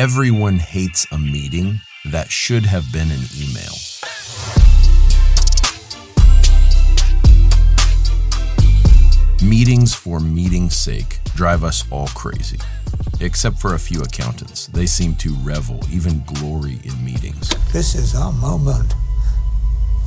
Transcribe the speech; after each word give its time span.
Everyone 0.00 0.58
hates 0.58 1.06
a 1.12 1.18
meeting 1.18 1.78
that 2.06 2.30
should 2.30 2.64
have 2.64 2.90
been 2.90 3.10
an 3.10 3.20
email. 3.36 3.74
Meetings 9.46 9.92
for 9.92 10.18
meeting's 10.18 10.74
sake 10.74 11.18
drive 11.34 11.62
us 11.62 11.84
all 11.90 12.06
crazy. 12.14 12.58
Except 13.20 13.58
for 13.58 13.74
a 13.74 13.78
few 13.78 14.00
accountants. 14.00 14.68
They 14.68 14.86
seem 14.86 15.16
to 15.16 15.34
revel, 15.42 15.80
even 15.92 16.24
glory 16.24 16.80
in 16.82 17.04
meetings. 17.04 17.50
This 17.70 17.94
is 17.94 18.14
our 18.14 18.32
moment 18.32 18.94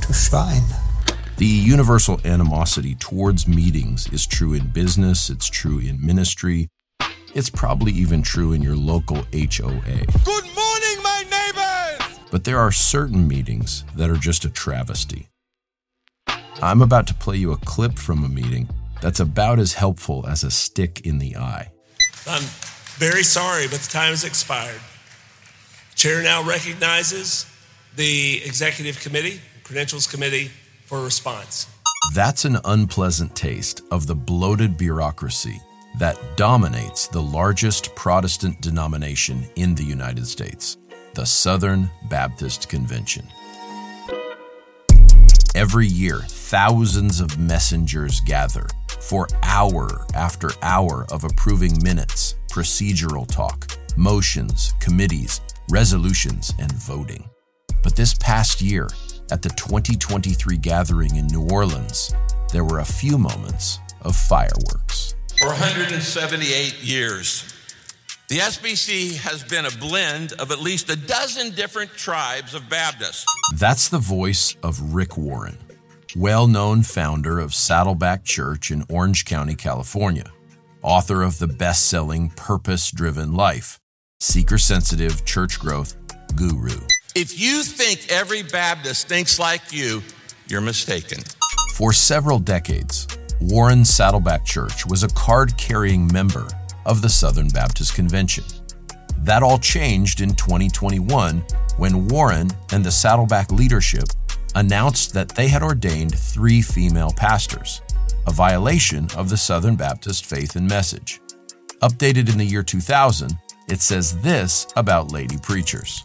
to 0.02 0.12
shine. 0.12 0.64
The 1.36 1.46
universal 1.46 2.20
animosity 2.24 2.96
towards 2.96 3.46
meetings 3.46 4.12
is 4.12 4.26
true 4.26 4.54
in 4.54 4.72
business, 4.72 5.30
it's 5.30 5.48
true 5.48 5.78
in 5.78 6.04
ministry, 6.04 6.68
it's 7.34 7.50
probably 7.50 7.92
even 7.92 8.22
true 8.22 8.52
in 8.52 8.62
your 8.62 8.76
local 8.76 9.16
HOA. 9.16 10.06
Good 10.24 10.44
morning, 10.54 11.02
my 11.02 11.24
neighbors! 11.30 12.18
But 12.30 12.44
there 12.44 12.58
are 12.58 12.70
certain 12.70 13.26
meetings 13.26 13.84
that 13.96 14.08
are 14.08 14.16
just 14.16 14.44
a 14.44 14.50
travesty. 14.50 15.28
I'm 16.62 16.80
about 16.80 17.08
to 17.08 17.14
play 17.14 17.36
you 17.36 17.52
a 17.52 17.56
clip 17.56 17.98
from 17.98 18.24
a 18.24 18.28
meeting 18.28 18.68
that's 19.02 19.20
about 19.20 19.58
as 19.58 19.74
helpful 19.74 20.24
as 20.28 20.44
a 20.44 20.50
stick 20.50 21.04
in 21.04 21.18
the 21.18 21.36
eye. 21.36 21.72
I'm 22.26 22.44
very 22.96 23.24
sorry, 23.24 23.66
but 23.66 23.80
the 23.80 23.90
time 23.90 24.10
has 24.10 24.24
expired. 24.24 24.80
Chair 25.96 26.22
now 26.22 26.42
recognizes 26.42 27.46
the 27.96 28.40
Executive 28.44 29.00
Committee, 29.00 29.40
Credentials 29.64 30.06
Committee, 30.06 30.50
for 30.84 31.02
response. 31.02 31.66
That's 32.14 32.44
an 32.44 32.58
unpleasant 32.64 33.34
taste 33.34 33.80
of 33.90 34.06
the 34.06 34.14
bloated 34.14 34.76
bureaucracy 34.76 35.60
that 35.98 36.18
dominates 36.36 37.06
the 37.06 37.22
largest 37.22 37.94
Protestant 37.94 38.60
denomination 38.60 39.46
in 39.56 39.74
the 39.74 39.84
United 39.84 40.26
States, 40.26 40.76
the 41.14 41.24
Southern 41.24 41.90
Baptist 42.08 42.68
Convention. 42.68 43.26
Every 45.54 45.86
year, 45.86 46.18
thousands 46.26 47.20
of 47.20 47.38
messengers 47.38 48.20
gather 48.20 48.66
for 49.00 49.28
hour 49.44 50.06
after 50.14 50.50
hour 50.62 51.06
of 51.12 51.22
approving 51.22 51.80
minutes, 51.82 52.34
procedural 52.50 53.26
talk, 53.26 53.76
motions, 53.96 54.72
committees, 54.80 55.40
resolutions, 55.70 56.52
and 56.58 56.72
voting. 56.72 57.28
But 57.82 57.94
this 57.94 58.14
past 58.14 58.60
year, 58.60 58.88
at 59.30 59.42
the 59.42 59.50
2023 59.50 60.56
gathering 60.58 61.16
in 61.16 61.26
New 61.28 61.48
Orleans, 61.50 62.14
there 62.52 62.64
were 62.64 62.80
a 62.80 62.84
few 62.84 63.16
moments 63.16 63.78
of 64.02 64.16
fireworks. 64.16 64.93
For 65.44 65.50
178 65.50 66.82
years, 66.82 67.52
the 68.28 68.38
SBC 68.38 69.18
has 69.18 69.44
been 69.44 69.66
a 69.66 69.70
blend 69.72 70.32
of 70.38 70.50
at 70.50 70.60
least 70.60 70.88
a 70.88 70.96
dozen 70.96 71.50
different 71.50 71.90
tribes 71.90 72.54
of 72.54 72.70
Baptists. 72.70 73.26
That's 73.56 73.90
the 73.90 73.98
voice 73.98 74.56
of 74.62 74.94
Rick 74.94 75.18
Warren, 75.18 75.58
well 76.16 76.46
known 76.46 76.82
founder 76.82 77.40
of 77.40 77.52
Saddleback 77.52 78.24
Church 78.24 78.70
in 78.70 78.84
Orange 78.88 79.26
County, 79.26 79.54
California, 79.54 80.32
author 80.80 81.22
of 81.22 81.38
the 81.38 81.46
best 81.46 81.90
selling 81.90 82.30
Purpose 82.30 82.90
Driven 82.90 83.34
Life, 83.34 83.78
seeker 84.20 84.56
sensitive 84.56 85.26
church 85.26 85.60
growth 85.60 85.94
guru. 86.34 86.80
If 87.14 87.38
you 87.38 87.64
think 87.64 88.10
every 88.10 88.44
Baptist 88.44 89.08
thinks 89.08 89.38
like 89.38 89.74
you, 89.74 90.02
you're 90.48 90.62
mistaken. 90.62 91.22
For 91.74 91.92
several 91.92 92.38
decades, 92.38 93.06
Warren 93.40 93.84
Saddleback 93.84 94.44
Church 94.44 94.86
was 94.86 95.02
a 95.02 95.08
card 95.08 95.56
carrying 95.56 96.10
member 96.12 96.46
of 96.86 97.02
the 97.02 97.08
Southern 97.08 97.48
Baptist 97.48 97.94
Convention. 97.94 98.44
That 99.18 99.42
all 99.42 99.58
changed 99.58 100.20
in 100.20 100.34
2021 100.34 101.44
when 101.76 102.08
Warren 102.08 102.50
and 102.72 102.84
the 102.84 102.90
Saddleback 102.90 103.50
leadership 103.50 104.04
announced 104.54 105.12
that 105.14 105.30
they 105.30 105.48
had 105.48 105.62
ordained 105.62 106.16
three 106.16 106.62
female 106.62 107.10
pastors, 107.16 107.82
a 108.26 108.32
violation 108.32 109.08
of 109.16 109.28
the 109.28 109.36
Southern 109.36 109.76
Baptist 109.76 110.26
faith 110.26 110.56
and 110.56 110.68
message. 110.68 111.20
Updated 111.82 112.30
in 112.30 112.38
the 112.38 112.44
year 112.44 112.62
2000, 112.62 113.36
it 113.68 113.80
says 113.80 114.20
this 114.22 114.66
about 114.76 115.10
lady 115.10 115.36
preachers. 115.38 116.04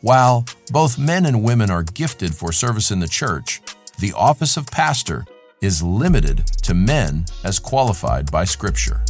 While 0.00 0.46
both 0.70 0.98
men 0.98 1.26
and 1.26 1.44
women 1.44 1.70
are 1.70 1.82
gifted 1.82 2.34
for 2.34 2.50
service 2.50 2.90
in 2.90 2.98
the 2.98 3.08
church, 3.08 3.60
the 3.98 4.12
office 4.14 4.56
of 4.56 4.66
pastor 4.66 5.26
is 5.62 5.82
limited 5.82 6.46
to 6.62 6.74
men 6.74 7.24
as 7.44 7.58
qualified 7.58 8.30
by 8.30 8.44
Scripture. 8.44 9.00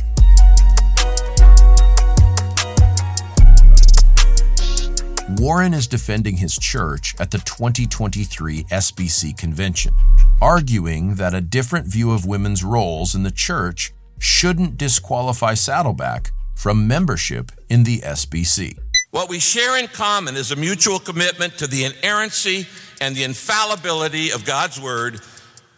Warren 5.39 5.73
is 5.73 5.87
defending 5.87 6.37
his 6.37 6.59
church 6.59 7.15
at 7.19 7.31
the 7.31 7.39
2023 7.39 8.65
SBC 8.65 9.37
convention, 9.37 9.95
arguing 10.43 11.15
that 11.15 11.35
a 11.35 11.41
different 11.41 11.87
view 11.87 12.13
of 12.13 12.27
women's 12.27 12.63
roles 12.63 13.15
in 13.15 13.23
the 13.23 13.31
church 13.31 13.95
shouldn't 14.19 14.77
disqualify 14.77 15.55
Saddleback 15.55 16.33
from 16.55 16.87
membership 16.87 17.51
in 17.71 17.85
the 17.85 18.01
SBC. 18.01 18.77
What 19.11 19.31
we 19.31 19.39
share 19.39 19.79
in 19.79 19.89
common 19.89 20.37
is 20.37 20.53
a 20.53 20.57
mutual 20.57 20.99
commitment 20.99 21.57
to 21.59 21.67
the 21.67 21.85
inerrancy 21.85 22.67
and 23.01 23.17
the 23.17 23.25
infallibility 23.25 24.33
of 24.33 24.45
God's 24.45 24.81
Word 24.81 25.21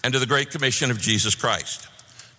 and 0.04 0.12
to 0.12 0.20
the 0.20 0.26
Great 0.26 0.50
Commission 0.50 0.90
of 0.90 1.00
Jesus 1.00 1.34
Christ. 1.34 1.88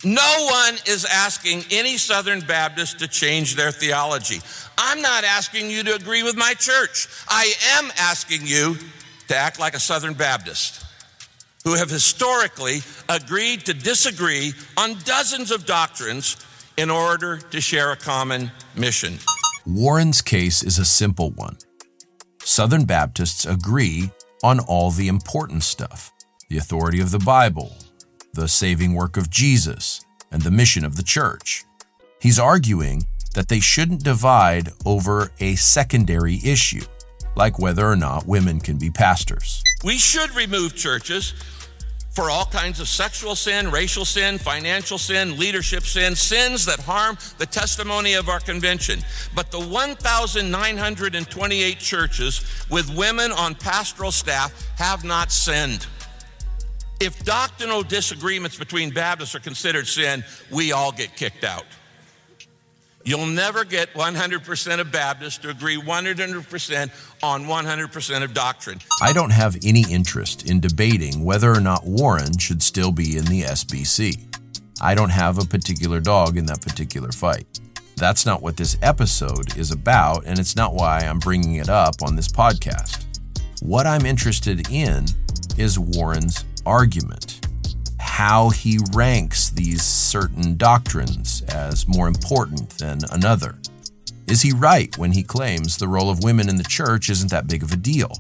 No 0.04 0.48
one 0.52 0.76
is 0.86 1.04
asking 1.04 1.64
any 1.72 1.98
Southern 1.98 2.42
Baptist 2.42 3.00
to 3.00 3.08
change 3.08 3.56
their 3.56 3.72
theology. 3.72 4.40
I'm 4.78 5.02
not 5.02 5.24
asking 5.24 5.72
you 5.72 5.84
to 5.84 5.96
agree 5.96 6.22
with 6.22 6.38
my 6.38 6.54
church. 6.54 7.08
I 7.28 7.52
am 7.78 7.92
asking 7.98 8.42
you 8.44 8.78
to 9.30 9.36
act 9.36 9.60
like 9.60 9.74
a 9.74 9.80
Southern 9.80 10.14
Baptist 10.14 10.86
who 11.64 11.74
have 11.74 11.90
historically 11.90 12.82
agreed 13.10 13.66
to 13.66 13.74
disagree 13.74 14.54
on 14.78 14.96
dozens 15.04 15.50
of 15.50 15.66
doctrines 15.66 16.38
in 16.78 16.92
order 16.92 17.38
to 17.38 17.60
share 17.60 17.92
a 17.92 17.98
common 17.98 18.52
mission. 18.76 19.18
Warren's 19.66 20.22
case 20.22 20.62
is 20.62 20.78
a 20.78 20.86
simple 20.86 21.32
one. 21.32 21.58
Southern 22.44 22.86
Baptists 22.86 23.44
agree 23.44 24.12
on 24.44 24.60
all 24.60 24.92
the 24.92 25.08
important 25.08 25.64
stuff 25.64 26.12
the 26.50 26.58
authority 26.58 27.02
of 27.02 27.12
the 27.12 27.20
Bible, 27.20 27.76
the 28.34 28.48
saving 28.48 28.94
work 28.94 29.18
of 29.18 29.30
Jesus, 29.30 30.06
and 30.32 30.42
the 30.42 30.52
mission 30.52 30.86
of 30.86 30.96
the 30.96 31.04
church. 31.04 31.66
He's 32.20 32.40
arguing 32.40 33.06
that 33.34 33.50
they 33.50 33.60
shouldn't 33.60 34.04
divide 34.04 34.70
over 34.86 35.32
a 35.40 35.56
secondary 35.56 36.40
issue, 36.44 36.86
like 37.36 37.60
whether 37.60 37.86
or 37.86 37.96
not 37.96 38.26
women 38.26 38.60
can 38.60 38.78
be 38.78 38.90
pastors. 38.90 39.62
We 39.84 39.98
should 39.98 40.34
remove 40.36 40.76
churches 40.76 41.34
for 42.16 42.30
all 42.30 42.46
kinds 42.46 42.80
of 42.80 42.88
sexual 42.88 43.36
sin, 43.36 43.70
racial 43.70 44.06
sin, 44.06 44.38
financial 44.38 44.98
sin, 44.98 45.38
leadership 45.38 45.84
sin, 45.84 46.16
sins 46.16 46.66
that 46.66 46.80
harm 46.80 47.18
the 47.40 47.46
testimony 47.46 48.14
of 48.14 48.30
our 48.30 48.40
convention. 48.40 49.02
But 49.36 49.52
the 49.52 49.60
1,928 49.60 51.80
churches 51.80 52.66
with 52.72 52.96
women 52.96 53.34
on 53.34 53.56
pastoral 53.56 54.14
staff 54.14 54.66
have 54.78 55.04
not 55.04 55.30
sinned. 55.30 55.88
If 57.00 57.24
doctrinal 57.26 57.84
disagreements 57.84 58.58
between 58.58 58.90
Baptists 58.90 59.36
are 59.36 59.40
considered 59.40 59.88
sin, 59.88 60.24
we 60.52 60.72
all 60.72 60.92
get 60.92 61.16
kicked 61.16 61.44
out. 61.44 61.66
You'll 63.04 63.28
never 63.28 63.66
get 63.66 63.94
100% 63.94 64.80
of 64.80 64.92
Baptists 64.92 65.38
to 65.40 65.50
agree 65.50 65.80
100% 65.80 66.90
on 67.22 67.44
100% 67.46 68.24
of 68.24 68.34
doctrine. 68.34 68.80
I 69.04 69.14
don't 69.14 69.30
have 69.30 69.58
any 69.64 69.84
interest 69.92 70.50
in 70.50 70.60
debating 70.60 71.24
whether 71.24 71.52
or 71.52 71.60
not 71.60 71.86
Warren 71.86 72.38
should 72.40 72.64
still 72.64 72.92
be 72.92 73.18
in 73.18 73.26
the 73.26 73.44
SBC. 73.44 74.26
I 74.82 74.96
don't 74.96 75.12
have 75.12 75.38
a 75.38 75.46
particular 75.46 76.00
dog 76.00 76.38
in 76.38 76.48
that 76.48 76.62
particular 76.62 77.12
fight. 77.12 77.60
That's 77.96 78.26
not 78.26 78.42
what 78.42 78.58
this 78.58 78.78
episode 78.82 79.56
is 79.56 79.72
about, 79.72 80.26
and 80.26 80.40
it's 80.40 80.56
not 80.56 80.74
why 80.74 81.00
I'm 81.00 81.20
bringing 81.20 81.56
it 81.56 81.70
up 81.70 81.96
on 82.04 82.16
this 82.16 82.28
podcast. 82.28 83.06
What 83.62 83.86
I'm 83.86 84.06
interested 84.06 84.70
in 84.72 85.06
is 85.58 85.78
Warren's 85.78 86.44
argument 86.66 87.46
how 88.00 88.50
he 88.50 88.80
ranks 88.94 89.50
these 89.50 89.84
certain 89.84 90.56
doctrines 90.56 91.42
as 91.50 91.86
more 91.88 92.08
important 92.08 92.70
than 92.78 93.00
another. 93.12 93.58
Is 94.28 94.42
he 94.42 94.54
right 94.54 94.98
when 94.98 95.12
he 95.12 95.22
claims 95.22 95.78
the 95.78 95.88
role 95.88 96.10
of 96.10 96.24
women 96.24 96.48
in 96.48 96.56
the 96.56 96.64
church 96.64 97.10
isn't 97.10 97.30
that 97.32 97.48
big 97.48 97.62
of 97.62 97.74
a 97.74 97.76
deal? 97.76 98.12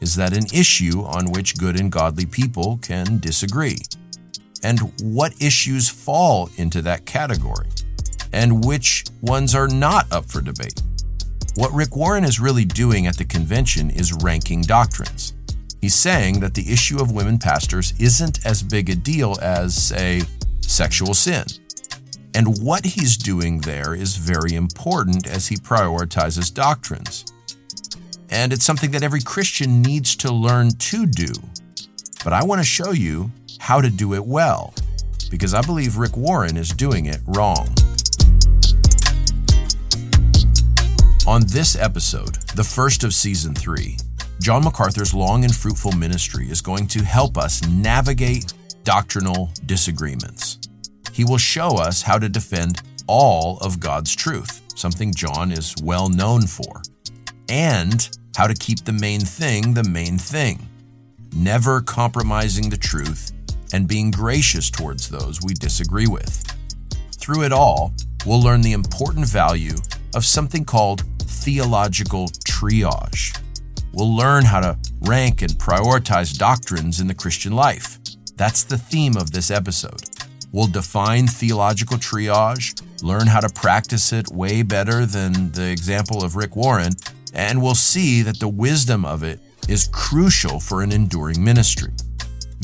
Is 0.00 0.14
that 0.14 0.36
an 0.36 0.46
issue 0.54 1.02
on 1.02 1.32
which 1.32 1.58
good 1.58 1.78
and 1.78 1.90
godly 1.90 2.24
people 2.24 2.78
can 2.82 3.18
disagree? 3.18 3.78
And 4.62 4.92
what 5.02 5.34
issues 5.42 5.88
fall 5.88 6.48
into 6.56 6.80
that 6.82 7.04
category? 7.04 7.68
And 8.32 8.64
which 8.64 9.04
ones 9.20 9.54
are 9.54 9.68
not 9.68 10.10
up 10.12 10.26
for 10.26 10.40
debate? 10.40 10.80
What 11.56 11.72
Rick 11.72 11.96
Warren 11.96 12.24
is 12.24 12.40
really 12.40 12.64
doing 12.64 13.06
at 13.06 13.18
the 13.18 13.24
convention 13.24 13.90
is 13.90 14.12
ranking 14.22 14.62
doctrines. 14.62 15.34
He's 15.82 15.96
saying 15.96 16.38
that 16.40 16.54
the 16.54 16.72
issue 16.72 17.00
of 17.00 17.10
women 17.10 17.38
pastors 17.38 17.92
isn't 17.98 18.46
as 18.46 18.62
big 18.62 18.88
a 18.88 18.94
deal 18.94 19.36
as, 19.42 19.74
say, 19.74 20.22
sexual 20.60 21.12
sin. 21.12 21.44
And 22.34 22.56
what 22.62 22.84
he's 22.84 23.16
doing 23.16 23.58
there 23.58 23.92
is 23.92 24.14
very 24.14 24.54
important 24.54 25.26
as 25.26 25.48
he 25.48 25.56
prioritizes 25.56 26.54
doctrines. 26.54 27.24
And 28.30 28.52
it's 28.52 28.64
something 28.64 28.92
that 28.92 29.02
every 29.02 29.22
Christian 29.22 29.82
needs 29.82 30.14
to 30.16 30.32
learn 30.32 30.70
to 30.70 31.04
do. 31.04 31.32
But 32.22 32.32
I 32.32 32.44
want 32.44 32.60
to 32.60 32.64
show 32.64 32.92
you 32.92 33.32
how 33.58 33.80
to 33.80 33.90
do 33.90 34.14
it 34.14 34.24
well, 34.24 34.72
because 35.32 35.52
I 35.52 35.62
believe 35.62 35.96
Rick 35.96 36.16
Warren 36.16 36.56
is 36.56 36.68
doing 36.68 37.06
it 37.06 37.18
wrong. 37.26 37.66
On 41.26 41.42
this 41.48 41.74
episode, 41.74 42.36
the 42.54 42.64
first 42.64 43.02
of 43.02 43.12
season 43.12 43.52
three, 43.52 43.96
John 44.42 44.64
MacArthur's 44.64 45.14
long 45.14 45.44
and 45.44 45.54
fruitful 45.54 45.92
ministry 45.92 46.50
is 46.50 46.60
going 46.60 46.88
to 46.88 47.04
help 47.04 47.38
us 47.38 47.64
navigate 47.68 48.52
doctrinal 48.82 49.52
disagreements. 49.66 50.58
He 51.12 51.24
will 51.24 51.38
show 51.38 51.76
us 51.76 52.02
how 52.02 52.18
to 52.18 52.28
defend 52.28 52.82
all 53.06 53.58
of 53.58 53.78
God's 53.78 54.16
truth, 54.16 54.60
something 54.74 55.14
John 55.14 55.52
is 55.52 55.76
well 55.80 56.08
known 56.08 56.48
for, 56.48 56.82
and 57.48 58.10
how 58.36 58.48
to 58.48 58.54
keep 58.54 58.84
the 58.84 58.92
main 58.92 59.20
thing 59.20 59.74
the 59.74 59.84
main 59.84 60.18
thing, 60.18 60.68
never 61.36 61.80
compromising 61.80 62.68
the 62.68 62.76
truth 62.76 63.30
and 63.72 63.86
being 63.86 64.10
gracious 64.10 64.70
towards 64.70 65.08
those 65.08 65.40
we 65.40 65.54
disagree 65.54 66.08
with. 66.08 66.44
Through 67.16 67.44
it 67.44 67.52
all, 67.52 67.94
we'll 68.26 68.42
learn 68.42 68.62
the 68.62 68.72
important 68.72 69.28
value 69.28 69.76
of 70.16 70.24
something 70.24 70.64
called 70.64 71.04
theological 71.20 72.26
triage. 72.44 73.38
We'll 73.92 74.16
learn 74.16 74.44
how 74.44 74.60
to 74.60 74.78
rank 75.02 75.42
and 75.42 75.52
prioritize 75.52 76.36
doctrines 76.36 77.00
in 77.00 77.06
the 77.06 77.14
Christian 77.14 77.52
life. 77.52 77.98
That's 78.36 78.64
the 78.64 78.78
theme 78.78 79.16
of 79.16 79.32
this 79.32 79.50
episode. 79.50 80.02
We'll 80.50 80.66
define 80.66 81.26
theological 81.26 81.98
triage, 81.98 82.80
learn 83.02 83.26
how 83.26 83.40
to 83.40 83.48
practice 83.50 84.12
it 84.12 84.28
way 84.28 84.62
better 84.62 85.04
than 85.04 85.52
the 85.52 85.70
example 85.70 86.24
of 86.24 86.36
Rick 86.36 86.56
Warren, 86.56 86.92
and 87.34 87.62
we'll 87.62 87.74
see 87.74 88.22
that 88.22 88.40
the 88.40 88.48
wisdom 88.48 89.04
of 89.04 89.22
it 89.22 89.40
is 89.68 89.88
crucial 89.92 90.58
for 90.58 90.82
an 90.82 90.92
enduring 90.92 91.42
ministry. 91.42 91.92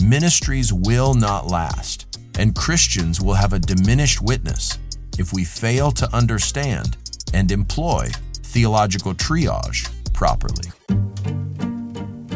Ministries 0.03 0.73
will 0.73 1.15
not 1.15 1.47
last, 1.47 2.19
and 2.39 2.55
Christians 2.55 3.21
will 3.21 3.35
have 3.35 3.53
a 3.53 3.59
diminished 3.59 4.23
witness 4.23 4.79
if 5.19 5.33
we 5.33 5.45
fail 5.45 5.91
to 5.93 6.15
understand 6.15 6.97
and 7.35 7.51
employ 7.51 8.09
theological 8.43 9.15
triage 9.15 9.91
properly. 10.13 10.71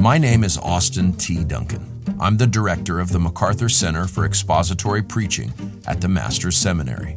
My 0.03 0.19
name 0.19 0.43
is 0.43 0.59
Austin 0.59 1.13
T. 1.13 1.45
Duncan. 1.45 2.03
I'm 2.19 2.37
the 2.37 2.49
director 2.49 2.99
of 2.99 3.13
the 3.13 3.21
MacArthur 3.21 3.69
Center 3.69 4.09
for 4.09 4.25
Expository 4.25 5.01
Preaching 5.01 5.53
at 5.87 6.01
the 6.01 6.09
Master's 6.09 6.57
Seminary. 6.57 7.17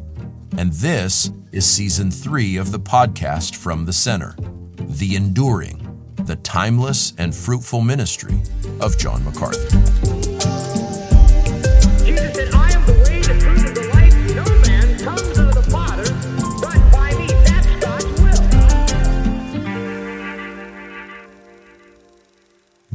And 0.56 0.72
this 0.72 1.32
is 1.50 1.66
season 1.66 2.12
three 2.12 2.56
of 2.56 2.70
the 2.70 2.78
podcast 2.78 3.56
from 3.56 3.86
the 3.86 3.92
center 3.92 4.36
The 4.78 5.16
Enduring, 5.16 6.14
the 6.26 6.36
timeless 6.36 7.12
and 7.18 7.34
fruitful 7.34 7.80
ministry 7.80 8.40
of 8.80 8.96
John 8.96 9.24
MacArthur. 9.24 10.25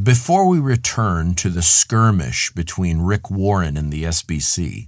Before 0.02 0.48
we 0.48 0.60
return 0.60 1.36
to 1.36 1.50
the 1.50 1.62
skirmish 1.62 2.52
between 2.54 3.02
Rick 3.02 3.30
Warren 3.30 3.76
and 3.76 3.92
the 3.92 4.06
SBC, 4.06 4.88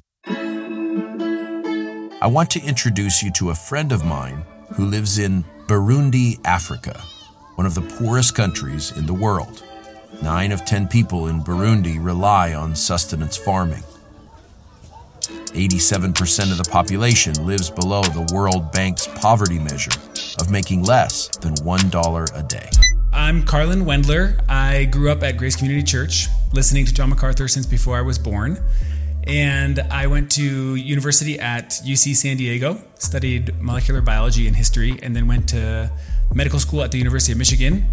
I 2.22 2.28
want 2.28 2.50
to 2.52 2.64
introduce 2.64 3.22
you 3.22 3.30
to 3.34 3.50
a 3.50 3.56
friend 3.56 3.92
of 3.92 4.06
mine 4.06 4.46
who 4.76 4.86
lives 4.86 5.20
in 5.20 5.44
Burundi, 5.68 6.40
Africa, 6.46 7.00
one 7.56 7.68
of 7.68 7.76
the 7.76 7.82
poorest 7.82 8.34
countries 8.34 8.98
in 8.98 9.06
the 9.06 9.14
world. 9.14 9.62
Nine 10.24 10.54
of 10.54 10.64
ten 10.64 10.88
people 10.88 11.28
in 11.28 11.44
Burundi 11.44 12.04
rely 12.04 12.54
on 12.54 12.74
sustenance 12.74 13.36
farming. 13.36 13.84
87% 15.28 16.52
of 16.52 16.58
the 16.58 16.70
population 16.72 17.46
lives 17.46 17.70
below 17.70 18.04
the 18.04 18.34
World 18.34 18.72
Bank's 18.72 19.08
poverty 19.08 19.60
measure 19.60 19.92
of 20.40 20.50
making 20.50 20.84
less 20.84 21.28
than 21.40 21.54
$1 21.56 22.40
a 22.40 22.44
day. 22.44 22.70
I'm 23.16 23.44
Carlin 23.44 23.86
Wendler. 23.86 24.44
I 24.50 24.86
grew 24.86 25.12
up 25.12 25.22
at 25.22 25.38
Grace 25.38 25.56
Community 25.56 25.84
Church, 25.84 26.30
listening 26.52 26.84
to 26.88 26.94
John 26.94 27.12
MacArthur 27.12 27.48
since 27.48 27.68
before 27.68 27.96
I 27.96 28.02
was 28.02 28.18
born. 28.18 28.58
And 29.28 29.80
I 29.80 30.08
went 30.08 30.32
to 30.32 30.76
university 30.76 31.40
at 31.40 31.70
UC 31.86 32.16
San 32.16 32.38
Diego, 32.38 32.82
studied 32.96 33.62
molecular 33.62 34.02
biology 34.02 34.48
and 34.48 34.56
history, 34.56 35.00
and 35.04 35.16
then 35.16 35.28
went 35.28 35.48
to 35.50 35.92
medical 36.34 36.60
school 36.60 36.82
at 36.82 36.92
the 36.92 36.98
University 36.98 37.32
of 37.32 37.38
Michigan, 37.38 37.86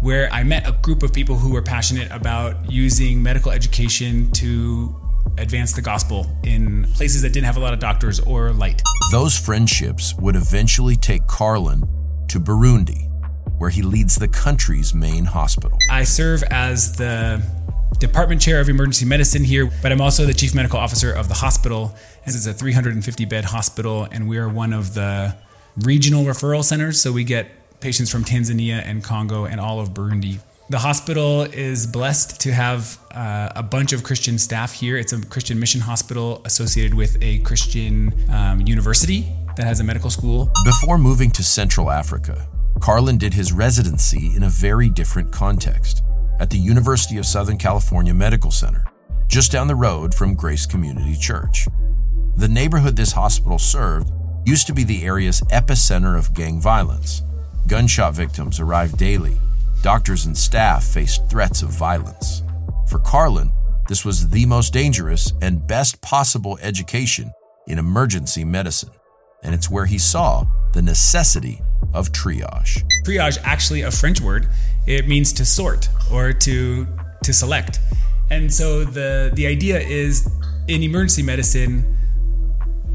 where 0.00 0.28
I 0.32 0.42
met 0.42 0.68
a 0.68 0.72
group 0.72 1.04
of 1.04 1.12
people 1.12 1.36
who 1.38 1.52
were 1.52 1.62
passionate 1.62 2.10
about 2.10 2.70
using 2.70 3.22
medical 3.22 3.52
education 3.52 4.30
to 4.32 4.94
advance 5.38 5.72
the 5.72 5.82
gospel 5.82 6.26
in 6.42 6.84
places 6.94 7.22
that 7.22 7.32
didn't 7.32 7.46
have 7.46 7.56
a 7.56 7.60
lot 7.60 7.74
of 7.74 7.78
doctors 7.78 8.18
or 8.18 8.52
light. 8.52 8.82
Those 9.12 9.38
friendships 9.38 10.14
would 10.18 10.34
eventually 10.34 10.96
take 10.96 11.28
Carlin 11.28 11.88
to 12.26 12.40
Burundi, 12.40 13.07
where 13.58 13.70
he 13.70 13.82
leads 13.82 14.16
the 14.16 14.28
country's 14.28 14.94
main 14.94 15.26
hospital. 15.26 15.78
I 15.90 16.04
serve 16.04 16.42
as 16.44 16.96
the 16.96 17.42
department 17.98 18.40
chair 18.40 18.60
of 18.60 18.68
emergency 18.68 19.04
medicine 19.04 19.44
here, 19.44 19.70
but 19.82 19.92
I'm 19.92 20.00
also 20.00 20.24
the 20.24 20.34
chief 20.34 20.54
medical 20.54 20.78
officer 20.78 21.12
of 21.12 21.28
the 21.28 21.34
hospital. 21.34 21.94
This 22.24 22.34
is 22.34 22.46
a 22.46 22.52
350 22.52 23.24
bed 23.24 23.46
hospital, 23.46 24.06
and 24.10 24.28
we 24.28 24.38
are 24.38 24.48
one 24.48 24.72
of 24.72 24.94
the 24.94 25.36
regional 25.76 26.24
referral 26.24 26.64
centers. 26.64 27.00
So 27.00 27.12
we 27.12 27.24
get 27.24 27.80
patients 27.80 28.10
from 28.10 28.24
Tanzania 28.24 28.82
and 28.84 29.02
Congo 29.02 29.44
and 29.44 29.60
all 29.60 29.80
of 29.80 29.90
Burundi. 29.90 30.40
The 30.70 30.80
hospital 30.80 31.42
is 31.42 31.86
blessed 31.86 32.40
to 32.42 32.52
have 32.52 32.98
uh, 33.12 33.48
a 33.56 33.62
bunch 33.62 33.94
of 33.94 34.04
Christian 34.04 34.36
staff 34.36 34.72
here. 34.72 34.98
It's 34.98 35.14
a 35.14 35.24
Christian 35.24 35.58
mission 35.58 35.80
hospital 35.80 36.42
associated 36.44 36.92
with 36.92 37.16
a 37.22 37.38
Christian 37.38 38.12
um, 38.30 38.60
university 38.60 39.32
that 39.56 39.66
has 39.66 39.80
a 39.80 39.84
medical 39.84 40.10
school. 40.10 40.52
Before 40.64 40.98
moving 40.98 41.30
to 41.30 41.42
Central 41.42 41.90
Africa, 41.90 42.46
Carlin 42.80 43.18
did 43.18 43.34
his 43.34 43.52
residency 43.52 44.34
in 44.34 44.44
a 44.44 44.48
very 44.48 44.88
different 44.88 45.32
context 45.32 46.02
at 46.38 46.50
the 46.50 46.58
University 46.58 47.18
of 47.18 47.26
Southern 47.26 47.58
California 47.58 48.14
Medical 48.14 48.50
Center, 48.50 48.84
just 49.26 49.50
down 49.50 49.66
the 49.66 49.74
road 49.74 50.14
from 50.14 50.34
Grace 50.34 50.66
Community 50.66 51.16
Church. 51.16 51.66
The 52.36 52.48
neighborhood 52.48 52.96
this 52.96 53.12
hospital 53.12 53.58
served 53.58 54.12
used 54.46 54.66
to 54.68 54.72
be 54.72 54.84
the 54.84 55.04
area's 55.04 55.40
epicenter 55.50 56.16
of 56.16 56.32
gang 56.34 56.60
violence. 56.60 57.22
Gunshot 57.66 58.14
victims 58.14 58.60
arrived 58.60 58.96
daily. 58.96 59.36
Doctors 59.82 60.26
and 60.26 60.36
staff 60.36 60.84
faced 60.84 61.28
threats 61.28 61.62
of 61.62 61.70
violence. 61.70 62.42
For 62.88 62.98
Carlin, 63.00 63.52
this 63.88 64.04
was 64.04 64.28
the 64.28 64.46
most 64.46 64.72
dangerous 64.72 65.32
and 65.42 65.66
best 65.66 66.00
possible 66.00 66.58
education 66.62 67.32
in 67.66 67.78
emergency 67.78 68.44
medicine, 68.44 68.90
and 69.42 69.54
it's 69.54 69.68
where 69.70 69.86
he 69.86 69.98
saw 69.98 70.46
the 70.72 70.82
necessity 70.82 71.60
of 71.94 72.12
triage. 72.12 72.82
triage 73.04 73.38
actually 73.44 73.82
a 73.82 73.90
french 73.90 74.20
word 74.20 74.48
it 74.86 75.06
means 75.06 75.32
to 75.34 75.44
sort 75.44 75.88
or 76.10 76.32
to 76.32 76.86
to 77.22 77.32
select. 77.32 77.80
And 78.30 78.52
so 78.52 78.84
the 78.84 79.30
the 79.34 79.46
idea 79.46 79.78
is 79.78 80.28
in 80.66 80.82
emergency 80.82 81.22
medicine 81.22 81.94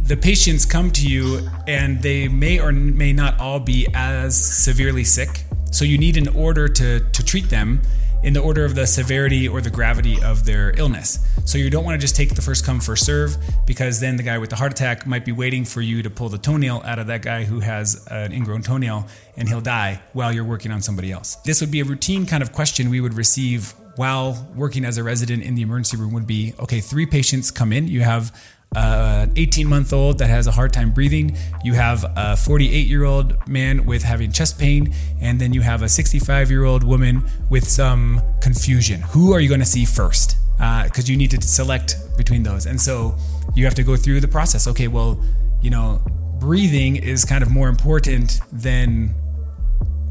the 0.03 0.17
patients 0.17 0.65
come 0.65 0.91
to 0.91 1.07
you 1.07 1.47
and 1.65 2.01
they 2.01 2.27
may 2.27 2.59
or 2.59 2.73
may 2.73 3.13
not 3.13 3.39
all 3.39 3.59
be 3.59 3.87
as 3.93 4.35
severely 4.35 5.03
sick. 5.05 5.45
So 5.71 5.85
you 5.85 5.97
need 5.97 6.17
an 6.17 6.27
order 6.29 6.67
to 6.67 6.99
to 6.99 7.23
treat 7.23 7.49
them 7.49 7.81
in 8.23 8.33
the 8.33 8.39
order 8.39 8.65
of 8.65 8.73
the 8.73 8.87
severity 8.87 9.47
or 9.47 9.61
the 9.61 9.69
gravity 9.69 10.21
of 10.23 10.45
their 10.45 10.73
illness. 10.77 11.19
So 11.45 11.57
you 11.57 11.69
don't 11.69 11.83
want 11.83 11.95
to 11.95 12.01
just 12.01 12.15
take 12.15 12.33
the 12.33 12.41
first 12.41 12.65
come 12.65 12.79
first 12.79 13.05
serve 13.05 13.37
because 13.67 13.99
then 13.99 14.15
the 14.15 14.23
guy 14.23 14.37
with 14.37 14.49
the 14.49 14.55
heart 14.55 14.71
attack 14.71 15.05
might 15.05 15.25
be 15.25 15.31
waiting 15.31 15.65
for 15.65 15.81
you 15.81 16.01
to 16.01 16.09
pull 16.09 16.29
the 16.29 16.37
toenail 16.37 16.81
out 16.85 16.99
of 16.99 17.07
that 17.07 17.21
guy 17.21 17.43
who 17.43 17.59
has 17.59 18.07
an 18.09 18.31
ingrown 18.31 18.61
toenail 18.61 19.07
and 19.35 19.49
he'll 19.49 19.61
die 19.61 20.01
while 20.13 20.31
you're 20.31 20.45
working 20.45 20.71
on 20.71 20.81
somebody 20.81 21.11
else. 21.11 21.35
This 21.37 21.59
would 21.59 21.71
be 21.71 21.81
a 21.81 21.85
routine 21.85 22.25
kind 22.25 22.41
of 22.41 22.53
question 22.53 22.89
we 22.89 23.01
would 23.01 23.13
receive 23.13 23.73
while 23.95 24.49
working 24.55 24.85
as 24.85 24.97
a 24.97 25.03
resident 25.03 25.43
in 25.43 25.55
the 25.55 25.61
emergency 25.61 25.97
room 25.97 26.13
would 26.13 26.25
be 26.25 26.53
okay, 26.59 26.79
three 26.79 27.05
patients 27.05 27.51
come 27.51 27.71
in, 27.71 27.87
you 27.87 28.01
have 28.01 28.35
an 28.75 29.31
18 29.35 29.67
month 29.67 29.93
old 29.93 30.17
that 30.19 30.29
has 30.29 30.47
a 30.47 30.51
hard 30.51 30.73
time 30.73 30.91
breathing. 30.91 31.37
You 31.63 31.73
have 31.73 32.05
a 32.15 32.35
48 32.37 32.87
year 32.87 33.03
old 33.03 33.47
man 33.47 33.85
with 33.85 34.03
having 34.03 34.31
chest 34.31 34.59
pain. 34.59 34.93
And 35.21 35.39
then 35.39 35.53
you 35.53 35.61
have 35.61 35.81
a 35.81 35.89
65 35.89 36.49
year 36.49 36.65
old 36.65 36.83
woman 36.83 37.23
with 37.49 37.67
some 37.67 38.21
confusion. 38.41 39.01
Who 39.01 39.33
are 39.33 39.39
you 39.39 39.49
going 39.49 39.59
to 39.61 39.65
see 39.65 39.85
first? 39.85 40.37
Because 40.57 41.09
uh, 41.09 41.11
you 41.11 41.17
need 41.17 41.31
to 41.31 41.41
select 41.41 41.97
between 42.17 42.43
those. 42.43 42.65
And 42.65 42.79
so 42.79 43.17
you 43.55 43.65
have 43.65 43.75
to 43.75 43.83
go 43.83 43.95
through 43.95 44.19
the 44.19 44.27
process. 44.27 44.67
Okay, 44.67 44.87
well, 44.87 45.21
you 45.61 45.69
know, 45.69 46.01
breathing 46.39 46.95
is 46.95 47.25
kind 47.25 47.43
of 47.43 47.51
more 47.51 47.69
important 47.69 48.39
than 48.51 49.15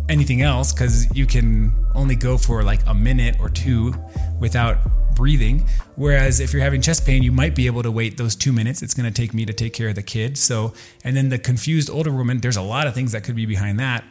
anything 0.09 0.42
else 0.42 0.73
because 0.73 1.14
you 1.16 1.26
can 1.26 1.75
only 1.95 2.16
go 2.16 2.37
for 2.37 2.62
like 2.62 2.81
a 2.87 2.95
minute 2.95 3.37
or 3.40 3.49
two 3.49 3.95
without 4.40 4.78
breathing. 5.14 5.69
Whereas 5.97 6.40
if 6.40 6.52
you're 6.52 6.62
having 6.62 6.81
chest 6.81 7.07
pain, 7.07 7.23
you 7.23 7.33
might 7.33 7.54
be 7.54 7.66
able 7.66 7.83
to 7.83 7.90
wait 7.90 8.16
those 8.16 8.35
two 8.35 8.52
minutes 8.52 8.83
it's 8.83 8.95
going 8.95 9.11
to 9.11 9.23
take 9.23 9.33
me 9.33 9.47
to 9.47 9.52
take 9.52 9.73
care 9.73 9.88
of 9.88 9.95
the 9.95 10.02
kid. 10.02 10.37
So, 10.37 10.75
and 11.04 11.16
then 11.16 11.28
the 11.28 11.38
confused 11.38 11.90
older 11.90 12.12
woman, 12.12 12.40
there's 12.40 12.57
a 12.57 12.62
lot 12.62 12.87
of 12.87 12.95
things 12.95 13.12
that 13.12 13.25
could 13.25 13.37
be 13.37 13.47
behind 13.47 13.78
that. 13.81 14.04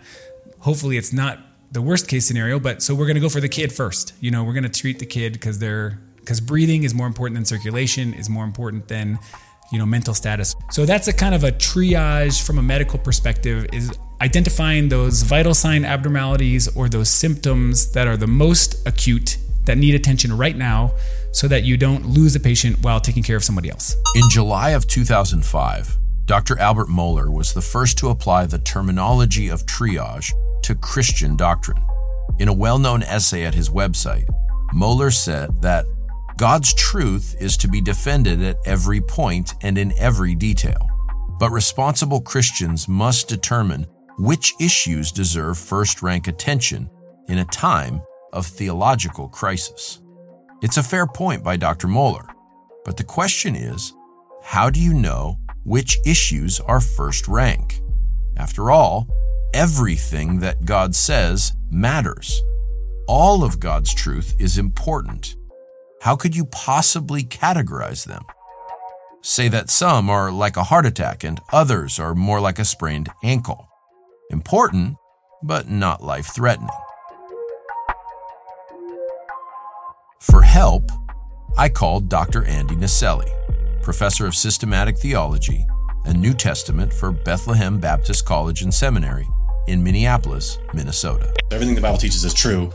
Hopefully, 0.60 0.98
it's 0.98 1.12
not 1.14 1.40
the 1.72 1.82
worst 1.82 2.08
case 2.08 2.26
scenario, 2.26 2.60
but 2.60 2.82
so 2.82 2.94
we're 2.94 3.06
going 3.06 3.16
to 3.16 3.22
go 3.22 3.30
for 3.30 3.42
the 3.42 3.50
kid 3.50 3.72
first. 3.72 4.14
You 4.20 4.32
know, 4.32 4.44
we're 4.44 4.54
going 4.54 4.64
to 4.64 4.70
treat 4.70 5.00
the 5.00 5.06
kid 5.06 5.34
because 5.34 5.60
they're 5.60 6.00
because 6.18 6.40
breathing 6.40 6.84
is 6.84 6.94
more 6.94 7.08
important 7.08 7.36
than 7.36 7.46
circulation, 7.46 8.14
is 8.14 8.30
more 8.30 8.44
important 8.44 8.88
than 8.88 9.20
you 9.72 9.80
know 9.80 9.86
mental 9.86 10.14
status. 10.14 10.56
So 10.72 10.86
that's 10.86 11.08
a 11.08 11.14
kind 11.14 11.34
of 11.34 11.44
a 11.44 11.52
triage 11.52 12.46
from 12.46 12.58
a 12.58 12.64
medical 12.64 13.00
perspective 13.00 13.68
is 13.74 13.98
identifying 14.22 14.90
those 14.90 15.24
vital 15.24 15.54
sign 15.54 15.84
abnormalities 15.84 16.68
or 16.76 16.88
those 16.88 17.10
symptoms 17.10 17.92
that 17.94 18.08
are 18.08 18.18
the 18.18 18.28
most 18.28 18.88
acute 18.88 19.38
that 19.66 19.78
need 19.78 19.96
attention 19.96 20.36
right 20.36 20.56
now 20.56 20.94
so 21.32 21.48
that 21.48 21.64
you 21.64 21.78
don't 21.78 22.06
lose 22.06 22.36
a 22.36 22.40
patient 22.40 22.82
while 22.82 23.00
taking 23.00 23.24
care 23.24 23.38
of 23.38 23.44
somebody 23.44 23.70
else. 23.70 23.96
In 24.16 24.30
July 24.30 24.72
of 24.72 24.88
2005, 24.88 25.98
Dr. 26.26 26.60
Albert 26.60 26.88
Mohler 26.88 27.32
was 27.32 27.54
the 27.54 27.62
first 27.62 27.98
to 28.00 28.10
apply 28.10 28.46
the 28.46 28.60
terminology 28.60 29.50
of 29.50 29.66
triage 29.66 30.32
to 30.64 30.76
Christian 30.76 31.36
doctrine. 31.36 31.82
In 32.40 32.48
a 32.48 32.54
well 32.54 32.80
known 32.80 33.04
essay 33.04 33.44
at 33.44 33.54
his 33.54 33.70
website, 33.70 34.28
Mohler 34.74 35.14
said 35.14 35.62
that 35.62 35.86
God's 36.38 36.74
truth 36.74 37.36
is 37.40 37.58
to 37.58 37.68
be 37.68 37.82
defended 37.82 38.42
at 38.42 38.58
every 38.66 39.02
point 39.02 39.54
and 39.62 39.78
in 39.78 39.94
every 39.98 40.34
detail. 40.34 40.90
But 41.40 41.52
responsible 41.52 42.22
Christians 42.22 42.88
must 42.88 43.28
determine 43.28 43.86
which 44.18 44.54
issues 44.60 45.12
deserve 45.12 45.58
first 45.58 46.02
rank 46.02 46.28
attention 46.28 46.90
in 47.28 47.40
a 47.40 47.46
time 47.46 48.02
of 48.34 48.46
theological 48.46 49.28
crisis. 49.28 50.02
It's 50.62 50.78
a 50.78 50.84
fair 50.84 51.08
point 51.08 51.44
by 51.44 51.58
Dr. 51.58 51.88
Mohler, 51.88 52.28
but 52.86 52.98
the 52.98 53.04
question 53.04 53.56
is 53.56 53.94
how 54.44 54.70
do 54.70 54.80
you 54.80 54.94
know 54.94 55.38
which 55.64 56.00
issues 56.06 56.60
are 56.60 56.82
first 56.82 57.28
rank? 57.28 57.82
After 58.38 58.72
all, 58.72 59.08
everything 59.54 60.40
that 60.40 60.66
God 60.66 60.96
says 60.96 61.54
matters. 61.70 62.42
All 63.08 63.44
of 63.44 63.60
God's 63.60 63.94
truth 63.94 64.36
is 64.40 64.58
important. 64.58 65.36
How 66.02 66.16
could 66.16 66.36
you 66.36 66.46
possibly 66.46 67.24
categorize 67.24 68.06
them? 68.06 68.24
Say 69.22 69.50
that 69.50 69.70
some 69.70 70.10
are 70.10 70.32
like 70.32 70.58
a 70.58 70.64
heart 70.64 70.86
attack 70.86 71.24
and 71.24 71.40
others 71.52 72.00
are 72.00 72.16
more 72.16 72.40
like 72.40 72.58
a 72.58 72.66
sprained 72.66 73.10
ankle. 73.24 73.70
Important, 74.32 74.98
but 75.44 75.70
not 75.70 76.02
life 76.04 76.34
threatening. 76.34 76.70
For 80.22 80.44
help, 80.44 80.92
I 81.58 81.68
called 81.68 82.08
Dr. 82.08 82.46
Andy 82.46 82.76
Naselli, 82.76 83.28
professor 83.82 84.28
of 84.28 84.36
systematic 84.36 85.00
theology 85.00 85.66
and 86.06 86.22
New 86.22 86.36
Testament 86.36 86.94
for 86.94 87.12
Bethlehem 87.12 87.80
Baptist 87.80 88.24
College 88.24 88.62
and 88.62 88.72
Seminary 88.72 89.28
in 89.68 89.84
Minneapolis, 89.84 90.60
Minnesota. 90.76 91.34
Everything 91.52 91.74
the 91.74 91.82
Bible 91.82 91.98
teaches 91.98 92.24
is 92.24 92.36
true. 92.36 92.72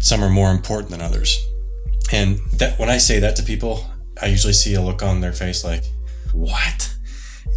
Some 0.00 0.24
are 0.24 0.28
more 0.28 0.50
important 0.50 0.90
than 0.90 1.00
others. 1.00 1.46
And 2.10 2.40
that 2.54 2.76
when 2.80 2.90
I 2.90 2.98
say 2.98 3.20
that 3.20 3.36
to 3.36 3.44
people, 3.44 3.86
I 4.20 4.26
usually 4.26 4.52
see 4.52 4.74
a 4.74 4.82
look 4.82 5.00
on 5.00 5.20
their 5.20 5.32
face 5.32 5.62
like, 5.62 5.84
"What? 6.32 6.94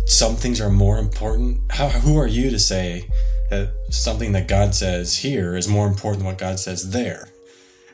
Some 0.05 0.35
things 0.35 0.61
are 0.61 0.69
more 0.69 0.99
important? 0.99 1.61
How 1.71 1.89
who 1.89 2.15
are 2.19 2.27
you 2.27 2.51
to 2.51 2.59
say 2.59 3.07
that 3.49 3.73
something 3.89 4.33
that 4.33 4.47
God 4.47 4.75
says 4.75 5.17
here 5.17 5.55
is 5.57 5.67
more 5.67 5.87
important 5.87 6.19
than 6.19 6.27
what 6.27 6.37
God 6.37 6.59
says 6.59 6.91
there?" 6.91 7.29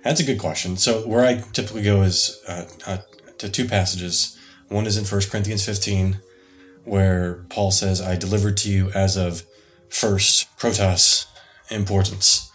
That's 0.07 0.21
a 0.21 0.23
good 0.23 0.39
question. 0.39 0.77
So 0.77 1.05
where 1.05 1.25
I 1.25 1.43
typically 1.51 1.83
go 1.83 2.01
is 2.01 2.41
uh, 2.47 2.63
uh, 2.85 2.99
to 3.39 3.49
two 3.49 3.67
passages. 3.67 4.37
One 4.69 4.87
is 4.87 4.95
in 4.95 5.03
1 5.03 5.29
Corinthians 5.29 5.65
15, 5.65 6.21
where 6.85 7.43
Paul 7.49 7.71
says, 7.71 7.99
"I 7.99 8.15
delivered 8.15 8.55
to 8.57 8.71
you 8.71 8.89
as 8.91 9.17
of 9.17 9.43
first 9.89 10.47
protos 10.57 11.25
importance," 11.69 12.49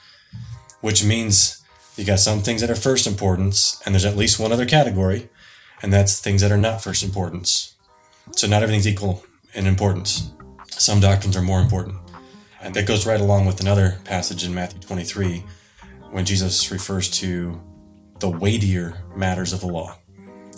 which 0.81 1.05
means 1.05 1.63
you 1.99 2.07
got 2.07 2.21
some 2.21 2.41
things 2.41 2.63
that 2.63 2.71
are 2.71 2.75
first 2.75 3.07
importance, 3.07 3.83
and 3.85 3.95
there's 3.95 4.07
at 4.07 4.17
least 4.17 4.41
one 4.41 4.53
other 4.53 4.65
category, 4.65 5.29
and 5.83 5.93
that's 5.93 6.21
things 6.21 6.41
that 6.41 6.53
are 6.53 6.57
not 6.57 6.83
first 6.83 7.03
importance. 7.03 7.75
So 8.35 8.47
not 8.47 8.63
everything's 8.63 8.89
equal 8.89 9.25
in 9.53 9.67
importance. 9.67 10.31
Some 10.71 11.01
doctrines 11.01 11.37
are 11.37 11.43
more 11.43 11.61
important. 11.61 11.97
And 12.63 12.73
that 12.75 12.87
goes 12.87 13.05
right 13.05 13.21
along 13.21 13.45
with 13.45 13.61
another 13.61 13.99
passage 14.05 14.43
in 14.43 14.55
Matthew 14.55 14.81
23 14.81 15.45
when 16.13 16.25
Jesus 16.25 16.71
refers 16.71 17.11
to 17.11 17.61
the 18.21 18.31
weightier 18.31 19.03
matters 19.17 19.53
of 19.53 19.61
the 19.61 19.67
law. 19.67 19.97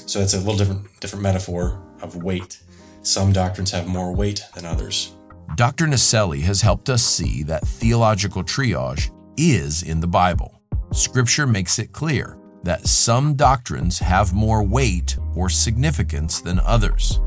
So 0.06 0.18
that's 0.18 0.34
a 0.34 0.38
little 0.38 0.56
different 0.56 1.00
different 1.00 1.22
metaphor 1.22 1.82
of 2.02 2.16
weight. 2.22 2.60
Some 3.02 3.32
doctrines 3.32 3.70
have 3.70 3.86
more 3.86 4.14
weight 4.14 4.44
than 4.54 4.66
others. 4.66 5.14
Dr. 5.56 5.86
Naselli 5.86 6.40
has 6.42 6.60
helped 6.60 6.90
us 6.90 7.02
see 7.02 7.42
that 7.44 7.66
theological 7.66 8.42
triage 8.42 9.10
is 9.36 9.82
in 9.82 10.00
the 10.00 10.06
Bible. 10.06 10.60
Scripture 10.92 11.46
makes 11.46 11.78
it 11.78 11.92
clear 11.92 12.36
that 12.64 12.86
some 12.86 13.34
doctrines 13.34 13.98
have 13.98 14.34
more 14.34 14.62
weight 14.62 15.16
or 15.34 15.48
significance 15.48 16.40
than 16.40 16.58
others. 16.60 17.20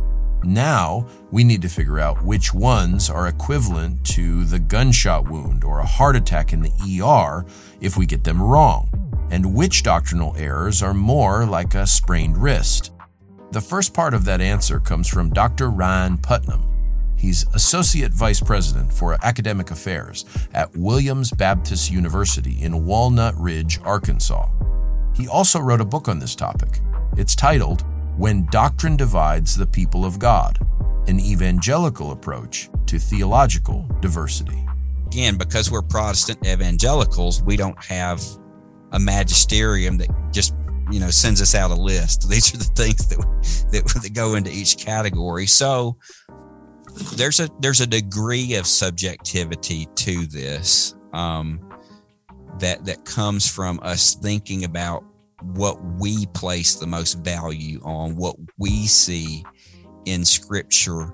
Now, 0.44 1.08
we 1.32 1.44
need 1.44 1.62
to 1.64 1.70
figure 1.70 2.00
out 2.00 2.24
which 2.24 2.54
ones 2.54 3.10
are 3.10 3.28
equivalent 3.28 4.06
to 4.08 4.46
the 4.46 4.60
gunshot 4.60 5.28
wound 5.30 5.64
or 5.64 5.80
a 5.80 5.86
heart 5.86 6.16
attack 6.16 6.54
in 6.54 6.62
the 6.62 7.02
ER 7.02 7.46
if 7.82 7.98
we 7.98 8.06
get 8.06 8.24
them 8.24 8.42
wrong, 8.42 8.90
and 9.32 9.56
which 9.56 9.84
doctrinal 9.84 10.36
errors 10.38 10.82
are 10.84 10.94
more 10.94 11.46
like 11.46 11.74
a 11.76 11.88
sprained 11.88 12.38
wrist. 12.38 12.92
The 13.52 13.62
first 13.62 13.94
part 13.94 14.14
of 14.14 14.26
that 14.26 14.42
answer 14.42 14.80
comes 14.80 15.08
from 15.08 15.32
Dr. 15.32 15.70
Ryan 15.70 16.18
Putnam. 16.18 16.64
He's 17.18 17.48
Associate 17.56 18.14
Vice 18.14 18.40
President 18.40 18.94
for 18.94 19.18
Academic 19.24 19.72
Affairs 19.72 20.26
at 20.54 20.76
Williams 20.78 21.32
Baptist 21.32 21.90
University 21.90 22.62
in 22.62 22.86
Walnut 22.86 23.36
Ridge, 23.38 23.80
Arkansas. 23.84 24.48
He 25.16 25.28
also 25.28 25.60
wrote 25.60 25.82
a 25.82 25.86
book 25.86 26.08
on 26.08 26.20
this 26.20 26.36
topic. 26.36 26.80
It's 27.18 27.36
titled 27.36 27.84
When 28.18 28.48
Doctrine 28.48 28.98
Divides 28.98 29.56
the 29.56 29.68
People 29.68 30.04
of 30.04 30.18
God 30.18 30.58
An 31.08 31.20
Evangelical 31.20 32.12
Approach 32.12 32.68
to 32.88 32.98
Theological 32.98 33.88
Diversity. 34.02 34.66
Again, 35.06 35.38
because 35.38 35.70
we're 35.70 35.84
Protestant 35.84 36.46
evangelicals, 36.46 37.44
we 37.44 37.58
don't 37.58 37.82
have 37.84 38.24
a 38.92 39.00
magisterium 39.00 39.98
that 39.98 40.10
just 40.32 40.56
you 40.90 41.00
know 41.00 41.12
sends 41.12 41.44
us 41.44 41.54
out 41.54 41.70
a 41.70 41.76
list. 41.76 42.28
These 42.30 42.56
are 42.56 42.58
the 42.58 42.64
things 42.64 43.08
that 43.08 43.20
that, 43.72 44.02
that 44.02 44.14
go 44.14 44.34
into 44.34 44.52
each 44.52 44.78
category. 44.78 45.46
So 45.46 45.98
there's 47.16 47.40
a 47.40 47.50
there's 47.60 47.82
a 47.82 47.88
degree 47.88 48.56
of 48.56 48.66
subjectivity 48.66 49.88
to 49.94 50.26
this 50.26 50.96
um, 51.14 51.60
that 52.58 52.84
that 52.86 53.06
comes 53.06 53.48
from 53.48 53.80
us 53.84 54.16
thinking 54.16 54.64
about 54.64 55.04
what 55.54 55.84
we 56.00 56.26
place 56.28 56.76
the 56.76 56.88
most 56.88 57.20
value 57.20 57.80
on, 57.84 58.16
what 58.16 58.36
we 58.58 58.86
see 58.86 59.44
in 60.06 60.24
Scripture 60.26 61.14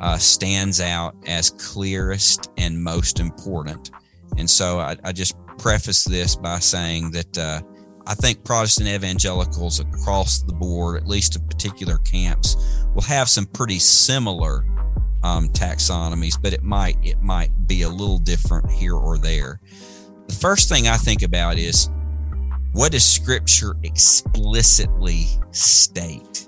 uh, 0.00 0.18
stands 0.18 0.80
out 0.80 1.14
as 1.26 1.50
clearest 1.50 2.50
and 2.56 2.82
most 2.82 3.20
important. 3.20 3.90
And 4.36 4.48
so 4.48 4.78
I, 4.78 4.96
I 5.04 5.12
just 5.12 5.36
preface 5.58 6.04
this 6.04 6.36
by 6.36 6.58
saying 6.58 7.12
that 7.12 7.38
uh, 7.38 7.60
I 8.06 8.14
think 8.14 8.44
Protestant 8.44 8.88
evangelicals 8.88 9.80
across 9.80 10.42
the 10.42 10.52
board, 10.52 11.02
at 11.02 11.08
least 11.08 11.36
in 11.36 11.46
particular 11.46 11.98
camps, 11.98 12.56
will 12.94 13.02
have 13.02 13.28
some 13.28 13.46
pretty 13.46 13.78
similar 13.78 14.64
um, 15.22 15.48
taxonomies, 15.48 16.40
but 16.40 16.52
it 16.52 16.62
might 16.62 16.96
it 17.02 17.20
might 17.20 17.66
be 17.66 17.82
a 17.82 17.88
little 17.88 18.18
different 18.18 18.70
here 18.70 18.94
or 18.94 19.18
there. 19.18 19.60
The 20.28 20.34
first 20.34 20.68
thing 20.68 20.88
I 20.88 20.96
think 20.96 21.22
about 21.22 21.58
is 21.58 21.90
what 22.76 22.92
does 22.92 23.06
Scripture 23.06 23.74
explicitly 23.84 25.24
state, 25.50 26.46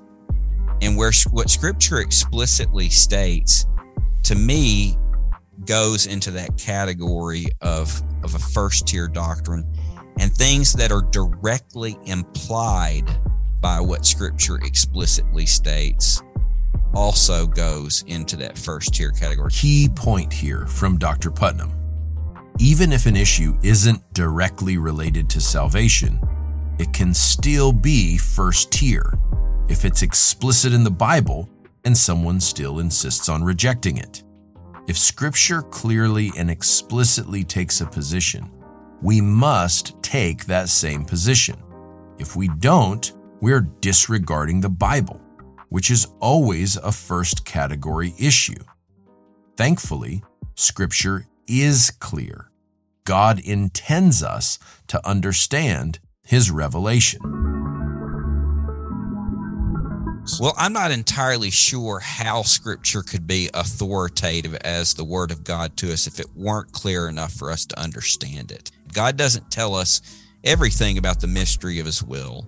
and 0.83 0.95
where 0.95 1.11
what 1.31 1.49
Scripture 1.49 2.01
explicitly 2.01 2.91
states, 2.91 3.65
to 4.25 4.35
me, 4.35 4.99
goes 5.65 6.07
into 6.07 6.31
that 6.31 6.59
category 6.59 7.47
of 7.63 8.03
of 8.23 8.35
a 8.35 8.39
first 8.39 8.87
tier 8.87 9.09
doctrine, 9.09 9.65
and 10.21 10.31
things 10.31 10.75
that 10.75 10.93
are 10.93 11.01
directly 11.11 11.97
implied 12.05 13.09
by 13.63 13.81
what 13.81 14.05
Scripture 14.05 14.59
explicitly 14.59 15.47
states 15.47 16.23
also 16.93 17.47
goes 17.47 18.05
into 18.07 18.37
that 18.37 18.59
first 18.59 18.93
tier 18.93 19.13
category. 19.13 19.51
Key 19.51 19.89
point 19.95 20.31
here 20.31 20.67
from 20.67 20.99
Dr. 20.99 21.31
Putnam. 21.31 21.78
Even 22.61 22.93
if 22.93 23.07
an 23.07 23.15
issue 23.15 23.57
isn't 23.63 24.13
directly 24.13 24.79
related 24.79 25.31
to 25.31 25.41
salvation, 25.41 26.21
it 26.81 26.93
can 26.93 27.15
still 27.15 27.73
be 27.73 28.19
first 28.19 28.73
tier 28.73 29.17
if 29.69 29.85
it's 29.85 30.03
explicit 30.03 30.73
in 30.73 30.83
the 30.83 30.91
Bible 30.91 31.49
and 31.85 31.97
someone 31.97 32.41
still 32.41 32.81
insists 32.81 33.29
on 33.29 33.45
rejecting 33.45 33.99
it. 33.99 34.25
If 34.89 34.99
Scripture 34.99 35.63
clearly 35.63 36.33
and 36.37 36.51
explicitly 36.51 37.45
takes 37.45 37.81
a 37.81 37.87
position, 37.87 38.51
we 39.03 39.21
must 39.21 40.03
take 40.03 40.47
that 40.47 40.69
same 40.69 41.05
position. 41.05 41.63
If 42.19 42.35
we 42.35 42.49
don't, 42.49 43.13
we're 43.41 43.69
disregarding 43.81 44.61
the 44.61 44.69
Bible, 44.69 45.21
which 45.69 45.93
is 45.93 46.09
always 46.19 46.77
a 46.77 46.91
first 46.91 47.45
category 47.45 48.15
issue. 48.19 48.65
Thankfully, 49.57 50.25
Scripture 50.57 51.29
is 51.47 51.93
clear. 52.01 52.48
God 53.09 53.41
intends 53.41 54.23
us 54.23 54.59
to 54.89 55.01
understand 55.09 55.99
His 56.27 56.51
revelation. 56.51 57.23
Well, 60.39 60.53
I'm 60.59 60.75
not 60.75 60.91
entirely 60.91 61.49
sure 61.51 62.01
how 62.01 62.43
scripture 62.43 63.01
could 63.01 63.27
be 63.27 63.49
authoritative 63.55 64.57
as 64.57 64.93
the 64.93 65.07
word 65.07 65.31
of 65.31 65.43
God 65.43 65.75
to 65.79 65.91
us 65.91 66.07
if 66.07 66.21
it 66.21 66.27
weren't 66.37 66.73
clear 66.73 67.09
enough 67.09 67.33
for 67.33 67.51
us 67.51 67.65
to 67.65 67.81
understand 67.81 68.53
it. 68.53 68.71
God 68.93 69.17
doesn't 69.17 69.51
tell 69.51 69.75
us 69.75 70.03
everything 70.45 70.99
about 70.99 71.23
the 71.23 71.29
mystery 71.29 71.81
of 71.81 71.87
his 71.87 72.03
will, 72.03 72.47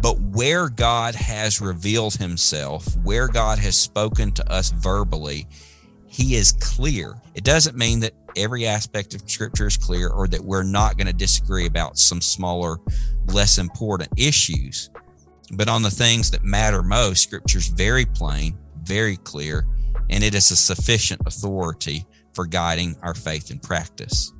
but 0.00 0.18
where 0.18 0.70
God 0.70 1.14
has 1.14 1.60
revealed 1.60 2.14
himself, 2.14 2.96
where 3.04 3.28
God 3.28 3.58
has 3.58 3.76
spoken 3.76 4.32
to 4.32 4.50
us 4.50 4.70
verbally, 4.70 5.46
he 6.10 6.34
is 6.34 6.50
clear. 6.50 7.14
It 7.36 7.44
doesn't 7.44 7.76
mean 7.76 8.00
that 8.00 8.14
every 8.36 8.66
aspect 8.66 9.14
of 9.14 9.30
scripture 9.30 9.68
is 9.68 9.76
clear 9.76 10.08
or 10.08 10.26
that 10.26 10.44
we're 10.44 10.64
not 10.64 10.96
going 10.96 11.06
to 11.06 11.12
disagree 11.12 11.66
about 11.66 11.98
some 11.98 12.20
smaller, 12.20 12.78
less 13.26 13.58
important 13.58 14.10
issues. 14.16 14.90
But 15.52 15.68
on 15.68 15.82
the 15.82 15.90
things 15.90 16.32
that 16.32 16.42
matter 16.42 16.82
most, 16.82 17.22
scripture's 17.22 17.68
very 17.68 18.04
plain, 18.04 18.58
very 18.82 19.18
clear, 19.18 19.68
and 20.10 20.24
it 20.24 20.34
is 20.34 20.50
a 20.50 20.56
sufficient 20.56 21.20
authority 21.26 22.04
for 22.34 22.44
guiding 22.44 22.96
our 23.02 23.14
faith 23.14 23.52
and 23.52 23.62
practice. 23.62 24.32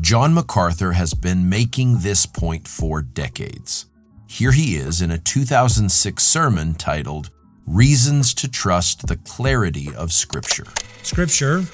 John 0.00 0.32
MacArthur 0.32 0.92
has 0.92 1.14
been 1.14 1.48
making 1.48 1.98
this 1.98 2.26
point 2.26 2.68
for 2.68 3.02
decades. 3.02 3.86
Here 4.28 4.52
he 4.52 4.76
is 4.76 5.02
in 5.02 5.10
a 5.10 5.18
2006 5.18 6.22
sermon 6.22 6.74
titled 6.74 7.30
Reasons 7.66 8.34
to 8.34 8.50
Trust 8.50 9.06
the 9.06 9.16
Clarity 9.16 9.94
of 9.94 10.12
Scripture. 10.12 10.66
Scripture 11.02 11.64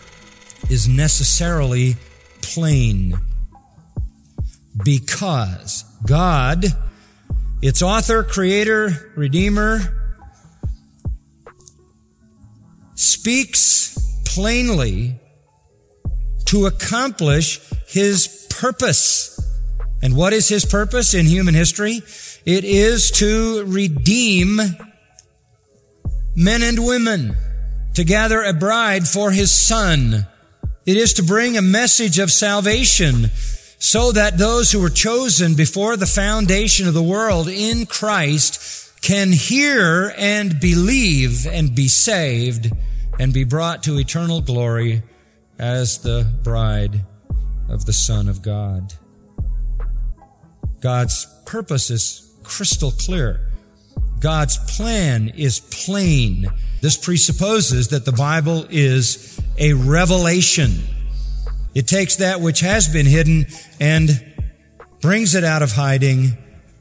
is 0.71 0.89
necessarily 0.89 1.97
plain 2.43 3.19
because 4.85 5.85
God, 6.07 6.67
its 7.63 7.83
author, 7.83 8.23
creator, 8.23 9.13
redeemer, 9.17 9.81
speaks 12.95 13.99
plainly 14.25 15.19
to 16.47 16.67
accomplish 16.67 17.61
his 17.87 18.47
purpose. 18.51 19.35
And 20.03 20.17
what 20.17 20.33
is 20.33 20.49
his 20.49 20.65
purpose 20.65 21.15
in 21.15 21.27
human 21.27 21.55
history? 21.55 22.03
It 22.45 22.65
is 22.65 23.11
to 23.13 23.65
redeem 23.67 24.61
men 26.39 26.63
and 26.63 26.87
women, 26.87 27.35
to 27.95 28.05
gather 28.05 28.45
a 28.45 28.53
bride 28.53 29.09
for 29.09 29.33
his 29.33 29.51
son. 29.51 30.25
It 30.87 30.97
is 30.97 31.15
to 31.15 31.25
bring 31.25 31.57
a 31.57 31.63
message 31.63 32.21
of 32.21 32.31
salvation 32.31 33.31
so 33.81 34.13
that 34.13 34.39
those 34.39 34.71
who 34.71 34.81
were 34.81 34.89
chosen 34.89 35.57
before 35.57 35.97
the 35.97 36.07
foundation 36.07 36.87
of 36.87 36.95
the 36.95 37.03
world 37.03 37.49
in 37.49 37.87
Christ 37.87 39.03
can 39.03 39.33
hear 39.33 40.15
and 40.17 40.61
believe 40.61 41.45
and 41.45 41.75
be 41.75 41.89
saved 41.89 42.71
and 43.19 43.33
be 43.33 43.43
brought 43.43 43.83
to 43.83 43.99
eternal 43.99 44.41
glory 44.41 45.03
as 45.59 45.99
the 45.99 46.25
bride 46.45 47.05
of 47.69 47.85
the 47.85 47.93
Son 47.93 48.29
of 48.29 48.43
God. 48.43 48.95
God's 50.81 51.27
purpose 51.47 51.91
is 51.91 52.33
crystal 52.45 52.93
clear. 52.93 53.48
God's 54.21 54.59
plan 54.77 55.29
is 55.37 55.61
plain. 55.61 56.47
This 56.81 56.97
presupposes 56.97 57.89
that 57.89 58.05
the 58.05 58.13
Bible 58.13 58.67
is 58.71 59.41
a 59.59 59.73
revelation. 59.75 60.73
It 61.75 61.87
takes 61.87 62.17
that 62.17 62.41
which 62.41 62.61
has 62.61 62.89
been 62.89 63.07
hidden 63.07 63.47
and 63.81 64.09
brings 65.01 65.35
it 65.35 65.45
out 65.45 65.63
of 65.63 65.73
hiding, 65.73 66.37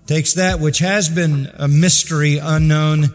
takes 0.07 0.33
that 0.33 0.59
which 0.59 0.79
has 0.79 1.09
been 1.09 1.51
a 1.55 1.67
mystery 1.67 2.37
unknown 2.37 3.05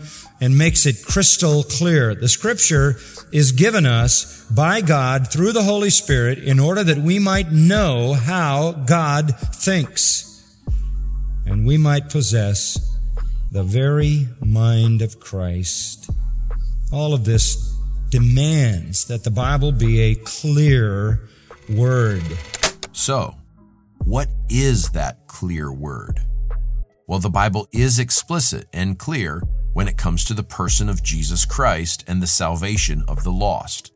and 0.41 0.59
makes 0.59 0.87
it 0.87 1.05
crystal 1.05 1.63
clear. 1.65 2.15
The 2.15 2.29
scripture 2.29 2.97
is 3.33 3.53
given 3.53 3.87
us 3.87 4.45
by 4.51 4.81
God 4.81 5.29
through 5.29 5.53
the 5.53 5.63
Holy 5.63 5.91
Spirit 5.91 6.39
in 6.39 6.61
order 6.61 6.85
that 6.85 6.99
we 6.99 7.19
might 7.19 7.51
know 7.51 8.13
how 8.13 8.73
God 8.73 9.37
thinks 9.39 10.29
and 11.47 11.67
we 11.67 11.77
might 11.79 12.11
possess 12.11 12.92
the 13.53 13.63
very 13.63 14.27
mind 14.41 15.03
of 15.03 15.21
Christ. 15.21 16.09
All 16.91 17.13
of 17.13 17.27
this 17.27 17.77
demands 18.09 19.05
that 19.09 19.25
the 19.25 19.31
Bible 19.31 19.73
be 19.73 20.01
a 20.01 20.15
clear 20.15 21.29
word. 21.69 22.23
So, 22.93 23.35
what 24.05 24.29
is 24.49 24.89
that 24.93 25.27
clear 25.27 25.71
word? 25.71 26.19
Well, 27.07 27.19
the 27.19 27.29
Bible 27.29 27.69
is 27.73 27.99
explicit 27.99 28.69
and 28.73 28.99
clear 28.99 29.43
when 29.75 29.87
it 29.87 29.99
comes 29.99 30.25
to 30.25 30.35
the 30.35 30.43
person 30.43 30.89
of 30.89 31.03
Jesus 31.03 31.45
Christ 31.45 32.05
and 32.09 32.23
the 32.23 32.27
salvation 32.27 33.05
of 33.07 33.23
the 33.23 33.33
lost. 33.33 33.93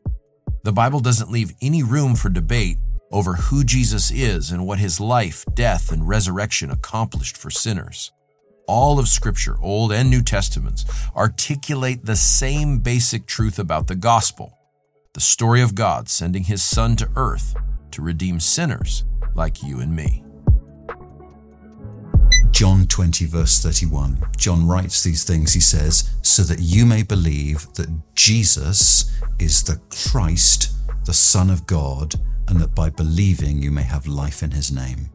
The 0.65 0.71
Bible 0.71 0.99
doesn't 0.99 1.31
leave 1.31 1.55
any 1.63 1.81
room 1.81 2.13
for 2.13 2.29
debate 2.29 2.77
over 3.11 3.33
who 3.33 3.63
Jesus 3.63 4.11
is 4.11 4.51
and 4.51 4.67
what 4.67 4.77
his 4.77 4.99
life, 4.99 5.43
death, 5.55 5.91
and 5.91 6.07
resurrection 6.07 6.69
accomplished 6.69 7.37
for 7.37 7.49
sinners. 7.49 8.11
All 8.67 8.99
of 8.99 9.07
Scripture, 9.07 9.55
Old 9.61 9.91
and 9.91 10.09
New 10.09 10.21
Testaments, 10.21 10.85
articulate 11.15 12.05
the 12.05 12.15
same 12.15 12.79
basic 12.79 13.25
truth 13.25 13.57
about 13.57 13.87
the 13.87 13.95
gospel 13.95 14.57
the 15.17 15.21
story 15.21 15.63
of 15.63 15.73
God 15.73 16.07
sending 16.07 16.43
his 16.43 16.61
Son 16.61 16.95
to 16.95 17.09
earth 17.15 17.55
to 17.89 18.03
redeem 18.03 18.39
sinners 18.39 19.03
like 19.33 19.63
you 19.63 19.79
and 19.79 19.95
me. 19.95 20.23
John 22.51 22.85
20, 22.85 23.25
verse 23.25 23.59
31. 23.59 24.23
John 24.37 24.67
writes 24.67 25.01
these 25.03 25.23
things. 25.23 25.55
He 25.55 25.59
says, 25.59 26.11
So 26.21 26.43
that 26.43 26.59
you 26.59 26.85
may 26.85 27.01
believe 27.01 27.65
that 27.73 27.89
Jesus 28.13 29.19
is 29.39 29.63
the 29.63 29.81
Christ, 29.89 30.75
the 31.05 31.15
Son 31.15 31.49
of 31.49 31.65
God, 31.65 32.13
and 32.47 32.61
that 32.61 32.75
by 32.75 32.91
believing 32.91 33.59
you 33.59 33.71
may 33.71 33.81
have 33.81 34.05
life 34.05 34.43
in 34.43 34.51
his 34.51 34.71
name. 34.71 35.09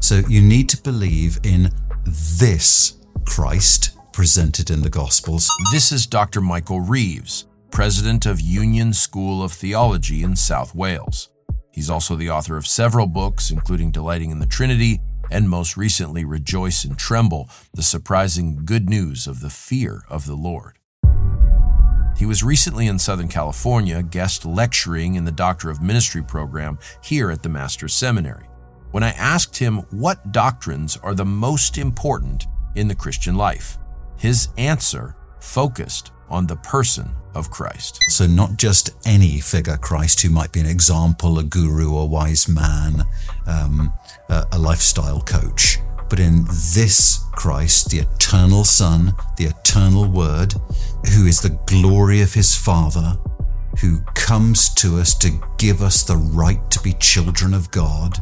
So 0.00 0.22
you 0.30 0.40
need 0.40 0.70
to 0.70 0.82
believe 0.82 1.38
in 1.44 1.70
this 2.04 2.98
Christ 3.24 3.98
presented 4.12 4.70
in 4.70 4.82
the 4.82 4.90
Gospels. 4.90 5.50
This 5.72 5.92
is 5.92 6.06
Dr. 6.06 6.40
Michael 6.40 6.80
Reeves, 6.80 7.46
president 7.70 8.26
of 8.26 8.40
Union 8.40 8.92
School 8.92 9.42
of 9.42 9.52
Theology 9.52 10.22
in 10.22 10.36
South 10.36 10.74
Wales. 10.74 11.30
He's 11.70 11.88
also 11.88 12.16
the 12.16 12.30
author 12.30 12.56
of 12.56 12.66
several 12.66 13.06
books, 13.06 13.50
including 13.50 13.90
Delighting 13.90 14.30
in 14.30 14.38
the 14.38 14.46
Trinity 14.46 15.00
and 15.30 15.48
most 15.48 15.76
recently 15.76 16.24
Rejoice 16.24 16.84
and 16.84 16.98
Tremble 16.98 17.48
The 17.72 17.82
Surprising 17.82 18.64
Good 18.64 18.90
News 18.90 19.26
of 19.26 19.40
the 19.40 19.50
Fear 19.50 20.02
of 20.10 20.26
the 20.26 20.34
Lord. 20.34 20.78
He 22.18 22.26
was 22.26 22.42
recently 22.42 22.88
in 22.88 22.98
Southern 22.98 23.28
California, 23.28 24.02
guest 24.02 24.44
lecturing 24.44 25.14
in 25.14 25.24
the 25.24 25.32
Doctor 25.32 25.70
of 25.70 25.80
Ministry 25.80 26.22
program 26.22 26.78
here 27.02 27.30
at 27.30 27.42
the 27.42 27.48
Master's 27.48 27.94
Seminary. 27.94 28.46
When 28.92 29.02
I 29.02 29.10
asked 29.12 29.56
him 29.56 29.78
what 29.90 30.32
doctrines 30.32 30.98
are 30.98 31.14
the 31.14 31.24
most 31.24 31.78
important 31.78 32.46
in 32.74 32.88
the 32.88 32.94
Christian 32.94 33.34
life, 33.34 33.78
his 34.18 34.48
answer 34.58 35.16
focused 35.40 36.12
on 36.28 36.46
the 36.46 36.56
person 36.56 37.10
of 37.34 37.50
Christ. 37.50 37.98
So, 38.08 38.26
not 38.26 38.58
just 38.58 38.90
any 39.06 39.40
figure 39.40 39.78
Christ 39.78 40.20
who 40.20 40.28
might 40.28 40.52
be 40.52 40.60
an 40.60 40.66
example, 40.66 41.38
a 41.38 41.42
guru, 41.42 41.96
a 41.96 42.04
wise 42.04 42.48
man, 42.48 43.04
um, 43.46 43.92
a, 44.28 44.44
a 44.52 44.58
lifestyle 44.58 45.22
coach, 45.22 45.78
but 46.10 46.20
in 46.20 46.44
this 46.74 47.24
Christ, 47.32 47.90
the 47.90 48.00
eternal 48.00 48.64
Son, 48.64 49.14
the 49.38 49.46
eternal 49.46 50.06
Word, 50.06 50.52
who 51.14 51.26
is 51.26 51.40
the 51.40 51.58
glory 51.66 52.20
of 52.20 52.34
his 52.34 52.54
Father, 52.54 53.16
who 53.80 54.02
comes 54.14 54.72
to 54.74 54.98
us 54.98 55.14
to 55.18 55.30
give 55.56 55.80
us 55.80 56.02
the 56.02 56.18
right 56.18 56.70
to 56.70 56.82
be 56.82 56.92
children 56.92 57.54
of 57.54 57.70
God. 57.70 58.18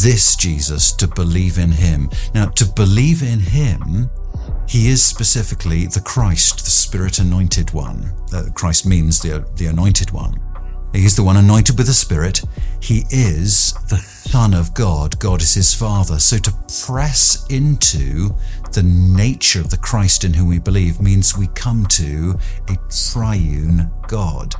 This 0.00 0.36
Jesus, 0.36 0.92
to 0.92 1.06
believe 1.06 1.58
in 1.58 1.70
him. 1.70 2.08
Now, 2.34 2.46
to 2.46 2.64
believe 2.64 3.22
in 3.22 3.40
him, 3.40 4.10
he 4.66 4.88
is 4.88 5.02
specifically 5.02 5.86
the 5.86 6.00
Christ, 6.00 6.64
the 6.64 6.70
Spirit 6.70 7.18
anointed 7.18 7.72
one. 7.72 8.12
Uh, 8.32 8.44
Christ 8.54 8.86
means 8.86 9.20
the, 9.20 9.46
the 9.56 9.66
anointed 9.66 10.10
one. 10.10 10.40
He's 10.94 11.16
the 11.16 11.22
one 11.22 11.36
anointed 11.36 11.78
with 11.78 11.86
the 11.86 11.94
Spirit. 11.94 12.42
He 12.80 13.04
is 13.10 13.72
the 13.88 13.98
Son 13.98 14.54
of 14.54 14.74
God. 14.74 15.18
God 15.18 15.40
is 15.40 15.54
his 15.54 15.74
Father. 15.74 16.18
So 16.18 16.36
to 16.38 16.54
press 16.86 17.46
into 17.48 18.34
the 18.72 18.82
nature 18.82 19.60
of 19.60 19.70
the 19.70 19.78
Christ 19.78 20.24
in 20.24 20.34
whom 20.34 20.48
we 20.48 20.58
believe 20.58 21.00
means 21.00 21.36
we 21.36 21.48
come 21.48 21.86
to 21.86 22.34
a 22.68 22.76
triune 22.90 23.90
God. 24.06 24.54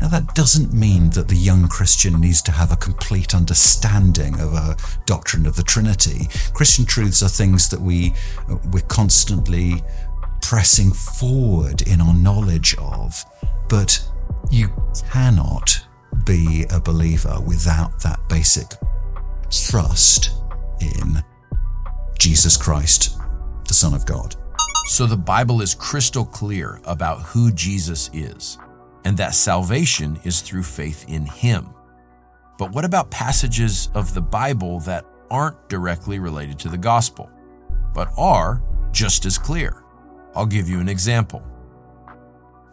Now, 0.00 0.08
that 0.08 0.34
doesn't 0.34 0.72
mean 0.72 1.10
that 1.10 1.28
the 1.28 1.36
young 1.36 1.68
Christian 1.68 2.20
needs 2.20 2.42
to 2.42 2.52
have 2.52 2.72
a 2.72 2.76
complete 2.76 3.34
understanding 3.34 4.40
of 4.40 4.54
a 4.54 4.76
doctrine 5.06 5.46
of 5.46 5.56
the 5.56 5.62
Trinity. 5.62 6.28
Christian 6.54 6.84
truths 6.84 7.22
are 7.22 7.28
things 7.28 7.68
that 7.68 7.80
we, 7.80 8.12
uh, 8.50 8.56
we're 8.72 8.80
constantly 8.88 9.82
pressing 10.40 10.92
forward 10.92 11.82
in 11.82 12.00
our 12.00 12.14
knowledge 12.14 12.74
of, 12.78 13.24
but 13.68 14.02
you 14.50 14.68
cannot 15.10 15.86
be 16.24 16.64
a 16.70 16.80
believer 16.80 17.40
without 17.46 18.00
that 18.02 18.20
basic 18.28 18.66
trust 19.50 20.30
in 20.80 21.22
Jesus 22.18 22.56
Christ, 22.56 23.18
the 23.66 23.74
Son 23.74 23.94
of 23.94 24.06
God. 24.06 24.36
So 24.86 25.06
the 25.06 25.16
Bible 25.16 25.62
is 25.62 25.74
crystal 25.74 26.24
clear 26.24 26.80
about 26.84 27.22
who 27.22 27.52
Jesus 27.52 28.10
is 28.12 28.58
and 29.04 29.16
that 29.16 29.34
salvation 29.34 30.18
is 30.24 30.40
through 30.40 30.62
faith 30.62 31.04
in 31.08 31.26
him. 31.26 31.74
But 32.58 32.72
what 32.72 32.84
about 32.84 33.10
passages 33.10 33.90
of 33.94 34.14
the 34.14 34.20
Bible 34.20 34.80
that 34.80 35.04
aren't 35.30 35.68
directly 35.68 36.18
related 36.18 36.58
to 36.60 36.68
the 36.68 36.78
gospel, 36.78 37.30
but 37.94 38.08
are 38.16 38.62
just 38.92 39.24
as 39.24 39.38
clear? 39.38 39.82
I'll 40.34 40.46
give 40.46 40.68
you 40.68 40.80
an 40.80 40.88
example. 40.88 41.42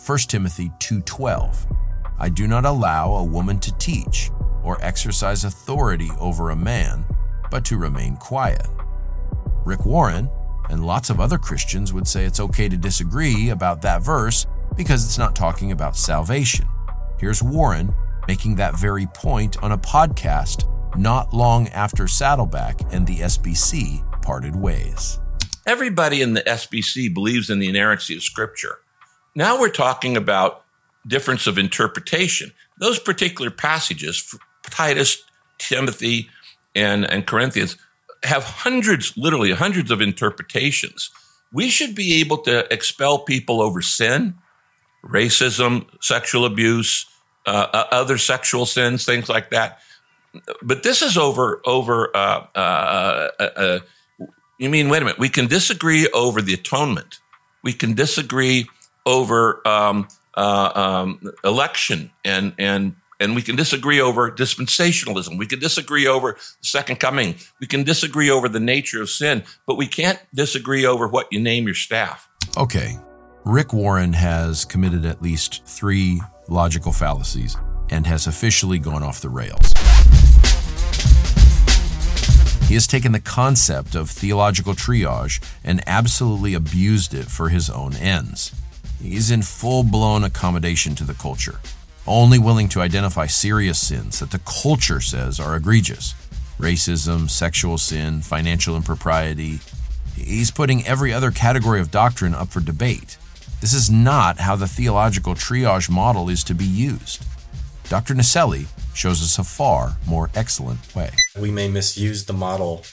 1 0.06 0.30
Timothy 0.30 0.72
2:12 0.80 1.68
I 2.20 2.30
do 2.30 2.48
not 2.48 2.66
allow 2.66 3.14
a 3.14 3.24
woman 3.24 3.60
to 3.60 3.72
teach 3.78 4.30
or 4.64 4.78
exercise 4.82 5.46
authority 5.46 6.12
over 6.20 6.50
a 6.50 6.56
man, 6.56 7.06
but 7.50 7.64
to 7.66 7.78
remain 7.78 8.18
quiet. 8.18 8.68
Rick 9.66 9.86
Warren 9.86 10.30
and 10.70 10.86
lots 10.86 11.10
of 11.10 11.20
other 11.20 11.38
Christians 11.38 11.94
would 11.94 12.08
say 12.08 12.26
it's 12.26 12.40
okay 12.40 12.70
to 12.70 12.78
disagree 12.78 13.50
about 13.50 13.82
that 13.82 14.04
verse 14.04 14.46
because 14.80 15.04
it's 15.04 15.18
not 15.18 15.36
talking 15.36 15.74
about 15.74 15.98
salvation. 15.98 16.66
Here's 17.20 17.44
Warren 17.44 17.94
making 18.30 18.56
that 18.56 18.80
very 18.80 19.08
point 19.08 19.62
on 19.62 19.74
a 19.74 19.78
podcast 19.78 20.64
not 20.98 21.34
long 21.34 21.68
after 21.70 22.08
Saddleback 22.08 22.80
and 22.94 23.06
the 23.06 23.18
SBC 23.18 24.22
parted 24.22 24.56
ways. 24.56 25.20
Everybody 25.68 26.22
in 26.22 26.34
the 26.34 26.44
SBC 26.44 27.14
believes 27.14 27.50
in 27.50 27.60
the 27.60 27.68
inerrancy 27.68 28.16
of 28.16 28.24
Scripture. 28.24 28.78
Now 29.36 29.60
we're 29.60 29.68
talking 29.68 30.16
about 30.16 30.64
difference 31.06 31.46
of 31.46 31.58
interpretation. 31.58 32.54
Those 32.78 33.00
particular 33.00 33.52
passages, 33.52 34.34
Titus, 34.64 35.22
Timothy, 35.58 36.30
and, 36.74 37.04
and 37.12 37.28
Corinthians, 37.28 37.76
have 38.24 38.46
hundreds, 38.46 39.18
literally 39.18 39.52
hundreds 39.52 39.92
of 39.92 40.00
interpretations. 40.00 41.12
We 41.52 41.68
should 41.68 41.96
be 41.96 42.22
able 42.22 42.38
to 42.44 42.72
expel 42.74 43.20
people 43.20 43.62
over 43.62 43.82
sin, 43.82 44.36
racism, 45.04 45.88
sexual 46.02 46.46
abuse, 46.46 47.06
uh, 47.46 47.68
uh, 47.74 47.86
other 47.92 48.18
sexual 48.18 48.66
sins, 48.66 49.06
things 49.06 49.30
like 49.30 49.50
that. 49.52 49.80
But 50.62 50.84
this 50.84 51.02
is 51.02 51.18
over 51.18 51.62
over. 51.66 52.16
Uh, 52.16 52.46
uh, 52.54 53.30
uh, 53.40 53.80
you 54.58 54.70
mean 54.70 54.90
wait 54.90 55.02
a 55.02 55.06
minute? 55.06 55.20
We 55.20 55.30
can 55.30 55.48
disagree 55.48 56.08
over 56.10 56.42
the 56.42 56.54
atonement. 56.54 57.20
We 57.64 57.74
can 57.74 57.94
disagree 57.94 58.68
over 59.06 59.68
um, 59.68 60.08
um, 60.36 61.32
election 61.44 62.12
and 62.24 62.54
and 62.60 62.96
and 63.20 63.36
we 63.36 63.42
can 63.42 63.56
disagree 63.56 64.00
over 64.00 64.32
dispensationalism. 64.32 65.38
We 65.38 65.46
can 65.46 65.60
disagree 65.60 66.08
over 66.08 66.34
the 66.34 66.68
second 66.68 67.00
coming. 67.00 67.36
We 67.60 67.68
can 67.68 67.84
disagree 67.84 68.30
over 68.30 68.48
the 68.48 68.60
nature 68.60 69.02
of 69.02 69.10
sin, 69.10 69.44
but 69.66 69.76
we 69.76 69.88
can't 69.88 70.20
disagree 70.34 70.86
over 70.86 71.08
what 71.08 71.28
you 71.32 71.40
name 71.40 71.66
your 71.66 71.76
staff. 71.76 72.30
Okay. 72.56 72.98
Rick 73.50 73.74
Warren 73.74 74.14
has 74.14 74.64
committed 74.64 75.06
at 75.06 75.24
least 75.24 75.66
three 75.66 76.22
logical 76.48 76.92
fallacies 76.92 77.58
and 77.90 78.06
has 78.06 78.28
officially 78.28 78.78
gone 78.78 79.02
off 79.02 79.22
the 79.22 79.30
rails. 79.30 79.74
He 82.68 82.76
has 82.76 82.86
taken 82.86 83.12
the 83.12 83.20
concept 83.20 83.96
of 83.96 84.08
theological 84.08 84.74
triage 84.74 85.44
and 85.64 85.82
absolutely 85.88 86.54
abused 86.54 87.16
it 87.16 87.26
for 87.26 87.50
his 87.50 87.72
own 87.72 87.96
ends. 87.96 88.54
He's 89.02 89.32
in 89.32 89.42
full 89.42 89.82
blown 89.82 90.24
accommodation 90.24 90.94
to 90.94 91.04
the 91.04 91.16
culture 91.16 91.60
only 92.06 92.38
willing 92.38 92.70
to 92.70 92.82
identify 92.82 93.26
serious 93.26 93.80
sins 93.80 94.20
that 94.20 94.30
the 94.30 94.40
culture 94.40 95.02
says 95.02 95.40
are 95.40 95.56
egregious 95.56 96.14
racism, 96.60 97.28
sexual 97.28 97.80
sin, 97.80 98.22
financial 98.22 98.76
impropriety. 98.76 99.60
He's 100.16 100.52
putting 100.52 100.86
every 100.86 101.12
other 101.12 101.32
category 101.32 101.80
of 101.80 101.90
doctrine 101.90 102.36
up 102.36 102.50
for 102.50 102.60
debate. 102.60 103.18
This 103.62 103.74
is 103.74 103.90
not 103.90 104.40
how 104.40 104.56
the 104.56 104.68
theological 104.68 105.36
triage 105.36 105.90
model 105.90 106.30
is 106.30 106.44
to 106.46 106.56
be 106.56 106.66
used. 106.66 107.26
Dr. 107.90 108.14
Naselli 108.14 108.68
shows 108.94 109.22
us 109.22 109.38
a 109.38 109.44
far 109.44 109.98
more 110.08 110.30
excellent 110.34 110.96
way. 110.96 111.12
We 111.38 111.52
may 111.52 111.68
misuse 111.68 112.26
the 112.26 112.34
model 112.34 112.84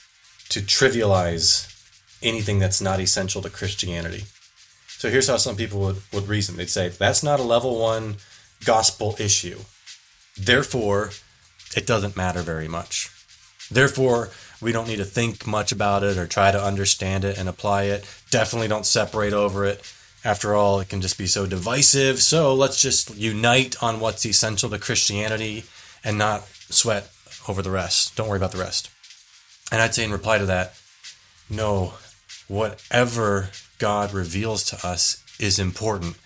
to 0.48 0.60
trivialize 0.60 1.72
anything 2.22 2.58
that's 2.58 2.80
not 2.80 3.00
essential 3.00 3.42
to 3.42 3.50
Christianity. 3.50 4.24
So 4.88 5.08
here's 5.08 5.28
how 5.28 5.36
some 5.36 5.56
people 5.56 5.80
would, 5.80 6.02
would 6.12 6.28
reason. 6.28 6.56
They'd 6.56 6.70
say, 6.70 6.88
that's 6.88 7.22
not 7.22 7.38
a 7.38 7.44
level 7.44 7.78
one 7.78 8.16
gospel 8.64 9.14
issue. 9.20 9.60
Therefore, 10.36 11.10
it 11.76 11.86
doesn't 11.86 12.16
matter 12.16 12.42
very 12.42 12.68
much. 12.68 13.10
Therefore, 13.70 14.30
we 14.60 14.72
don't 14.72 14.88
need 14.88 14.96
to 14.96 15.04
think 15.04 15.46
much 15.46 15.70
about 15.70 16.02
it 16.02 16.16
or 16.16 16.26
try 16.26 16.50
to 16.50 16.62
understand 16.62 17.24
it 17.24 17.38
and 17.38 17.48
apply 17.48 17.84
it. 17.84 18.04
Definitely 18.30 18.68
don't 18.68 18.86
separate 18.86 19.32
over 19.32 19.64
it. 19.64 19.92
After 20.26 20.56
all, 20.56 20.80
it 20.80 20.88
can 20.88 21.00
just 21.00 21.18
be 21.18 21.28
so 21.28 21.46
divisive. 21.46 22.20
So 22.20 22.52
let's 22.52 22.82
just 22.82 23.16
unite 23.16 23.80
on 23.80 24.00
what's 24.00 24.26
essential 24.26 24.68
to 24.70 24.78
Christianity 24.80 25.62
and 26.02 26.18
not 26.18 26.48
sweat 26.68 27.08
over 27.46 27.62
the 27.62 27.70
rest. 27.70 28.16
Don't 28.16 28.28
worry 28.28 28.36
about 28.36 28.50
the 28.50 28.58
rest. 28.58 28.90
And 29.70 29.80
I'd 29.80 29.94
say 29.94 30.02
in 30.02 30.10
reply 30.10 30.38
to 30.38 30.46
that, 30.46 30.74
no, 31.48 31.94
whatever 32.48 33.50
God 33.78 34.12
reveals 34.12 34.64
to 34.64 34.84
us 34.84 35.24
is 35.38 35.60
important. 35.60 36.16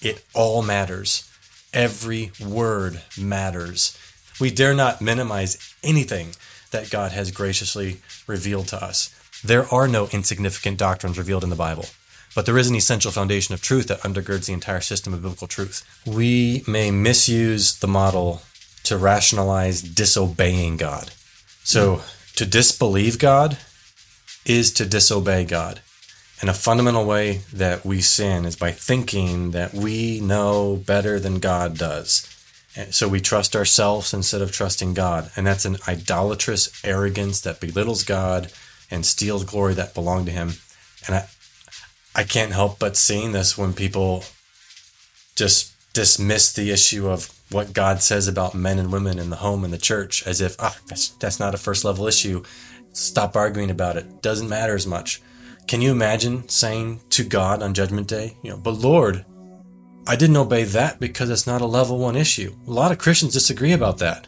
It 0.00 0.24
all 0.32 0.62
matters. 0.62 1.30
Every 1.74 2.32
word 2.40 3.02
matters. 3.20 3.94
We 4.40 4.50
dare 4.50 4.72
not 4.72 5.02
minimize 5.02 5.74
anything 5.82 6.30
that 6.70 6.88
God 6.88 7.12
has 7.12 7.30
graciously 7.30 8.00
revealed 8.26 8.68
to 8.68 8.82
us. 8.82 9.14
There 9.44 9.66
are 9.72 9.86
no 9.86 10.08
insignificant 10.12 10.78
doctrines 10.78 11.18
revealed 11.18 11.44
in 11.44 11.50
the 11.50 11.56
Bible, 11.56 11.84
but 12.34 12.46
there 12.46 12.58
is 12.58 12.68
an 12.68 12.76
essential 12.76 13.10
foundation 13.10 13.54
of 13.54 13.62
truth 13.62 13.88
that 13.88 14.00
undergirds 14.00 14.46
the 14.46 14.52
entire 14.52 14.80
system 14.80 15.12
of 15.12 15.22
biblical 15.22 15.48
truth. 15.48 15.84
We 16.06 16.62
may 16.66 16.90
misuse 16.90 17.78
the 17.78 17.88
model 17.88 18.42
to 18.84 18.96
rationalize 18.96 19.82
disobeying 19.82 20.76
God. 20.76 21.10
So, 21.62 21.96
hmm. 21.96 22.02
to 22.36 22.46
disbelieve 22.46 23.18
God 23.18 23.58
is 24.46 24.72
to 24.74 24.86
disobey 24.86 25.44
God. 25.44 25.80
And 26.40 26.48
a 26.48 26.54
fundamental 26.54 27.04
way 27.04 27.42
that 27.52 27.84
we 27.84 28.00
sin 28.00 28.46
is 28.46 28.56
by 28.56 28.70
thinking 28.70 29.50
that 29.50 29.74
we 29.74 30.20
know 30.20 30.76
better 30.76 31.20
than 31.20 31.38
God 31.38 31.76
does. 31.76 32.26
And 32.74 32.94
so 32.94 33.08
we 33.08 33.20
trust 33.20 33.54
ourselves 33.54 34.14
instead 34.14 34.40
of 34.40 34.52
trusting 34.52 34.94
God. 34.94 35.30
And 35.36 35.46
that's 35.46 35.66
an 35.66 35.76
idolatrous 35.86 36.70
arrogance 36.82 37.40
that 37.42 37.60
belittles 37.60 38.04
God 38.04 38.50
and 38.90 39.04
steals 39.04 39.44
glory 39.44 39.74
that 39.74 39.92
belonged 39.92 40.26
to 40.26 40.32
him. 40.32 40.52
And 41.06 41.16
I 41.16 41.28
I 42.14 42.24
can't 42.24 42.52
help 42.52 42.78
but 42.78 42.96
seeing 42.96 43.32
this 43.32 43.56
when 43.56 43.72
people 43.72 44.24
just 45.36 45.74
dismiss 45.92 46.52
the 46.52 46.70
issue 46.70 47.08
of 47.08 47.36
what 47.50 47.72
God 47.72 48.02
says 48.02 48.28
about 48.28 48.54
men 48.54 48.78
and 48.78 48.92
women 48.92 49.18
in 49.18 49.30
the 49.30 49.36
home 49.36 49.64
and 49.64 49.72
the 49.72 49.78
church 49.78 50.26
as 50.26 50.40
if 50.40 50.56
ah, 50.58 50.76
that's, 50.86 51.10
that's 51.10 51.40
not 51.40 51.54
a 51.54 51.58
first 51.58 51.84
level 51.84 52.06
issue. 52.06 52.42
Stop 52.92 53.36
arguing 53.36 53.70
about 53.70 53.96
it. 53.96 54.22
Doesn't 54.22 54.48
matter 54.48 54.74
as 54.74 54.86
much. 54.86 55.20
Can 55.66 55.80
you 55.80 55.92
imagine 55.92 56.48
saying 56.48 57.00
to 57.10 57.24
God 57.24 57.62
on 57.62 57.74
Judgment 57.74 58.08
Day, 58.08 58.36
you 58.42 58.50
know, 58.50 58.56
but 58.56 58.72
Lord, 58.72 59.24
I 60.06 60.16
didn't 60.16 60.36
obey 60.36 60.64
that 60.64 60.98
because 60.98 61.30
it's 61.30 61.46
not 61.46 61.60
a 61.60 61.66
level 61.66 61.98
one 61.98 62.16
issue. 62.16 62.56
A 62.66 62.70
lot 62.70 62.90
of 62.90 62.98
Christians 62.98 63.34
disagree 63.34 63.72
about 63.72 63.98
that. 63.98 64.26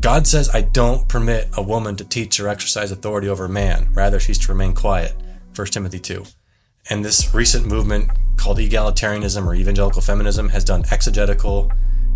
God 0.00 0.26
says, 0.26 0.48
I 0.54 0.62
don't 0.62 1.06
permit 1.08 1.48
a 1.56 1.62
woman 1.62 1.96
to 1.96 2.04
teach 2.04 2.40
or 2.40 2.48
exercise 2.48 2.90
authority 2.90 3.28
over 3.28 3.44
a 3.44 3.48
man. 3.50 3.88
Rather, 3.92 4.18
she's 4.18 4.38
to 4.38 4.52
remain 4.52 4.74
quiet. 4.74 5.14
1 5.54 5.66
Timothy 5.68 5.98
2. 5.98 6.24
And 6.90 7.04
this 7.04 7.34
recent 7.34 7.66
movement 7.66 8.10
called 8.36 8.58
egalitarianism 8.58 9.46
or 9.46 9.54
evangelical 9.54 10.02
feminism 10.02 10.50
has 10.50 10.64
done 10.64 10.84
exegetical 10.90 11.72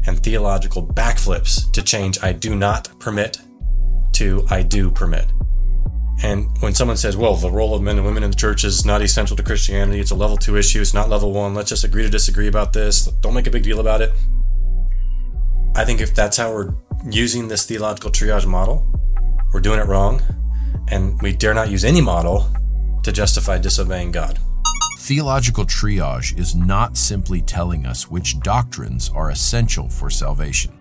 and 0.06 0.22
theological 0.22 0.86
backflips 0.86 1.70
to 1.72 1.82
change 1.82 2.18
I 2.22 2.32
do 2.32 2.54
not 2.54 2.98
permit 2.98 3.38
to 4.12 4.46
I 4.50 4.62
do 4.62 4.90
permit. 4.90 5.26
And 6.22 6.48
when 6.60 6.74
someone 6.74 6.96
says, 6.96 7.16
well, 7.16 7.36
the 7.36 7.50
role 7.50 7.74
of 7.74 7.82
men 7.82 7.96
and 7.96 8.04
women 8.04 8.24
in 8.24 8.30
the 8.30 8.36
church 8.36 8.64
is 8.64 8.84
not 8.84 9.02
essential 9.02 9.36
to 9.36 9.42
Christianity, 9.42 10.00
it's 10.00 10.10
a 10.10 10.16
level 10.16 10.36
two 10.36 10.56
issue, 10.56 10.80
it's 10.80 10.92
not 10.92 11.08
level 11.08 11.32
one, 11.32 11.54
let's 11.54 11.70
just 11.70 11.84
agree 11.84 12.02
to 12.02 12.10
disagree 12.10 12.48
about 12.48 12.72
this, 12.72 13.06
don't 13.06 13.34
make 13.34 13.46
a 13.46 13.50
big 13.50 13.62
deal 13.62 13.78
about 13.78 14.00
it. 14.00 14.12
I 15.76 15.84
think 15.84 16.00
if 16.00 16.14
that's 16.14 16.36
how 16.36 16.52
we're 16.52 16.74
using 17.08 17.46
this 17.46 17.64
theological 17.66 18.10
triage 18.10 18.46
model, 18.46 18.84
we're 19.52 19.60
doing 19.60 19.78
it 19.78 19.86
wrong, 19.86 20.20
and 20.88 21.22
we 21.22 21.32
dare 21.32 21.54
not 21.54 21.70
use 21.70 21.84
any 21.84 22.00
model 22.00 22.50
to 23.04 23.12
justify 23.12 23.58
disobeying 23.58 24.10
God. 24.10 24.40
Theological 25.08 25.64
triage 25.64 26.38
is 26.38 26.54
not 26.54 26.94
simply 26.94 27.40
telling 27.40 27.86
us 27.86 28.10
which 28.10 28.40
doctrines 28.40 29.10
are 29.14 29.30
essential 29.30 29.88
for 29.88 30.10
salvation. 30.10 30.78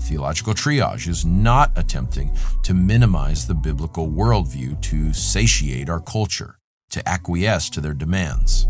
Theological 0.00 0.54
triage 0.54 1.06
is 1.06 1.24
not 1.24 1.70
attempting 1.76 2.36
to 2.64 2.74
minimize 2.74 3.46
the 3.46 3.54
biblical 3.54 4.08
worldview 4.08 4.82
to 4.82 5.12
satiate 5.12 5.88
our 5.88 6.00
culture, 6.00 6.58
to 6.90 7.08
acquiesce 7.08 7.70
to 7.70 7.80
their 7.80 7.94
demands. 7.94 8.66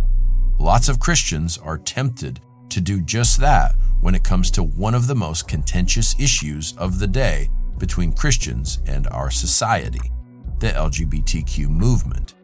Lots 0.58 0.90
of 0.90 1.00
Christians 1.00 1.56
are 1.56 1.78
tempted 1.78 2.40
to 2.68 2.82
do 2.82 3.00
just 3.00 3.40
that 3.40 3.76
when 4.02 4.14
it 4.14 4.22
comes 4.22 4.50
to 4.50 4.62
one 4.62 4.94
of 4.94 5.06
the 5.06 5.14
most 5.14 5.48
contentious 5.48 6.14
issues 6.20 6.74
of 6.76 6.98
the 6.98 7.06
day 7.06 7.48
between 7.78 8.12
Christians 8.12 8.80
and 8.86 9.06
our 9.06 9.30
society 9.30 10.12
the 10.58 10.68
LGBTQ 10.68 11.70
movement. 11.70 12.34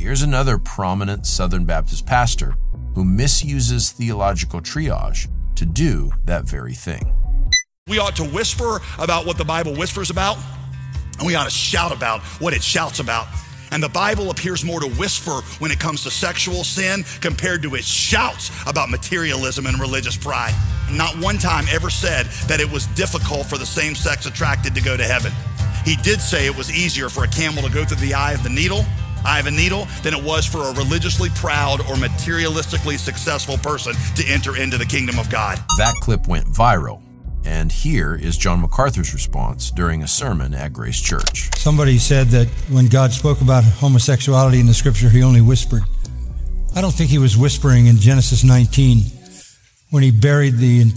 Here's 0.00 0.22
another 0.22 0.56
prominent 0.56 1.26
Southern 1.26 1.66
Baptist 1.66 2.06
pastor 2.06 2.54
who 2.94 3.04
misuses 3.04 3.92
theological 3.92 4.62
triage 4.62 5.28
to 5.56 5.66
do 5.66 6.10
that 6.24 6.46
very 6.46 6.72
thing. 6.72 7.12
We 7.86 7.98
ought 7.98 8.16
to 8.16 8.24
whisper 8.24 8.80
about 8.98 9.26
what 9.26 9.36
the 9.36 9.44
Bible 9.44 9.74
whispers 9.74 10.08
about, 10.08 10.38
and 11.18 11.26
we 11.26 11.34
ought 11.34 11.44
to 11.44 11.50
shout 11.50 11.92
about 11.92 12.22
what 12.40 12.54
it 12.54 12.62
shouts 12.62 12.98
about. 12.98 13.26
And 13.72 13.82
the 13.82 13.90
Bible 13.90 14.30
appears 14.30 14.64
more 14.64 14.80
to 14.80 14.88
whisper 14.88 15.42
when 15.58 15.70
it 15.70 15.78
comes 15.78 16.02
to 16.04 16.10
sexual 16.10 16.64
sin 16.64 17.04
compared 17.20 17.60
to 17.64 17.74
its 17.74 17.86
shouts 17.86 18.50
about 18.66 18.88
materialism 18.88 19.66
and 19.66 19.78
religious 19.78 20.16
pride. 20.16 20.54
Not 20.90 21.14
one 21.18 21.36
time 21.36 21.66
ever 21.70 21.90
said 21.90 22.24
that 22.48 22.58
it 22.58 22.72
was 22.72 22.86
difficult 22.86 23.48
for 23.48 23.58
the 23.58 23.66
same 23.66 23.94
sex 23.94 24.24
attracted 24.24 24.74
to 24.76 24.80
go 24.80 24.96
to 24.96 25.04
heaven. 25.04 25.30
He 25.84 25.96
did 25.96 26.22
say 26.22 26.46
it 26.46 26.56
was 26.56 26.72
easier 26.72 27.10
for 27.10 27.24
a 27.24 27.28
camel 27.28 27.62
to 27.64 27.70
go 27.70 27.84
through 27.84 27.98
the 27.98 28.14
eye 28.14 28.32
of 28.32 28.42
the 28.42 28.48
needle 28.48 28.86
eye 29.24 29.40
of 29.40 29.46
a 29.46 29.50
needle 29.50 29.86
than 30.02 30.14
it 30.14 30.22
was 30.22 30.46
for 30.46 30.58
a 30.58 30.74
religiously 30.74 31.28
proud 31.34 31.80
or 31.80 31.94
materialistically 31.94 32.98
successful 32.98 33.58
person 33.58 33.94
to 34.16 34.26
enter 34.26 34.56
into 34.56 34.78
the 34.78 34.86
kingdom 34.86 35.18
of 35.18 35.30
God. 35.30 35.58
That 35.78 35.94
clip 36.00 36.26
went 36.26 36.46
viral. 36.46 37.02
And 37.44 37.72
here 37.72 38.14
is 38.14 38.36
John 38.36 38.60
MacArthur's 38.60 39.14
response 39.14 39.70
during 39.70 40.02
a 40.02 40.08
sermon 40.08 40.52
at 40.52 40.72
Grace 40.72 41.00
Church. 41.00 41.50
Somebody 41.56 41.98
said 41.98 42.28
that 42.28 42.48
when 42.68 42.86
God 42.86 43.12
spoke 43.12 43.40
about 43.40 43.64
homosexuality 43.64 44.60
in 44.60 44.66
the 44.66 44.74
scripture, 44.74 45.08
he 45.08 45.22
only 45.22 45.40
whispered. 45.40 45.82
I 46.76 46.80
don't 46.80 46.92
think 46.92 47.10
he 47.10 47.18
was 47.18 47.36
whispering 47.36 47.86
in 47.86 47.96
Genesis 47.96 48.44
19 48.44 49.04
when 49.90 50.02
he 50.02 50.10
buried 50.10 50.58
the 50.58 50.92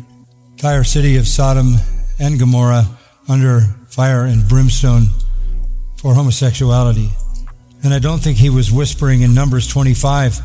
entire 0.52 0.84
city 0.84 1.18
of 1.18 1.28
Sodom 1.28 1.76
and 2.20 2.38
Gomorrah 2.38 2.86
under 3.28 3.62
fire 3.90 4.26
and 4.26 4.48
brimstone 4.48 5.06
for 5.98 6.14
homosexuality. 6.14 7.10
And 7.84 7.94
I 7.94 8.00
don't 8.00 8.20
think 8.20 8.38
he 8.38 8.50
was 8.50 8.72
whispering 8.72 9.22
in 9.22 9.34
Numbers 9.34 9.68
25 9.68 10.40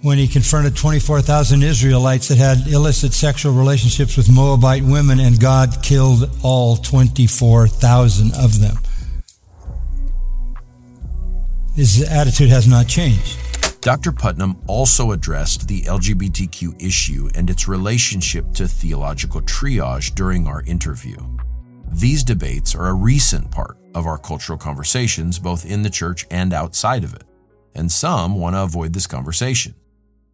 when 0.00 0.16
he 0.16 0.26
confronted 0.26 0.76
24,000 0.76 1.62
Israelites 1.62 2.28
that 2.28 2.38
had 2.38 2.66
illicit 2.68 3.12
sexual 3.12 3.52
relationships 3.52 4.16
with 4.16 4.30
Moabite 4.30 4.82
women, 4.82 5.20
and 5.20 5.38
God 5.38 5.82
killed 5.82 6.30
all 6.42 6.76
24,000 6.76 8.34
of 8.34 8.60
them. 8.60 8.76
His 11.74 12.02
attitude 12.08 12.48
has 12.48 12.66
not 12.66 12.88
changed. 12.88 13.38
Dr. 13.80 14.10
Putnam 14.10 14.60
also 14.66 15.12
addressed 15.12 15.68
the 15.68 15.82
LGBTQ 15.82 16.82
issue 16.82 17.28
and 17.34 17.48
its 17.48 17.68
relationship 17.68 18.52
to 18.54 18.66
theological 18.66 19.40
triage 19.42 20.14
during 20.14 20.46
our 20.48 20.62
interview. 20.62 21.16
These 21.92 22.24
debates 22.24 22.74
are 22.74 22.88
a 22.88 22.94
recent 22.94 23.50
part 23.50 23.77
of 23.94 24.06
our 24.06 24.18
cultural 24.18 24.58
conversations, 24.58 25.38
both 25.38 25.64
in 25.64 25.82
the 25.82 25.90
church 25.90 26.26
and 26.30 26.52
outside 26.52 27.04
of 27.04 27.14
it, 27.14 27.24
and 27.74 27.90
some 27.90 28.34
want 28.34 28.54
to 28.54 28.62
avoid 28.62 28.92
this 28.92 29.06
conversation. 29.06 29.74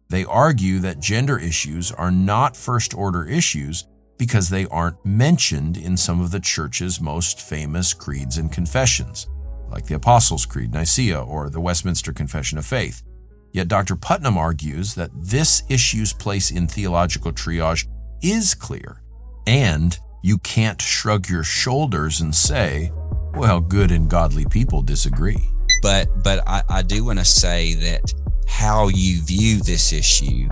They 0.09 0.25
argue 0.25 0.79
that 0.79 0.99
gender 0.99 1.39
issues 1.39 1.91
are 1.91 2.11
not 2.11 2.55
first 2.55 2.93
order 2.93 3.25
issues 3.27 3.87
because 4.17 4.49
they 4.49 4.65
aren't 4.67 5.03
mentioned 5.05 5.77
in 5.77 5.97
some 5.97 6.21
of 6.21 6.31
the 6.31 6.39
church's 6.39 7.01
most 7.01 7.41
famous 7.41 7.93
creeds 7.93 8.37
and 8.37 8.51
confessions, 8.51 9.27
like 9.69 9.85
the 9.85 9.95
Apostles' 9.95 10.45
Creed, 10.45 10.73
Nicaea, 10.73 11.21
or 11.21 11.49
the 11.49 11.59
Westminster 11.59 12.13
Confession 12.13 12.57
of 12.57 12.65
Faith. 12.65 13.03
Yet 13.51 13.67
Dr. 13.67 13.95
Putnam 13.95 14.37
argues 14.37 14.95
that 14.95 15.11
this 15.15 15.63
issue's 15.69 16.13
place 16.13 16.51
in 16.51 16.67
theological 16.67 17.31
triage 17.31 17.87
is 18.21 18.53
clear, 18.53 19.01
and 19.47 19.97
you 20.21 20.37
can't 20.39 20.81
shrug 20.81 21.29
your 21.29 21.43
shoulders 21.43 22.21
and 22.21 22.33
say, 22.33 22.91
well, 23.35 23.59
good 23.59 23.91
and 23.91 24.09
godly 24.09 24.45
people 24.45 24.81
disagree. 24.81 25.49
But 25.81 26.23
but 26.23 26.43
I, 26.47 26.63
I 26.69 26.81
do 26.81 27.03
want 27.05 27.19
to 27.19 27.25
say 27.25 27.73
that 27.75 28.13
how 28.47 28.87
you 28.87 29.21
view 29.23 29.59
this 29.59 29.91
issue 29.91 30.49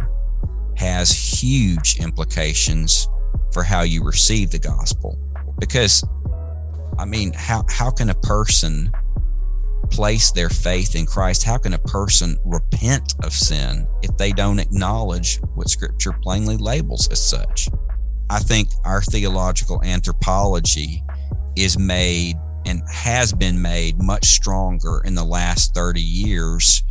has 0.75 1.11
huge 1.11 1.97
implications 1.99 3.07
for 3.53 3.63
how 3.63 3.81
you 3.81 4.03
receive 4.03 4.51
the 4.51 4.59
gospel. 4.59 5.17
Because 5.59 6.03
I 6.99 7.05
mean, 7.05 7.33
how 7.33 7.63
how 7.69 7.89
can 7.89 8.09
a 8.09 8.15
person 8.15 8.91
place 9.89 10.31
their 10.31 10.49
faith 10.49 10.95
in 10.95 11.05
Christ? 11.05 11.43
How 11.43 11.57
can 11.57 11.73
a 11.73 11.79
person 11.79 12.37
repent 12.43 13.15
of 13.23 13.31
sin 13.31 13.87
if 14.01 14.15
they 14.17 14.31
don't 14.31 14.59
acknowledge 14.59 15.39
what 15.55 15.69
scripture 15.69 16.11
plainly 16.11 16.57
labels 16.57 17.07
as 17.09 17.21
such? 17.21 17.69
I 18.29 18.39
think 18.39 18.69
our 18.83 19.01
theological 19.01 19.81
anthropology 19.83 21.03
is 21.55 21.77
made 21.77 22.35
and 22.65 22.81
has 22.89 23.33
been 23.33 23.61
made 23.61 24.01
much 24.01 24.25
stronger 24.25 25.01
in 25.05 25.15
the 25.15 25.23
last 25.23 25.73
30 25.73 26.01
years 26.01 26.83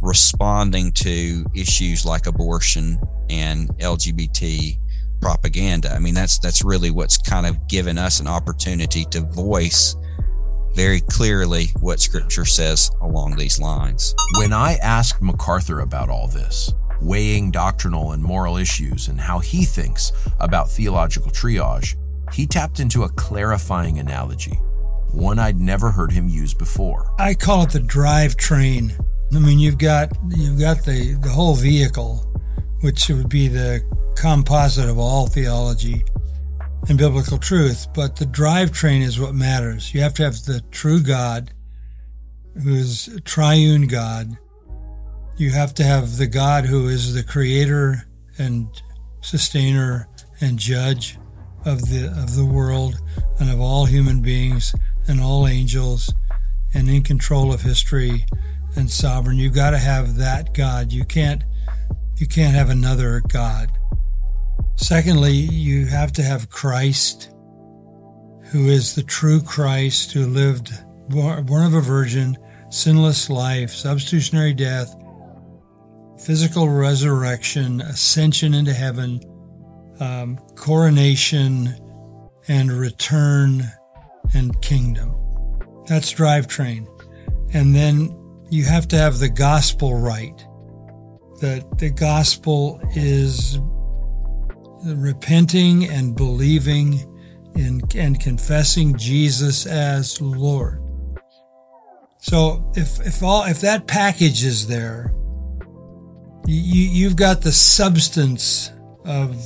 responding 0.00 0.92
to 0.92 1.44
issues 1.54 2.04
like 2.04 2.26
abortion 2.26 2.98
and 3.30 3.68
LGBT 3.78 4.78
propaganda. 5.20 5.92
I 5.92 5.98
mean 5.98 6.14
that's 6.14 6.38
that's 6.38 6.62
really 6.62 6.90
what's 6.90 7.16
kind 7.16 7.46
of 7.46 7.66
given 7.68 7.98
us 7.98 8.20
an 8.20 8.26
opportunity 8.26 9.04
to 9.06 9.22
voice 9.22 9.96
very 10.74 11.00
clearly 11.00 11.68
what 11.80 12.00
scripture 12.00 12.44
says 12.44 12.90
along 13.00 13.36
these 13.36 13.58
lines. 13.58 14.14
When 14.38 14.52
I 14.52 14.74
asked 14.82 15.22
MacArthur 15.22 15.80
about 15.80 16.10
all 16.10 16.28
this, 16.28 16.74
weighing 17.00 17.50
doctrinal 17.50 18.12
and 18.12 18.22
moral 18.22 18.58
issues 18.58 19.08
and 19.08 19.18
how 19.18 19.38
he 19.38 19.64
thinks 19.64 20.12
about 20.38 20.70
theological 20.70 21.30
triage, 21.30 21.96
he 22.32 22.46
tapped 22.46 22.78
into 22.78 23.04
a 23.04 23.08
clarifying 23.10 23.98
analogy, 23.98 24.60
one 25.16 25.38
I'd 25.38 25.58
never 25.58 25.90
heard 25.90 26.12
him 26.12 26.28
use 26.28 26.52
before. 26.52 27.12
I 27.18 27.34
call 27.34 27.62
it 27.62 27.70
the 27.70 27.80
drive 27.80 28.36
train. 28.36 28.92
I 29.34 29.38
mean, 29.38 29.58
you've 29.58 29.78
got 29.78 30.12
you've 30.28 30.60
got 30.60 30.84
the 30.84 31.14
the 31.22 31.30
whole 31.30 31.54
vehicle, 31.54 32.24
which 32.82 33.08
would 33.08 33.28
be 33.28 33.48
the 33.48 33.82
composite 34.14 34.88
of 34.88 34.98
all 34.98 35.26
theology 35.26 36.04
and 36.88 36.98
biblical 36.98 37.38
truth, 37.38 37.88
but 37.94 38.16
the 38.16 38.26
drivetrain 38.26 39.00
is 39.00 39.18
what 39.18 39.34
matters. 39.34 39.92
You 39.92 40.02
have 40.02 40.14
to 40.14 40.22
have 40.22 40.34
the 40.44 40.62
true 40.70 41.02
God, 41.02 41.52
who 42.62 42.74
is 42.74 43.08
a 43.08 43.20
triune 43.20 43.86
God. 43.88 44.36
You 45.36 45.50
have 45.50 45.74
to 45.74 45.84
have 45.84 46.16
the 46.16 46.26
God 46.26 46.64
who 46.64 46.88
is 46.88 47.14
the 47.14 47.24
creator 47.24 48.06
and 48.38 48.68
sustainer 49.22 50.08
and 50.40 50.58
judge 50.58 51.18
of 51.64 51.80
the 51.88 52.14
of 52.16 52.36
the 52.36 52.44
world 52.44 53.00
and 53.40 53.50
of 53.50 53.60
all 53.60 53.86
human 53.86 54.20
beings 54.20 54.74
and 55.08 55.20
all 55.20 55.46
angels 55.46 56.12
and 56.74 56.88
in 56.88 57.02
control 57.02 57.52
of 57.52 57.62
history 57.62 58.26
and 58.76 58.90
sovereign. 58.90 59.38
You 59.38 59.50
got 59.50 59.70
to 59.70 59.78
have 59.78 60.16
that 60.16 60.54
God. 60.54 60.92
You 60.92 61.04
can't 61.04 61.42
you 62.18 62.26
can't 62.26 62.54
have 62.54 62.70
another 62.70 63.22
God. 63.28 63.70
Secondly, 64.76 65.32
you 65.32 65.86
have 65.86 66.12
to 66.12 66.22
have 66.22 66.50
Christ, 66.50 67.30
who 68.50 68.68
is 68.68 68.94
the 68.94 69.02
true 69.02 69.40
Christ, 69.40 70.12
who 70.12 70.26
lived 70.26 70.72
born 71.08 71.66
of 71.66 71.74
a 71.74 71.80
virgin, 71.80 72.36
sinless 72.70 73.28
life, 73.28 73.70
substitutionary 73.70 74.54
death, 74.54 74.94
physical 76.24 76.68
resurrection, 76.68 77.80
ascension 77.82 78.54
into 78.54 78.72
heaven, 78.72 79.20
um, 80.00 80.38
coronation, 80.54 81.74
and 82.48 82.72
return 82.72 83.70
and 84.34 84.60
kingdom. 84.62 85.14
That's 85.86 86.12
drivetrain. 86.12 86.86
And 87.52 87.74
then 87.74 88.16
you 88.50 88.64
have 88.64 88.88
to 88.88 88.96
have 88.96 89.18
the 89.18 89.28
gospel 89.28 89.94
right. 89.94 90.36
That 91.40 91.78
the 91.78 91.90
gospel 91.90 92.80
is 92.94 93.58
repenting 94.84 95.84
and 95.84 96.16
believing 96.16 96.94
in, 97.54 97.80
and 97.94 98.20
confessing 98.20 98.96
Jesus 98.96 99.66
as 99.66 100.20
Lord. 100.20 100.82
So 102.18 102.70
if 102.74 103.00
if 103.06 103.22
all 103.22 103.44
if 103.44 103.60
that 103.60 103.86
package 103.86 104.44
is 104.44 104.66
there, 104.66 105.14
you 106.46 106.82
you've 106.82 107.16
got 107.16 107.42
the 107.42 107.52
substance 107.52 108.72
of 109.04 109.36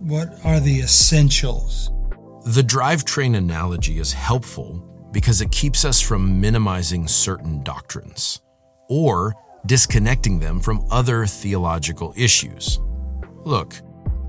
what 0.00 0.28
are 0.44 0.60
the 0.60 0.80
essentials. 0.80 1.90
The 2.46 2.62
drivetrain 2.62 3.36
analogy 3.36 3.98
is 3.98 4.14
helpful 4.14 4.82
because 5.12 5.42
it 5.42 5.52
keeps 5.52 5.84
us 5.84 6.00
from 6.00 6.40
minimizing 6.40 7.06
certain 7.06 7.62
doctrines 7.62 8.40
or 8.88 9.34
disconnecting 9.66 10.38
them 10.38 10.58
from 10.58 10.86
other 10.90 11.26
theological 11.26 12.14
issues. 12.16 12.80
Look, 13.44 13.74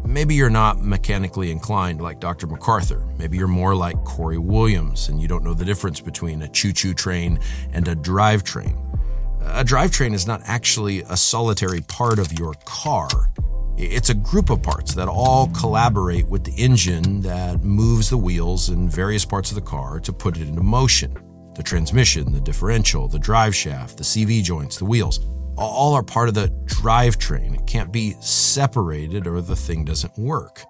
maybe 0.06 0.36
you're 0.36 0.50
not 0.50 0.82
mechanically 0.82 1.52
inclined 1.52 2.02
like 2.02 2.20
Dr. 2.20 2.48
MacArthur. 2.48 3.08
Maybe 3.18 3.38
you're 3.38 3.48
more 3.48 3.76
like 3.76 3.96
Corey 4.04 4.38
Williams 4.38 5.08
and 5.08 5.22
you 5.22 5.30
don't 5.30 5.46
know 5.46 5.54
the 5.54 5.64
difference 5.64 6.02
between 6.02 6.42
a 6.42 6.50
choo 6.50 6.74
choo 6.74 6.94
train 6.94 7.40
and 7.72 7.88
a 7.88 7.96
drivetrain. 7.96 8.78
A 9.42 9.64
drivetrain 9.64 10.14
is 10.14 10.28
not 10.28 10.42
actually 10.44 11.00
a 11.04 11.16
solitary 11.16 11.80
part 11.82 12.20
of 12.20 12.38
your 12.38 12.56
car. 12.66 13.08
It's 13.84 14.12
a 14.12 14.14
group 14.14 14.52
of 14.52 14.62
parts 14.62 14.94
that 14.94 15.08
all 15.08 15.48
collaborate 15.60 16.28
with 16.28 16.44
the 16.44 16.52
engine 16.52 17.20
that 17.22 17.64
moves 17.64 18.12
the 18.12 18.18
wheels 18.18 18.70
in 18.70 18.88
various 18.88 19.26
parts 19.26 19.50
of 19.50 19.56
the 19.56 19.62
car 19.62 20.00
to 20.02 20.14
put 20.14 20.38
it 20.38 20.48
into 20.48 20.62
motion. 20.62 21.18
The 21.56 21.64
transmission, 21.64 22.32
the 22.32 22.40
differential, 22.40 23.08
the 23.08 23.18
drive 23.18 23.56
shaft, 23.56 23.98
the 23.98 24.04
CV 24.04 24.44
joints, 24.44 24.78
the 24.78 24.86
wheels, 24.86 25.28
all 25.58 25.96
are 25.96 26.04
part 26.04 26.30
of 26.30 26.36
the 26.36 26.50
drivetrain. 26.66 27.56
It 27.56 27.66
can't 27.66 27.92
be 27.92 28.16
separated 28.20 29.26
or 29.26 29.42
the 29.42 29.56
thing 29.56 29.84
doesn't 29.84 30.16
work. 30.16 30.64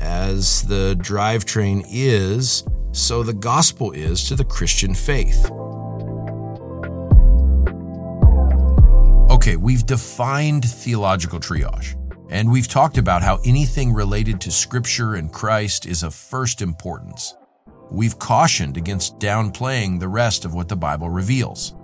As 0.00 0.62
the 0.62 0.94
drivetrain 1.00 1.84
is, 1.90 2.62
so 2.92 3.24
the 3.24 3.34
gospel 3.34 3.90
is 3.90 4.28
to 4.28 4.36
the 4.36 4.44
Christian 4.44 4.94
faith. 4.94 5.50
Okay, 9.28 9.56
we've 9.56 9.84
defined 9.84 10.64
theological 10.64 11.40
triage. 11.40 11.96
And 12.30 12.50
we've 12.50 12.68
talked 12.68 12.98
about 12.98 13.22
how 13.22 13.38
anything 13.44 13.92
related 13.92 14.40
to 14.42 14.50
Scripture 14.50 15.14
and 15.14 15.32
Christ 15.32 15.86
is 15.86 16.02
of 16.02 16.14
first 16.14 16.62
importance. 16.62 17.34
We've 17.90 18.18
cautioned 18.18 18.76
against 18.76 19.18
downplaying 19.18 20.00
the 20.00 20.08
rest 20.08 20.44
of 20.44 20.54
what 20.54 20.68
the 20.68 20.76
Bible 20.76 21.10
reveals. 21.10 21.74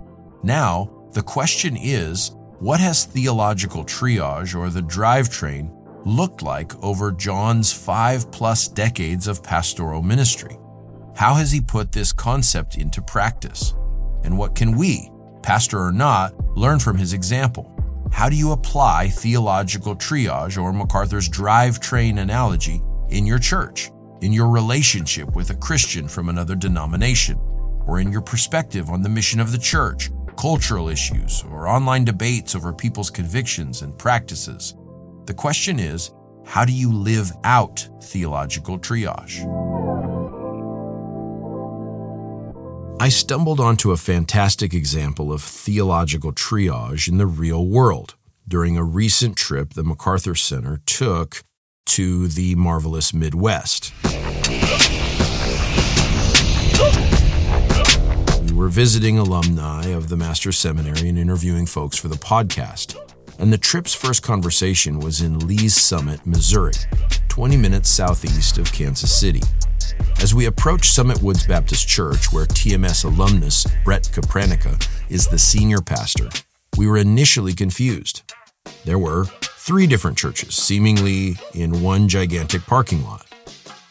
Now, 0.43 0.89
the 1.13 1.21
question 1.21 1.77
is 1.77 2.35
what 2.59 2.79
has 2.79 3.05
theological 3.05 3.83
triage 3.85 4.55
or 4.55 4.69
the 4.69 4.81
drivetrain 4.81 5.71
looked 6.05 6.41
like 6.41 6.75
over 6.83 7.11
John's 7.11 7.71
five 7.71 8.31
plus 8.31 8.67
decades 8.67 9.27
of 9.27 9.43
pastoral 9.43 10.01
ministry? 10.01 10.57
How 11.15 11.35
has 11.35 11.51
he 11.51 11.61
put 11.61 11.91
this 11.91 12.11
concept 12.11 12.77
into 12.77 13.01
practice? 13.01 13.75
And 14.23 14.37
what 14.37 14.55
can 14.55 14.77
we, 14.77 15.11
pastor 15.43 15.79
or 15.79 15.91
not, 15.91 16.33
learn 16.57 16.79
from 16.79 16.97
his 16.97 17.13
example? 17.13 17.70
How 18.11 18.29
do 18.29 18.35
you 18.35 18.51
apply 18.51 19.07
theological 19.07 19.95
triage 19.95 20.61
or 20.61 20.71
MacArthur's 20.71 21.29
drivetrain 21.29 22.19
analogy 22.19 22.83
in 23.09 23.25
your 23.25 23.39
church, 23.39 23.89
in 24.21 24.31
your 24.31 24.49
relationship 24.49 25.33
with 25.35 25.49
a 25.49 25.55
Christian 25.55 26.07
from 26.07 26.29
another 26.29 26.55
denomination, 26.55 27.39
or 27.87 27.99
in 27.99 28.11
your 28.11 28.21
perspective 28.21 28.89
on 28.89 29.01
the 29.01 29.09
mission 29.09 29.39
of 29.39 29.51
the 29.51 29.57
church, 29.57 30.11
cultural 30.37 30.89
issues, 30.89 31.43
or 31.49 31.67
online 31.67 32.05
debates 32.05 32.53
over 32.53 32.73
people's 32.73 33.09
convictions 33.09 33.81
and 33.81 33.97
practices? 33.97 34.75
The 35.25 35.33
question 35.33 35.79
is 35.79 36.11
how 36.45 36.65
do 36.65 36.73
you 36.73 36.91
live 36.93 37.31
out 37.43 37.87
theological 38.03 38.77
triage? 38.77 39.41
I 43.01 43.09
stumbled 43.09 43.59
onto 43.59 43.89
a 43.89 43.97
fantastic 43.97 44.75
example 44.75 45.33
of 45.33 45.41
theological 45.41 46.31
triage 46.31 47.07
in 47.07 47.17
the 47.17 47.25
real 47.25 47.65
world 47.65 48.13
during 48.47 48.77
a 48.77 48.83
recent 48.83 49.35
trip 49.35 49.73
the 49.73 49.83
MacArthur 49.83 50.35
Center 50.35 50.81
took 50.85 51.41
to 51.87 52.27
the 52.27 52.53
marvelous 52.53 53.11
Midwest. 53.11 53.91
We 58.43 58.53
were 58.53 58.69
visiting 58.69 59.17
alumni 59.17 59.87
of 59.87 60.09
the 60.09 60.15
Master's 60.15 60.59
Seminary 60.59 61.09
and 61.09 61.17
interviewing 61.17 61.65
folks 61.65 61.97
for 61.97 62.07
the 62.07 62.17
podcast. 62.17 62.95
And 63.39 63.51
the 63.51 63.57
trip's 63.57 63.95
first 63.95 64.21
conversation 64.21 64.99
was 64.99 65.21
in 65.21 65.47
Lee's 65.47 65.73
Summit, 65.73 66.27
Missouri, 66.27 66.73
20 67.29 67.57
minutes 67.57 67.89
southeast 67.89 68.59
of 68.59 68.71
Kansas 68.71 69.11
City. 69.11 69.41
As 70.21 70.35
we 70.35 70.45
approach 70.45 70.91
Summit 70.91 71.19
Woods 71.23 71.47
Baptist 71.47 71.87
Church, 71.87 72.31
where 72.31 72.45
TMS 72.45 73.05
alumnus 73.05 73.65
Brett 73.83 74.03
Kapranica 74.03 74.87
is 75.09 75.27
the 75.27 75.39
senior 75.39 75.81
pastor, 75.81 76.29
we 76.77 76.85
were 76.85 76.97
initially 76.97 77.53
confused. 77.53 78.21
There 78.85 78.99
were 78.99 79.25
three 79.41 79.87
different 79.87 80.19
churches, 80.19 80.53
seemingly 80.53 81.37
in 81.55 81.81
one 81.81 82.07
gigantic 82.07 82.61
parking 82.67 83.03
lot. 83.03 83.25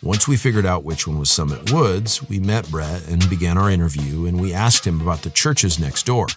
Once 0.04 0.28
we 0.28 0.36
figured 0.36 0.64
out 0.64 0.84
which 0.84 1.04
one 1.04 1.18
was 1.18 1.32
Summit 1.32 1.72
Woods, 1.72 2.22
we 2.28 2.38
met 2.38 2.70
Brett 2.70 3.08
and 3.08 3.28
began 3.28 3.58
our 3.58 3.68
interview, 3.68 4.26
and 4.26 4.40
we 4.40 4.54
asked 4.54 4.86
him 4.86 5.00
about 5.00 5.22
the 5.22 5.30
churches 5.30 5.80
next 5.80 6.06
door 6.06 6.28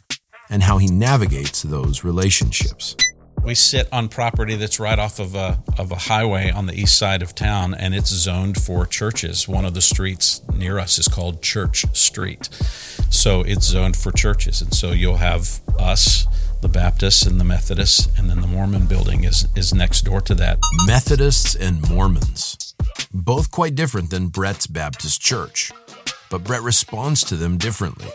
and 0.49 0.63
how 0.63 0.79
he 0.79 0.87
navigates 0.87 1.61
those 1.61 2.03
relationships. 2.03 2.95
We 3.43 3.55
sit 3.55 3.89
on 3.91 4.07
property 4.07 4.55
that's 4.55 4.79
right 4.79 4.97
off 4.97 5.19
of 5.19 5.35
a, 5.35 5.61
of 5.77 5.91
a 5.91 5.95
highway 5.95 6.49
on 6.49 6.65
the 6.65 6.73
east 6.73 6.97
side 6.97 7.21
of 7.21 7.35
town, 7.35 7.73
and 7.73 7.93
it's 7.93 8.09
zoned 8.09 8.61
for 8.61 8.85
churches. 8.85 9.49
One 9.49 9.65
of 9.65 9.73
the 9.73 9.81
streets 9.81 10.41
near 10.53 10.79
us 10.79 10.97
is 10.97 11.09
called 11.09 11.41
Church 11.41 11.85
Street. 11.93 12.47
So 13.09 13.41
it's 13.41 13.65
zoned 13.65 13.97
for 13.97 14.13
churches. 14.13 14.61
And 14.61 14.73
so 14.73 14.91
you'll 14.91 15.17
have 15.17 15.59
us, 15.77 16.25
the 16.61 16.69
Baptists 16.69 17.25
and 17.25 17.37
the 17.37 17.43
Methodists, 17.43 18.07
and 18.17 18.29
then 18.29 18.39
the 18.39 18.47
Mormon 18.47 18.87
building 18.87 19.25
is, 19.25 19.45
is 19.57 19.73
next 19.73 20.03
door 20.03 20.21
to 20.21 20.35
that. 20.35 20.59
Methodists 20.87 21.53
and 21.53 21.87
Mormons. 21.89 22.75
Both 23.13 23.51
quite 23.51 23.75
different 23.75 24.09
than 24.09 24.29
Brett's 24.29 24.67
Baptist 24.67 25.19
Church. 25.19 25.73
But 26.29 26.45
Brett 26.45 26.61
responds 26.61 27.25
to 27.25 27.35
them 27.35 27.57
differently. 27.57 28.09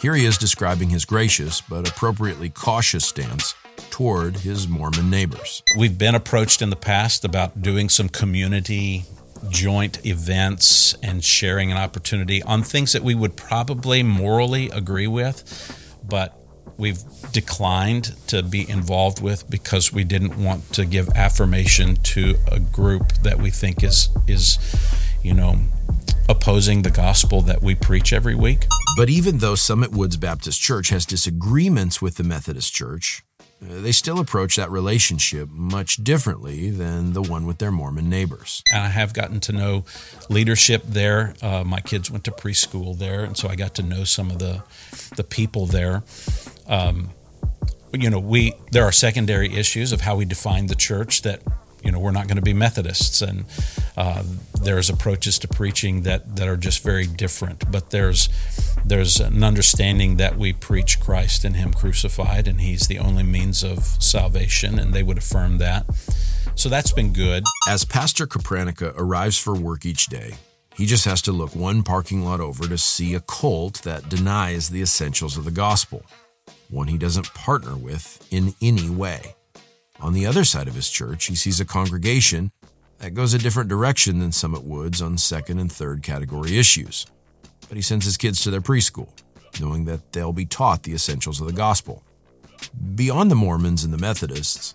Here 0.00 0.14
he 0.14 0.24
is 0.24 0.38
describing 0.38 0.88
his 0.88 1.04
gracious 1.04 1.60
but 1.60 1.86
appropriately 1.86 2.48
cautious 2.48 3.04
stance 3.04 3.54
toward 3.90 4.38
his 4.38 4.66
Mormon 4.66 5.10
neighbors. 5.10 5.62
We've 5.76 5.98
been 5.98 6.14
approached 6.14 6.62
in 6.62 6.70
the 6.70 6.76
past 6.76 7.22
about 7.22 7.60
doing 7.60 7.90
some 7.90 8.08
community 8.08 9.04
joint 9.50 10.06
events 10.06 10.94
and 11.02 11.22
sharing 11.22 11.70
an 11.70 11.76
opportunity 11.76 12.42
on 12.42 12.62
things 12.62 12.92
that 12.92 13.02
we 13.02 13.14
would 13.14 13.36
probably 13.36 14.02
morally 14.02 14.70
agree 14.70 15.06
with, 15.06 16.00
but 16.08 16.34
we've 16.78 17.02
declined 17.32 18.16
to 18.28 18.42
be 18.42 18.68
involved 18.70 19.22
with 19.22 19.50
because 19.50 19.92
we 19.92 20.02
didn't 20.02 20.42
want 20.42 20.72
to 20.72 20.86
give 20.86 21.10
affirmation 21.10 21.96
to 21.96 22.36
a 22.50 22.58
group 22.58 23.12
that 23.22 23.38
we 23.38 23.50
think 23.50 23.84
is 23.84 24.08
is 24.26 24.58
you 25.22 25.34
know 25.34 25.56
opposing 26.30 26.82
the 26.82 26.90
gospel 26.92 27.42
that 27.42 27.60
we 27.60 27.74
preach 27.74 28.12
every 28.12 28.36
week. 28.36 28.64
But 28.96 29.10
even 29.10 29.38
though 29.38 29.56
Summit 29.56 29.90
Woods 29.90 30.16
Baptist 30.16 30.60
Church 30.60 30.90
has 30.90 31.04
disagreements 31.04 32.00
with 32.00 32.18
the 32.18 32.22
Methodist 32.22 32.72
Church, 32.72 33.24
uh, 33.60 33.80
they 33.80 33.90
still 33.90 34.20
approach 34.20 34.54
that 34.54 34.70
relationship 34.70 35.48
much 35.50 35.96
differently 35.96 36.70
than 36.70 37.14
the 37.14 37.20
one 37.20 37.46
with 37.46 37.58
their 37.58 37.72
Mormon 37.72 38.08
neighbors. 38.08 38.62
And 38.72 38.84
I 38.84 38.88
have 38.90 39.12
gotten 39.12 39.40
to 39.40 39.52
know 39.52 39.84
leadership 40.28 40.84
there. 40.86 41.34
Uh, 41.42 41.64
my 41.64 41.80
kids 41.80 42.12
went 42.12 42.22
to 42.24 42.30
preschool 42.30 42.96
there, 42.96 43.24
and 43.24 43.36
so 43.36 43.48
I 43.48 43.56
got 43.56 43.74
to 43.74 43.82
know 43.82 44.04
some 44.04 44.30
of 44.30 44.38
the 44.38 44.62
the 45.16 45.24
people 45.24 45.66
there. 45.66 46.04
Um, 46.68 47.10
you 47.92 48.08
know, 48.08 48.20
we 48.20 48.54
there 48.70 48.84
are 48.84 48.92
secondary 48.92 49.52
issues 49.52 49.90
of 49.90 50.02
how 50.02 50.14
we 50.14 50.26
define 50.26 50.68
the 50.68 50.76
church 50.76 51.22
that 51.22 51.42
you 51.82 51.90
know 51.90 51.98
we're 51.98 52.10
not 52.10 52.26
going 52.26 52.36
to 52.36 52.42
be 52.42 52.54
Methodists, 52.54 53.22
and 53.22 53.44
uh, 53.96 54.22
there's 54.62 54.90
approaches 54.90 55.38
to 55.40 55.48
preaching 55.48 56.02
that 56.02 56.36
that 56.36 56.48
are 56.48 56.56
just 56.56 56.82
very 56.82 57.06
different. 57.06 57.70
But 57.70 57.90
there's 57.90 58.28
there's 58.84 59.20
an 59.20 59.42
understanding 59.42 60.16
that 60.16 60.36
we 60.36 60.52
preach 60.52 61.00
Christ 61.00 61.44
and 61.44 61.56
Him 61.56 61.72
crucified, 61.72 62.48
and 62.48 62.60
He's 62.60 62.86
the 62.86 62.98
only 62.98 63.22
means 63.22 63.62
of 63.62 63.84
salvation, 64.02 64.78
and 64.78 64.92
they 64.92 65.02
would 65.02 65.18
affirm 65.18 65.58
that. 65.58 65.86
So 66.54 66.68
that's 66.68 66.92
been 66.92 67.12
good. 67.12 67.44
As 67.68 67.84
Pastor 67.84 68.26
Kapranica 68.26 68.92
arrives 68.96 69.38
for 69.38 69.54
work 69.54 69.86
each 69.86 70.06
day, 70.06 70.34
he 70.74 70.86
just 70.86 71.04
has 71.04 71.22
to 71.22 71.32
look 71.32 71.54
one 71.54 71.82
parking 71.82 72.24
lot 72.24 72.40
over 72.40 72.66
to 72.66 72.78
see 72.78 73.14
a 73.14 73.20
cult 73.20 73.82
that 73.82 74.08
denies 74.08 74.68
the 74.68 74.82
essentials 74.82 75.36
of 75.36 75.44
the 75.44 75.50
gospel, 75.50 76.04
one 76.68 76.88
he 76.88 76.98
doesn't 76.98 77.32
partner 77.34 77.76
with 77.76 78.26
in 78.30 78.54
any 78.60 78.90
way. 78.90 79.36
On 80.00 80.12
the 80.12 80.26
other 80.26 80.44
side 80.44 80.68
of 80.68 80.74
his 80.74 80.88
church, 80.88 81.26
he 81.26 81.34
sees 81.34 81.60
a 81.60 81.64
congregation 81.64 82.52
that 82.98 83.14
goes 83.14 83.34
a 83.34 83.38
different 83.38 83.68
direction 83.68 84.18
than 84.18 84.32
Summit 84.32 84.64
Woods 84.64 85.00
on 85.02 85.18
second 85.18 85.58
and 85.58 85.70
third 85.70 86.02
category 86.02 86.58
issues. 86.58 87.06
But 87.68 87.76
he 87.76 87.82
sends 87.82 88.04
his 88.04 88.16
kids 88.16 88.42
to 88.42 88.50
their 88.50 88.60
preschool, 88.60 89.08
knowing 89.60 89.84
that 89.86 90.12
they'll 90.12 90.32
be 90.32 90.46
taught 90.46 90.82
the 90.82 90.94
essentials 90.94 91.40
of 91.40 91.46
the 91.46 91.52
gospel. 91.52 92.02
Beyond 92.94 93.30
the 93.30 93.36
Mormons 93.36 93.84
and 93.84 93.92
the 93.92 93.98
Methodists, 93.98 94.74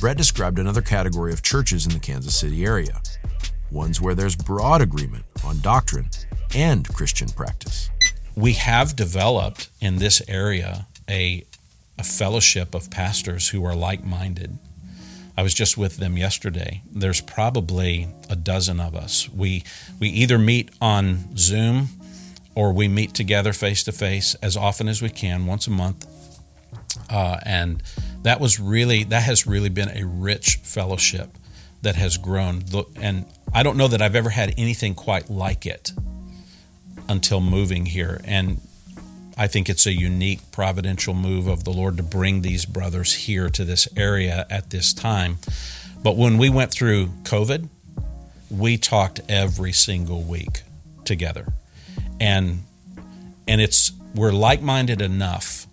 Brett 0.00 0.16
described 0.16 0.58
another 0.58 0.82
category 0.82 1.32
of 1.32 1.42
churches 1.42 1.86
in 1.86 1.92
the 1.92 1.98
Kansas 1.98 2.38
City 2.38 2.64
area 2.64 3.00
ones 3.70 4.00
where 4.00 4.14
there's 4.14 4.36
broad 4.36 4.80
agreement 4.80 5.24
on 5.44 5.60
doctrine 5.60 6.08
and 6.54 6.86
Christian 6.94 7.28
practice. 7.28 7.90
We 8.36 8.52
have 8.52 8.96
developed 8.96 9.70
in 9.80 9.96
this 9.96 10.22
area 10.28 10.86
a, 11.08 11.44
a 11.98 12.04
fellowship 12.04 12.74
of 12.74 12.90
pastors 12.90 13.48
who 13.50 13.64
are 13.64 13.74
like 13.74 14.04
minded. 14.04 14.58
I 15.36 15.42
was 15.42 15.54
just 15.54 15.76
with 15.76 15.98
them 15.98 16.16
yesterday. 16.16 16.82
There's 16.90 17.20
probably 17.20 18.08
a 18.30 18.36
dozen 18.36 18.80
of 18.80 18.94
us. 18.94 19.28
We, 19.28 19.64
we 20.00 20.08
either 20.08 20.38
meet 20.38 20.70
on 20.80 21.36
Zoom 21.36 21.88
or 22.54 22.72
we 22.72 22.88
meet 22.88 23.12
together 23.14 23.52
face 23.52 23.84
to 23.84 23.92
face 23.92 24.34
as 24.36 24.56
often 24.56 24.88
as 24.88 25.02
we 25.02 25.10
can, 25.10 25.46
once 25.46 25.66
a 25.66 25.70
month. 25.70 26.06
uh, 27.10 27.38
and 27.44 27.82
that 28.22 28.40
was 28.40 28.58
really 28.58 29.04
that 29.04 29.22
has 29.22 29.46
really 29.46 29.68
been 29.68 29.90
a 29.90 30.04
rich 30.04 30.56
fellowship 30.62 31.30
that 31.82 31.96
has 31.96 32.16
grown. 32.16 32.64
And 32.96 33.26
I 33.52 33.62
don't 33.62 33.76
know 33.76 33.88
that 33.88 34.02
I've 34.02 34.16
ever 34.16 34.30
had 34.30 34.54
anything 34.58 34.94
quite 34.94 35.30
like 35.30 35.66
it 35.66 35.92
until 37.08 37.40
moving 37.40 37.86
here. 37.86 38.20
And 38.24 38.60
I 39.36 39.46
think 39.46 39.68
it's 39.68 39.86
a 39.86 39.92
unique 39.92 40.40
providential 40.50 41.12
move 41.12 41.46
of 41.46 41.64
the 41.64 41.70
Lord 41.70 41.98
to 41.98 42.02
bring 42.02 42.40
these 42.40 42.64
brothers 42.64 43.12
here 43.14 43.50
to 43.50 43.64
this 43.64 43.86
area 43.96 44.46
at 44.48 44.70
this 44.70 44.94
time. 44.94 45.38
But 46.02 46.16
when 46.16 46.38
we 46.38 46.48
went 46.48 46.70
through 46.70 47.08
COVID, 47.24 47.68
we 48.50 48.78
talked 48.78 49.20
every 49.28 49.72
single 49.72 50.22
week 50.22 50.62
together. 51.04 51.52
And 52.20 52.62
and 53.48 53.60
it's 53.60 53.92
we're 54.14 54.32
like-minded 54.32 55.02
enough 55.02 55.66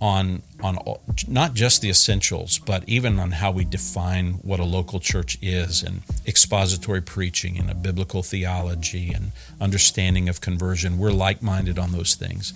on 0.00 0.42
on 0.60 0.76
all, 0.78 1.02
not 1.28 1.54
just 1.54 1.82
the 1.82 1.90
essentials, 1.90 2.58
but 2.58 2.82
even 2.88 3.20
on 3.20 3.30
how 3.30 3.52
we 3.52 3.64
define 3.64 4.34
what 4.42 4.58
a 4.58 4.64
local 4.64 4.98
church 4.98 5.38
is, 5.40 5.84
and 5.84 6.02
expository 6.26 7.00
preaching, 7.00 7.58
and 7.58 7.70
a 7.70 7.74
biblical 7.74 8.24
theology, 8.24 9.12
and 9.12 9.30
understanding 9.60 10.28
of 10.28 10.40
conversion. 10.40 10.98
We're 10.98 11.12
like-minded 11.12 11.78
on 11.78 11.92
those 11.92 12.16
things. 12.16 12.52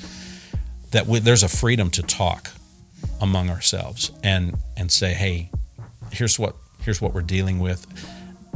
That 0.93 1.07
we, 1.07 1.19
there's 1.19 1.43
a 1.43 1.49
freedom 1.49 1.91
to 1.91 2.03
talk 2.03 2.51
among 3.21 3.51
ourselves 3.51 4.13
and 4.23 4.57
and 4.77 4.91
say, 4.91 5.15
hey, 5.15 5.51
here's 6.11 6.39
what 6.39 6.55
here's 6.83 7.01
what 7.01 7.15
we're 7.15 7.23
dealing 7.23 7.59
with. 7.59 7.87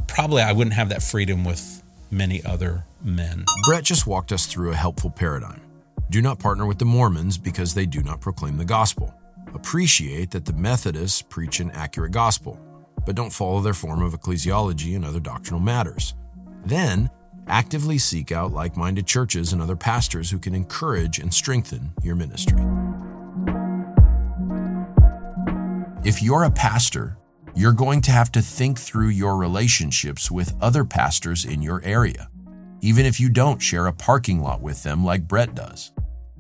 Probably 0.07 0.43
I 0.43 0.53
wouldn't 0.53 0.75
have 0.75 0.89
that 0.91 1.03
freedom 1.03 1.45
with 1.45 1.83
many 2.11 2.45
other 2.45 2.85
men. 3.03 3.45
Brett 3.67 3.85
just 3.85 4.07
walked 4.07 4.33
us 4.33 4.47
through 4.47 4.73
a 4.73 4.77
helpful 4.77 5.11
paradigm. 5.11 5.61
Do 6.11 6.23
not 6.23 6.39
partner 6.39 6.67
with 6.67 6.79
the 6.79 6.85
Mormons 6.85 7.37
because 7.37 7.75
they 7.75 7.87
do 7.87 8.03
not 8.03 8.21
proclaim 8.21 8.57
the 8.57 8.65
gospel. 8.65 9.13
Appreciate 9.55 10.31
that 10.31 10.45
the 10.45 10.53
Methodists 10.53 11.23
preach 11.23 11.61
an 11.61 11.71
accurate 11.73 12.13
gospel, 12.13 12.61
but 13.05 13.17
don't 13.17 13.33
follow 13.33 13.61
their 13.61 13.75
form 13.75 14.03
of 14.03 14.13
ecclesiology 14.13 14.95
and 14.95 15.05
other 15.05 15.21
doctrinal 15.21 15.61
matters. 15.61 16.15
Then, 16.65 17.11
actively 17.47 17.99
seek 17.99 18.33
out 18.33 18.53
like 18.53 18.77
minded 18.77 19.07
churches 19.07 19.53
and 19.53 19.63
other 19.63 19.77
pastors 19.77 20.31
who 20.31 20.39
can 20.39 20.55
encourage 20.55 21.19
and 21.19 21.33
strengthen 21.33 21.93
your 22.03 22.15
ministry. 22.15 22.59
If 26.05 26.23
you're 26.23 26.45
a 26.45 26.51
pastor, 26.51 27.19
you're 27.55 27.73
going 27.73 28.01
to 28.03 28.13
have 28.13 28.31
to 28.33 28.43
think 28.43 28.79
through 28.79 29.09
your 29.09 29.37
relationships 29.37 30.31
with 30.31 30.55
other 30.61 30.85
pastors 30.85 31.45
in 31.45 31.63
your 31.63 31.83
area, 31.83 32.29
even 32.81 33.07
if 33.07 33.19
you 33.19 33.29
don't 33.29 33.63
share 33.63 33.87
a 33.87 33.93
parking 33.93 34.41
lot 34.41 34.61
with 34.61 34.83
them 34.83 35.05
like 35.05 35.27
Brett 35.27 35.55
does. 35.55 35.93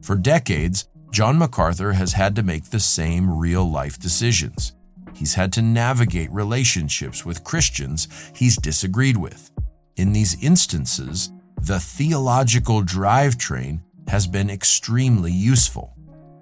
For 0.03 0.15
decades, 0.15 0.89
John 1.11 1.39
MacArthur 1.39 1.93
has 1.95 2.13
had 2.13 2.37
to 2.37 2.43
make 2.43 2.67
the 2.67 2.79
same 2.79 3.39
real 3.39 3.69
life 3.69 3.99
decisions. 3.99 4.75
He's 5.15 5.35
had 5.35 5.53
to 5.55 5.63
navigate 5.63 6.31
relationships 6.31 7.25
with 7.25 7.43
Christians 7.43 8.07
he's 8.35 8.57
disagreed 8.59 9.17
with. 9.17 9.51
In 9.97 10.13
these 10.13 10.43
instances, 10.43 11.33
the 11.63 11.81
theological 11.81 12.83
drivetrain 12.83 13.81
has 14.09 14.27
been 14.27 14.51
extremely 14.51 15.33
useful. 15.33 15.97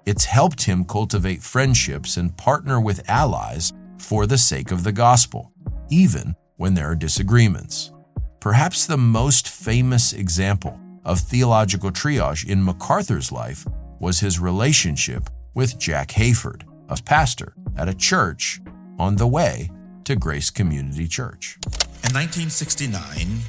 It's 0.05 0.25
helped 0.25 0.63
him 0.63 0.83
cultivate 0.83 1.41
friendships 1.41 2.17
and 2.17 2.35
partner 2.35 2.81
with 2.81 3.09
allies 3.09 3.71
for 3.97 4.27
the 4.27 4.37
sake 4.37 4.71
of 4.71 4.83
the 4.83 4.91
gospel, 4.91 5.53
even 5.89 6.35
when 6.57 6.73
there 6.73 6.91
are 6.91 6.95
disagreements. 6.95 7.93
Perhaps 8.41 8.85
the 8.85 8.97
most 8.97 9.47
famous 9.47 10.11
example 10.11 10.77
of 11.05 11.19
theological 11.19 11.91
triage 11.91 12.45
in 12.45 12.61
MacArthur's 12.61 13.31
life 13.31 13.65
was 13.99 14.19
his 14.19 14.37
relationship 14.37 15.29
with 15.53 15.79
Jack 15.79 16.09
Hayford, 16.09 16.63
a 16.89 17.01
pastor 17.01 17.53
at 17.77 17.87
a 17.87 17.95
church 17.95 18.59
on 18.99 19.15
the 19.15 19.27
way 19.27 19.71
to 20.03 20.17
Grace 20.17 20.49
Community 20.49 21.07
Church. 21.07 21.57
In 22.05 22.13
1969, 22.13 23.39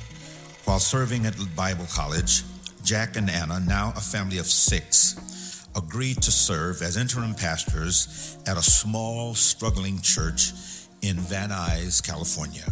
while 0.64 0.78
serving 0.78 1.26
at 1.26 1.34
Bible 1.54 1.84
College, 1.92 2.42
Jack 2.82 3.16
and 3.16 3.28
Anna, 3.28 3.60
now 3.60 3.92
a 3.94 4.00
family 4.00 4.38
of 4.38 4.46
six, 4.46 5.68
agreed 5.76 6.22
to 6.22 6.30
serve 6.30 6.80
as 6.80 6.96
interim 6.96 7.34
pastors 7.34 8.38
at 8.46 8.56
a 8.56 8.62
small, 8.62 9.34
struggling 9.34 10.00
church 10.00 10.52
in 11.02 11.16
Van 11.16 11.50
Nuys, 11.50 12.02
California. 12.02 12.64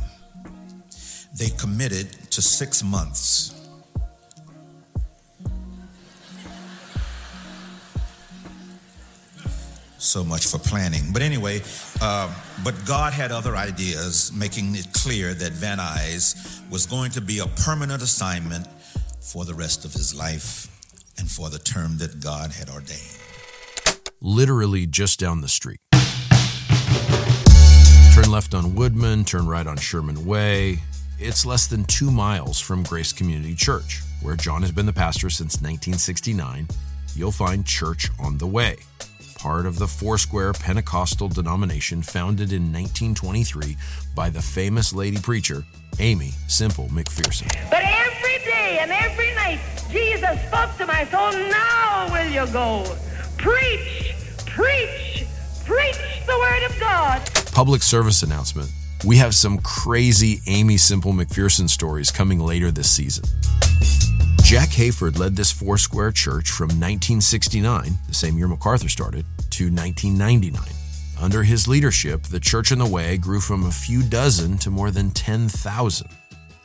They 1.38 1.50
committed 1.50 2.30
to 2.30 2.40
six 2.40 2.82
months 2.82 3.63
so 10.04 10.22
much 10.22 10.46
for 10.46 10.58
planning. 10.58 11.12
But 11.12 11.22
anyway, 11.22 11.62
uh, 12.00 12.32
but 12.62 12.74
God 12.84 13.12
had 13.12 13.32
other 13.32 13.56
ideas, 13.56 14.32
making 14.32 14.74
it 14.76 14.92
clear 14.92 15.34
that 15.34 15.52
Van 15.52 15.78
Nuys 15.78 16.60
was 16.70 16.86
going 16.86 17.10
to 17.12 17.20
be 17.20 17.38
a 17.38 17.46
permanent 17.46 18.02
assignment 18.02 18.66
for 19.20 19.44
the 19.44 19.54
rest 19.54 19.84
of 19.84 19.92
his 19.92 20.14
life 20.14 20.68
and 21.18 21.30
for 21.30 21.50
the 21.50 21.58
term 21.58 21.98
that 21.98 22.20
God 22.22 22.52
had 22.52 22.68
ordained. 22.68 23.18
Literally 24.20 24.86
just 24.86 25.18
down 25.18 25.40
the 25.40 25.48
street. 25.48 25.80
Turn 28.14 28.30
left 28.30 28.54
on 28.54 28.74
Woodman, 28.74 29.24
turn 29.24 29.46
right 29.46 29.66
on 29.66 29.76
Sherman 29.76 30.24
Way. 30.24 30.78
It's 31.18 31.44
less 31.44 31.66
than 31.66 31.84
two 31.84 32.10
miles 32.10 32.60
from 32.60 32.82
Grace 32.82 33.12
Community 33.12 33.54
Church, 33.54 34.02
where 34.22 34.36
John 34.36 34.62
has 34.62 34.72
been 34.72 34.86
the 34.86 34.92
pastor 34.92 35.30
since 35.30 35.54
1969. 35.54 36.68
You'll 37.16 37.32
find 37.32 37.64
Church 37.64 38.10
on 38.18 38.38
the 38.38 38.46
Way 38.46 38.78
part 39.44 39.66
of 39.66 39.78
the 39.78 39.86
Foursquare 39.86 40.54
Pentecostal 40.54 41.28
denomination 41.28 42.00
founded 42.00 42.50
in 42.50 42.72
1923 42.72 43.76
by 44.14 44.30
the 44.30 44.40
famous 44.40 44.90
lady 44.94 45.18
preacher, 45.18 45.66
Aimee 45.98 46.32
Semple 46.48 46.86
McPherson. 46.86 47.46
But 47.68 47.82
every 47.84 48.38
day 48.38 48.78
and 48.80 48.90
every 48.90 49.34
night, 49.34 49.60
Jesus 49.90 50.40
spoke 50.46 50.74
to 50.78 50.86
my 50.86 51.04
soul, 51.04 51.32
Now 51.50 52.08
will 52.10 52.30
you 52.30 52.50
go? 52.54 52.84
Preach, 53.36 54.14
preach, 54.46 55.26
preach 55.66 55.98
the 56.24 56.38
word 56.38 56.62
of 56.64 56.80
God. 56.80 57.20
Public 57.52 57.82
service 57.82 58.22
announcement. 58.22 58.70
We 59.04 59.18
have 59.18 59.34
some 59.34 59.58
crazy 59.58 60.40
Aimee 60.46 60.78
Semple 60.78 61.12
McPherson 61.12 61.68
stories 61.68 62.10
coming 62.10 62.38
later 62.38 62.70
this 62.70 62.90
season. 62.90 63.24
Jack 64.54 64.68
Hayford 64.68 65.18
led 65.18 65.34
this 65.34 65.50
Foursquare 65.50 66.12
church 66.12 66.52
from 66.52 66.68
1969, 66.68 67.98
the 68.06 68.14
same 68.14 68.38
year 68.38 68.46
MacArthur 68.46 68.88
started, 68.88 69.24
to 69.50 69.64
1999. 69.64 70.62
Under 71.20 71.42
his 71.42 71.66
leadership, 71.66 72.22
the 72.22 72.38
Church 72.38 72.70
on 72.70 72.78
the 72.78 72.86
Way 72.86 73.16
grew 73.16 73.40
from 73.40 73.66
a 73.66 73.72
few 73.72 74.04
dozen 74.04 74.56
to 74.58 74.70
more 74.70 74.92
than 74.92 75.10
10,000. 75.10 76.08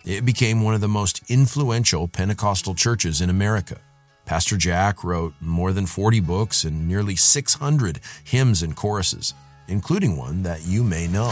It 0.05 0.23
became 0.23 0.61
one 0.61 0.75
of 0.75 0.81
the 0.81 0.87
most 0.87 1.23
influential 1.31 2.07
Pentecostal 2.07 2.75
churches 2.75 3.21
in 3.21 3.31
America. 3.31 3.81
Pastor 4.23 4.55
Jack 4.55 5.03
wrote 5.03 5.33
more 5.41 5.73
than 5.73 5.87
40 5.87 6.19
books 6.19 6.65
and 6.65 6.87
nearly 6.87 7.15
600 7.15 8.01
hymns 8.23 8.61
and 8.61 8.75
choruses, 8.75 9.33
including 9.67 10.15
one 10.15 10.43
that 10.43 10.63
you 10.63 10.83
may 10.83 11.07
know. 11.07 11.31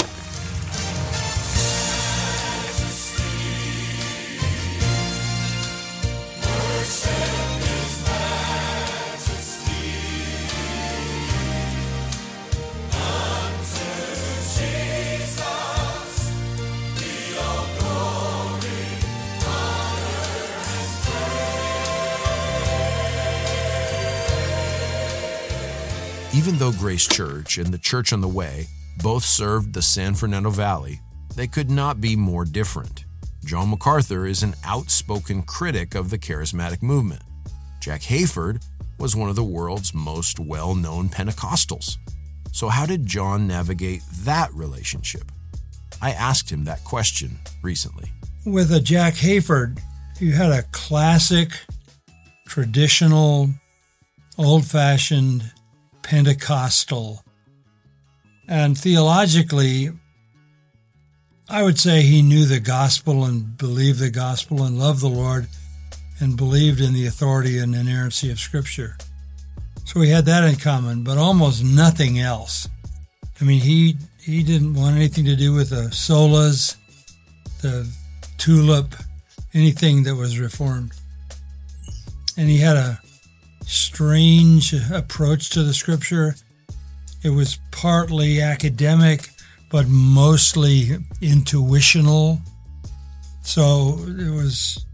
Though 26.57 26.71
Grace 26.71 27.07
Church 27.07 27.59
and 27.59 27.67
the 27.67 27.77
Church 27.77 28.11
on 28.11 28.21
the 28.21 28.27
Way 28.27 28.65
both 29.03 29.23
served 29.23 29.75
the 29.75 29.81
San 29.83 30.15
Fernando 30.15 30.49
Valley, 30.49 31.01
they 31.35 31.45
could 31.45 31.69
not 31.69 32.01
be 32.01 32.15
more 32.15 32.45
different. 32.45 33.05
John 33.45 33.69
MacArthur 33.69 34.25
is 34.25 34.41
an 34.41 34.55
outspoken 34.65 35.43
critic 35.43 35.93
of 35.93 36.09
the 36.09 36.17
charismatic 36.17 36.81
movement. 36.81 37.21
Jack 37.79 38.01
Hayford 38.01 38.65
was 38.97 39.15
one 39.15 39.29
of 39.29 39.35
the 39.35 39.43
world's 39.43 39.93
most 39.93 40.39
well 40.39 40.73
known 40.73 41.09
Pentecostals. 41.09 41.97
So, 42.51 42.69
how 42.69 42.87
did 42.87 43.05
John 43.05 43.45
navigate 43.45 44.01
that 44.23 44.51
relationship? 44.51 45.31
I 46.01 46.09
asked 46.09 46.49
him 46.49 46.63
that 46.63 46.83
question 46.83 47.37
recently. 47.61 48.11
With 48.47 48.71
a 48.71 48.79
Jack 48.79 49.13
Hayford, 49.13 49.79
you 50.19 50.31
had 50.31 50.49
a 50.49 50.63
classic, 50.71 51.51
traditional, 52.47 53.51
old 54.39 54.65
fashioned 54.65 55.51
Pentecostal. 56.07 57.21
And 58.47 58.77
theologically, 58.77 59.89
I 61.49 61.63
would 61.63 61.77
say 61.77 62.01
he 62.01 62.21
knew 62.21 62.45
the 62.45 62.61
gospel 62.61 63.25
and 63.25 63.57
believed 63.57 63.99
the 63.99 64.09
gospel 64.09 64.63
and 64.63 64.79
loved 64.79 65.01
the 65.01 65.09
Lord 65.09 65.47
and 66.21 66.37
believed 66.37 66.79
in 66.79 66.93
the 66.93 67.07
authority 67.07 67.57
and 67.59 67.75
inerrancy 67.75 68.31
of 68.31 68.39
Scripture. 68.39 68.97
So 69.83 69.99
we 69.99 70.07
had 70.07 70.25
that 70.27 70.45
in 70.45 70.55
common, 70.55 71.03
but 71.03 71.17
almost 71.17 71.61
nothing 71.61 72.19
else. 72.19 72.69
I 73.41 73.43
mean, 73.43 73.59
he 73.59 73.97
he 74.21 74.43
didn't 74.43 74.75
want 74.75 74.95
anything 74.95 75.25
to 75.25 75.35
do 75.35 75.53
with 75.53 75.71
the 75.71 75.89
solas, 75.91 76.77
the 77.61 77.85
tulip, 78.37 78.95
anything 79.53 80.03
that 80.03 80.15
was 80.15 80.39
reformed. 80.39 80.93
And 82.37 82.47
he 82.47 82.59
had 82.59 82.77
a 82.77 83.01
strange 83.67 84.73
approach 84.91 85.49
to 85.51 85.63
the 85.63 85.73
scripture. 85.73 86.35
It 87.23 87.29
was 87.29 87.59
partly 87.71 88.41
academic, 88.41 89.29
but 89.69 89.87
mostly 89.87 90.97
intuitional. 91.21 92.39
So 93.43 93.99
it 94.07 94.31
was 94.31 94.85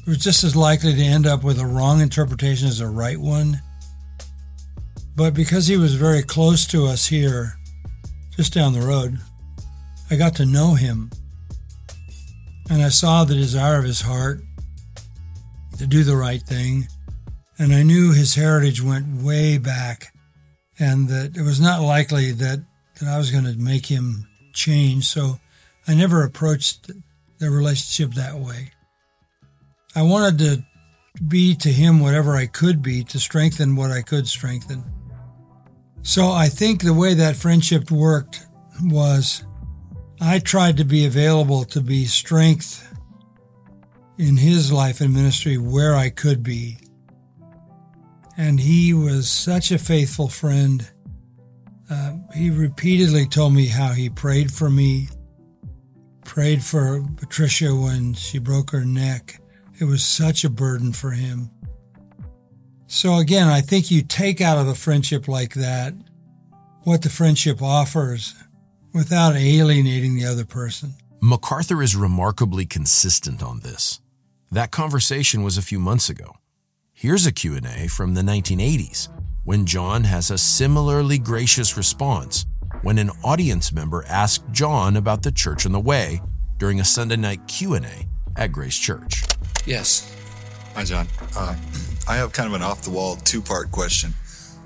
it 0.00 0.08
was 0.08 0.18
just 0.18 0.44
as 0.44 0.56
likely 0.56 0.94
to 0.94 1.02
end 1.02 1.26
up 1.26 1.44
with 1.44 1.60
a 1.60 1.66
wrong 1.66 2.00
interpretation 2.00 2.66
as 2.66 2.80
a 2.80 2.88
right 2.88 3.18
one. 3.18 3.60
But 5.14 5.34
because 5.34 5.66
he 5.66 5.76
was 5.76 5.94
very 5.94 6.22
close 6.22 6.66
to 6.68 6.86
us 6.86 7.06
here, 7.06 7.58
just 8.36 8.54
down 8.54 8.72
the 8.72 8.80
road, 8.80 9.18
I 10.10 10.16
got 10.16 10.34
to 10.36 10.46
know 10.46 10.74
him. 10.74 11.10
And 12.70 12.82
I 12.82 12.88
saw 12.88 13.24
the 13.24 13.34
desire 13.34 13.76
of 13.78 13.84
his 13.84 14.00
heart 14.00 14.40
to 15.78 15.86
do 15.86 16.04
the 16.04 16.16
right 16.16 16.42
thing. 16.42 16.86
And 17.60 17.74
I 17.74 17.82
knew 17.82 18.14
his 18.14 18.36
heritage 18.36 18.80
went 18.80 19.22
way 19.22 19.58
back 19.58 20.14
and 20.78 21.08
that 21.08 21.36
it 21.36 21.42
was 21.42 21.60
not 21.60 21.82
likely 21.82 22.32
that, 22.32 22.64
that 22.98 23.06
I 23.06 23.18
was 23.18 23.30
going 23.30 23.44
to 23.44 23.54
make 23.58 23.84
him 23.84 24.26
change. 24.54 25.04
So 25.04 25.38
I 25.86 25.94
never 25.94 26.24
approached 26.24 26.90
the 27.38 27.50
relationship 27.50 28.14
that 28.14 28.38
way. 28.38 28.72
I 29.94 30.00
wanted 30.00 30.38
to 30.38 30.64
be 31.28 31.54
to 31.56 31.68
him 31.68 32.00
whatever 32.00 32.34
I 32.34 32.46
could 32.46 32.80
be 32.80 33.04
to 33.04 33.20
strengthen 33.20 33.76
what 33.76 33.90
I 33.90 34.00
could 34.00 34.26
strengthen. 34.26 34.82
So 36.00 36.30
I 36.30 36.48
think 36.48 36.82
the 36.82 36.94
way 36.94 37.12
that 37.12 37.36
friendship 37.36 37.90
worked 37.90 38.46
was 38.84 39.44
I 40.18 40.38
tried 40.38 40.78
to 40.78 40.84
be 40.84 41.04
available 41.04 41.64
to 41.64 41.82
be 41.82 42.06
strength 42.06 42.86
in 44.16 44.38
his 44.38 44.72
life 44.72 45.02
and 45.02 45.12
ministry 45.12 45.58
where 45.58 45.94
I 45.94 46.08
could 46.08 46.42
be. 46.42 46.78
And 48.36 48.60
he 48.60 48.94
was 48.94 49.30
such 49.30 49.70
a 49.70 49.78
faithful 49.78 50.28
friend. 50.28 50.90
Uh, 51.90 52.12
he 52.34 52.50
repeatedly 52.50 53.26
told 53.26 53.52
me 53.52 53.66
how 53.66 53.92
he 53.92 54.08
prayed 54.08 54.52
for 54.52 54.70
me, 54.70 55.08
prayed 56.24 56.62
for 56.62 57.02
Patricia 57.16 57.74
when 57.74 58.14
she 58.14 58.38
broke 58.38 58.70
her 58.70 58.84
neck. 58.84 59.40
It 59.80 59.84
was 59.84 60.04
such 60.04 60.44
a 60.44 60.50
burden 60.50 60.92
for 60.92 61.10
him. 61.10 61.50
So 62.86 63.18
again, 63.18 63.48
I 63.48 63.60
think 63.60 63.90
you 63.90 64.02
take 64.02 64.40
out 64.40 64.58
of 64.58 64.68
a 64.68 64.74
friendship 64.74 65.28
like 65.28 65.54
that 65.54 65.94
what 66.82 67.02
the 67.02 67.10
friendship 67.10 67.62
offers 67.62 68.34
without 68.92 69.36
alienating 69.36 70.16
the 70.16 70.26
other 70.26 70.44
person. 70.44 70.94
MacArthur 71.20 71.82
is 71.82 71.94
remarkably 71.94 72.66
consistent 72.66 73.42
on 73.42 73.60
this. 73.60 74.00
That 74.50 74.70
conversation 74.70 75.42
was 75.42 75.58
a 75.58 75.62
few 75.62 75.78
months 75.78 76.08
ago. 76.08 76.36
Here's 77.00 77.24
a 77.24 77.32
Q&A 77.32 77.88
from 77.88 78.12
the 78.12 78.20
1980s 78.20 79.08
when 79.44 79.64
John 79.64 80.04
has 80.04 80.30
a 80.30 80.36
similarly 80.36 81.16
gracious 81.16 81.78
response 81.78 82.44
when 82.82 82.98
an 82.98 83.10
audience 83.24 83.72
member 83.72 84.04
asked 84.06 84.44
John 84.52 84.98
about 84.98 85.22
the 85.22 85.32
church 85.32 85.64
on 85.64 85.72
the 85.72 85.80
way 85.80 86.20
during 86.58 86.78
a 86.78 86.84
Sunday 86.84 87.16
night 87.16 87.40
Q&A 87.46 88.06
at 88.36 88.52
Grace 88.52 88.76
Church. 88.76 89.22
Yes. 89.64 90.14
Hi, 90.74 90.84
John. 90.84 91.06
Uh, 91.34 91.56
I 92.06 92.16
have 92.16 92.34
kind 92.34 92.46
of 92.46 92.52
an 92.52 92.60
off 92.60 92.82
the 92.82 92.90
wall 92.90 93.16
two 93.16 93.40
part 93.40 93.70
question. 93.72 94.12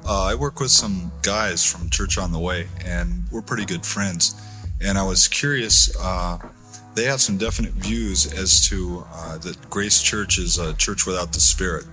Uh, 0.04 0.24
I 0.24 0.34
work 0.34 0.58
with 0.58 0.72
some 0.72 1.12
guys 1.22 1.64
from 1.64 1.88
Church 1.88 2.18
on 2.18 2.32
the 2.32 2.40
Way, 2.40 2.66
and 2.84 3.26
we're 3.30 3.42
pretty 3.42 3.64
good 3.64 3.86
friends. 3.86 4.34
And 4.80 4.98
I 4.98 5.04
was 5.04 5.28
curious, 5.28 5.96
uh, 6.00 6.38
they 6.96 7.04
have 7.04 7.20
some 7.20 7.36
definite 7.36 7.74
views 7.74 8.32
as 8.32 8.66
to 8.70 9.06
uh, 9.12 9.38
that 9.38 9.70
Grace 9.70 10.02
Church 10.02 10.36
is 10.36 10.58
a 10.58 10.74
church 10.74 11.06
without 11.06 11.32
the 11.32 11.38
Spirit, 11.38 11.84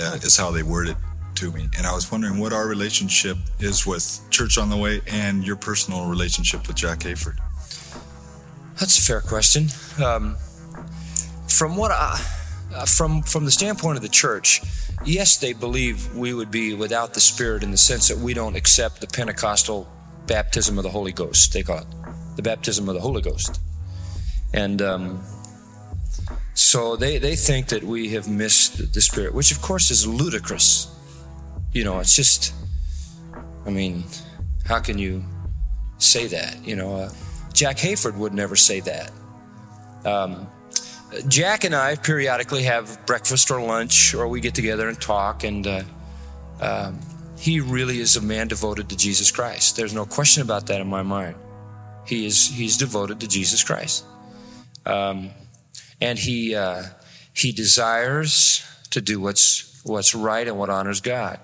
uh, 0.00 0.18
is 0.22 0.36
how 0.36 0.50
they 0.50 0.62
worded 0.62 0.96
to 1.36 1.50
me. 1.50 1.68
And 1.76 1.86
I 1.86 1.94
was 1.94 2.10
wondering 2.10 2.38
what 2.38 2.52
our 2.52 2.66
relationship 2.66 3.36
is 3.58 3.86
with 3.86 4.20
Church 4.30 4.58
on 4.58 4.70
the 4.70 4.76
Way 4.76 5.00
and 5.06 5.46
your 5.46 5.56
personal 5.56 6.08
relationship 6.08 6.66
with 6.66 6.76
Jack 6.76 7.00
Hayford. 7.00 7.38
That's 8.78 8.98
a 8.98 9.02
fair 9.02 9.20
question. 9.20 9.68
Um, 10.02 10.36
from 11.48 11.76
what 11.76 11.90
I, 11.90 12.20
uh, 12.74 12.86
from 12.86 13.22
from 13.22 13.44
the 13.44 13.50
standpoint 13.50 13.96
of 13.96 14.02
the 14.02 14.08
church, 14.08 14.60
yes, 15.04 15.36
they 15.36 15.52
believe 15.52 16.14
we 16.14 16.34
would 16.34 16.50
be 16.50 16.74
without 16.74 17.14
the 17.14 17.20
Spirit 17.20 17.62
in 17.62 17.70
the 17.70 17.76
sense 17.76 18.08
that 18.08 18.18
we 18.18 18.34
don't 18.34 18.56
accept 18.56 19.00
the 19.00 19.06
Pentecostal 19.06 19.88
baptism 20.26 20.78
of 20.78 20.84
the 20.84 20.90
Holy 20.90 21.12
Ghost. 21.12 21.52
They 21.52 21.62
call 21.62 21.78
it 21.78 21.86
the 22.36 22.42
baptism 22.42 22.88
of 22.88 22.94
the 22.94 23.00
Holy 23.00 23.22
Ghost, 23.22 23.60
and 24.52 24.82
um, 24.82 25.20
so 26.54 26.96
they 26.96 27.18
they 27.18 27.36
think 27.36 27.68
that 27.68 27.82
we 27.82 28.10
have 28.10 28.28
missed 28.28 28.94
the 28.94 29.00
Spirit, 29.00 29.34
which 29.34 29.52
of 29.52 29.60
course 29.60 29.90
is 29.90 30.06
ludicrous. 30.06 30.88
You 31.72 31.84
know, 31.84 31.98
it's 31.98 32.14
just, 32.14 32.54
I 33.66 33.70
mean, 33.70 34.04
how 34.64 34.78
can 34.78 34.96
you 34.96 35.24
say 35.98 36.28
that? 36.28 36.64
You 36.64 36.76
know, 36.76 36.94
uh, 36.94 37.10
Jack 37.52 37.78
Hayford 37.78 38.16
would 38.16 38.32
never 38.32 38.54
say 38.54 38.80
that. 38.80 39.10
Um, 40.04 40.46
Jack 41.28 41.64
and 41.64 41.74
I 41.74 41.96
periodically 41.96 42.62
have 42.64 43.04
breakfast 43.06 43.50
or 43.50 43.60
lunch, 43.60 44.14
or 44.14 44.28
we 44.28 44.40
get 44.40 44.54
together 44.54 44.88
and 44.88 45.00
talk. 45.00 45.44
And 45.44 45.66
uh, 45.66 45.82
um, 46.60 47.00
he 47.38 47.60
really 47.60 48.00
is 48.00 48.16
a 48.16 48.20
man 48.20 48.48
devoted 48.48 48.88
to 48.90 48.96
Jesus 48.96 49.30
Christ. 49.30 49.76
There's 49.76 49.94
no 49.94 50.04
question 50.04 50.42
about 50.42 50.66
that 50.66 50.80
in 50.80 50.86
my 50.86 51.02
mind. 51.02 51.36
He 52.06 52.26
is 52.26 52.48
he's 52.48 52.76
devoted 52.76 53.20
to 53.20 53.28
Jesus 53.28 53.64
Christ, 53.64 54.04
um, 54.84 55.30
and 56.04 56.18
he 56.18 56.54
uh, 56.54 56.82
he 57.32 57.50
desires 57.50 58.62
to 58.90 59.00
do 59.00 59.18
what's 59.20 59.80
what's 59.84 60.14
right 60.14 60.46
and 60.46 60.58
what 60.58 60.68
honors 60.70 61.00
God. 61.00 61.40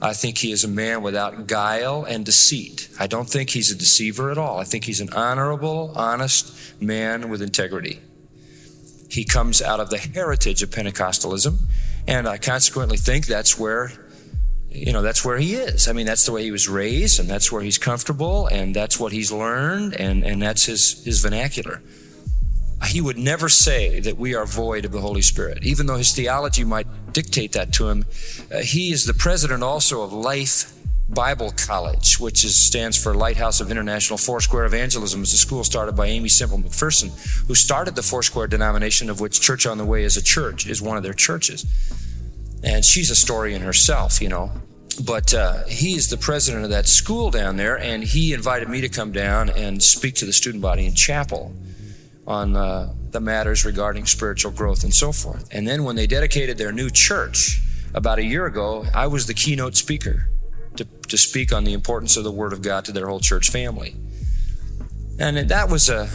I 0.00 0.14
think 0.14 0.38
he 0.38 0.50
is 0.50 0.64
a 0.64 0.68
man 0.68 1.02
without 1.02 1.46
guile 1.46 2.04
and 2.04 2.24
deceit. 2.24 2.88
I 2.98 3.06
don't 3.06 3.28
think 3.28 3.50
he's 3.50 3.70
a 3.70 3.76
deceiver 3.76 4.32
at 4.32 4.38
all. 4.38 4.58
I 4.58 4.64
think 4.64 4.84
he's 4.84 5.00
an 5.00 5.12
honorable, 5.12 5.92
honest 5.94 6.80
man 6.82 7.28
with 7.28 7.40
integrity. 7.40 8.00
He 9.08 9.24
comes 9.24 9.62
out 9.62 9.78
of 9.78 9.90
the 9.90 9.98
heritage 9.98 10.62
of 10.62 10.70
Pentecostalism, 10.70 11.58
and 12.08 12.26
I 12.26 12.38
consequently 12.38 12.96
think 12.96 13.26
that's 13.26 13.58
where 13.58 13.92
you 14.70 14.92
know 14.92 15.02
that's 15.02 15.22
where 15.22 15.36
he 15.36 15.52
is 15.54 15.86
i 15.86 15.92
mean 15.92 16.06
that's 16.06 16.24
the 16.24 16.32
way 16.32 16.42
he 16.42 16.50
was 16.50 16.66
raised 16.66 17.20
and 17.20 17.28
that's 17.28 17.52
where 17.52 17.60
he's 17.60 17.76
comfortable 17.76 18.46
and 18.46 18.74
that's 18.74 18.98
what 18.98 19.12
he's 19.12 19.30
learned 19.30 19.92
and 20.00 20.24
and 20.24 20.40
that's 20.40 20.64
his 20.64 21.04
his 21.04 21.20
vernacular 21.20 21.82
he 22.84 23.00
would 23.00 23.18
never 23.18 23.48
say 23.48 24.00
that 24.00 24.16
we 24.16 24.34
are 24.34 24.46
void 24.46 24.84
of 24.84 24.92
the 24.92 25.00
holy 25.00 25.22
spirit 25.22 25.62
even 25.64 25.86
though 25.86 25.96
his 25.96 26.12
theology 26.12 26.64
might 26.64 26.86
dictate 27.12 27.52
that 27.52 27.72
to 27.72 27.88
him 27.88 28.04
uh, 28.52 28.58
he 28.58 28.92
is 28.92 29.06
the 29.06 29.14
president 29.14 29.62
also 29.62 30.02
of 30.02 30.12
life 30.12 30.72
Bible 31.12 31.52
College, 31.66 32.18
which 32.18 32.44
is, 32.44 32.56
stands 32.56 33.00
for 33.00 33.14
Lighthouse 33.14 33.60
of 33.60 33.70
International 33.70 34.16
Foursquare 34.16 34.64
Evangelism, 34.64 35.22
is 35.22 35.32
a 35.34 35.36
school 35.36 35.62
started 35.62 35.94
by 35.94 36.06
Aimee 36.06 36.28
Semple 36.28 36.58
McPherson, 36.58 37.10
who 37.46 37.54
started 37.54 37.94
the 37.94 38.02
Foursquare 38.02 38.46
denomination, 38.46 39.10
of 39.10 39.20
which 39.20 39.40
Church 39.40 39.66
on 39.66 39.76
the 39.76 39.84
Way 39.84 40.04
is 40.04 40.16
a 40.16 40.22
church, 40.22 40.66
is 40.66 40.80
one 40.80 40.96
of 40.96 41.02
their 41.02 41.12
churches. 41.12 41.66
And 42.64 42.84
she's 42.84 43.10
a 43.10 43.14
story 43.14 43.54
in 43.54 43.60
herself, 43.60 44.22
you 44.22 44.28
know. 44.28 44.52
But 45.04 45.34
uh, 45.34 45.64
he 45.66 45.96
is 45.96 46.08
the 46.08 46.16
president 46.16 46.64
of 46.64 46.70
that 46.70 46.86
school 46.86 47.30
down 47.30 47.56
there, 47.56 47.78
and 47.78 48.02
he 48.02 48.32
invited 48.32 48.68
me 48.68 48.80
to 48.80 48.88
come 48.88 49.12
down 49.12 49.50
and 49.50 49.82
speak 49.82 50.14
to 50.16 50.26
the 50.26 50.32
student 50.32 50.62
body 50.62 50.86
in 50.86 50.94
chapel 50.94 51.54
on 52.26 52.56
uh, 52.56 52.92
the 53.10 53.20
matters 53.20 53.64
regarding 53.64 54.06
spiritual 54.06 54.52
growth 54.52 54.84
and 54.84 54.94
so 54.94 55.12
forth. 55.12 55.48
And 55.50 55.66
then 55.66 55.84
when 55.84 55.96
they 55.96 56.06
dedicated 56.06 56.58
their 56.58 56.72
new 56.72 56.90
church 56.90 57.60
about 57.94 58.18
a 58.18 58.24
year 58.24 58.46
ago, 58.46 58.86
I 58.94 59.06
was 59.06 59.26
the 59.26 59.34
keynote 59.34 59.76
speaker 59.76 60.28
to, 60.76 60.84
to 60.84 61.18
speak 61.18 61.52
on 61.52 61.64
the 61.64 61.72
importance 61.72 62.16
of 62.16 62.24
the 62.24 62.32
Word 62.32 62.52
of 62.52 62.62
God 62.62 62.84
to 62.86 62.92
their 62.92 63.08
whole 63.08 63.20
church 63.20 63.50
family. 63.50 63.96
And 65.18 65.36
that 65.36 65.68
was 65.68 65.88
a, 65.88 66.08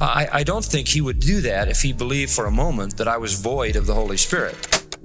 I, 0.00 0.28
I 0.32 0.42
don't 0.42 0.64
think 0.64 0.88
he 0.88 1.00
would 1.00 1.20
do 1.20 1.40
that 1.40 1.68
if 1.68 1.80
he 1.80 1.92
believed 1.92 2.30
for 2.30 2.44
a 2.44 2.50
moment 2.50 2.98
that 2.98 3.08
I 3.08 3.16
was 3.16 3.40
void 3.40 3.76
of 3.76 3.86
the 3.86 3.94
Holy 3.94 4.16
Spirit. 4.16 4.56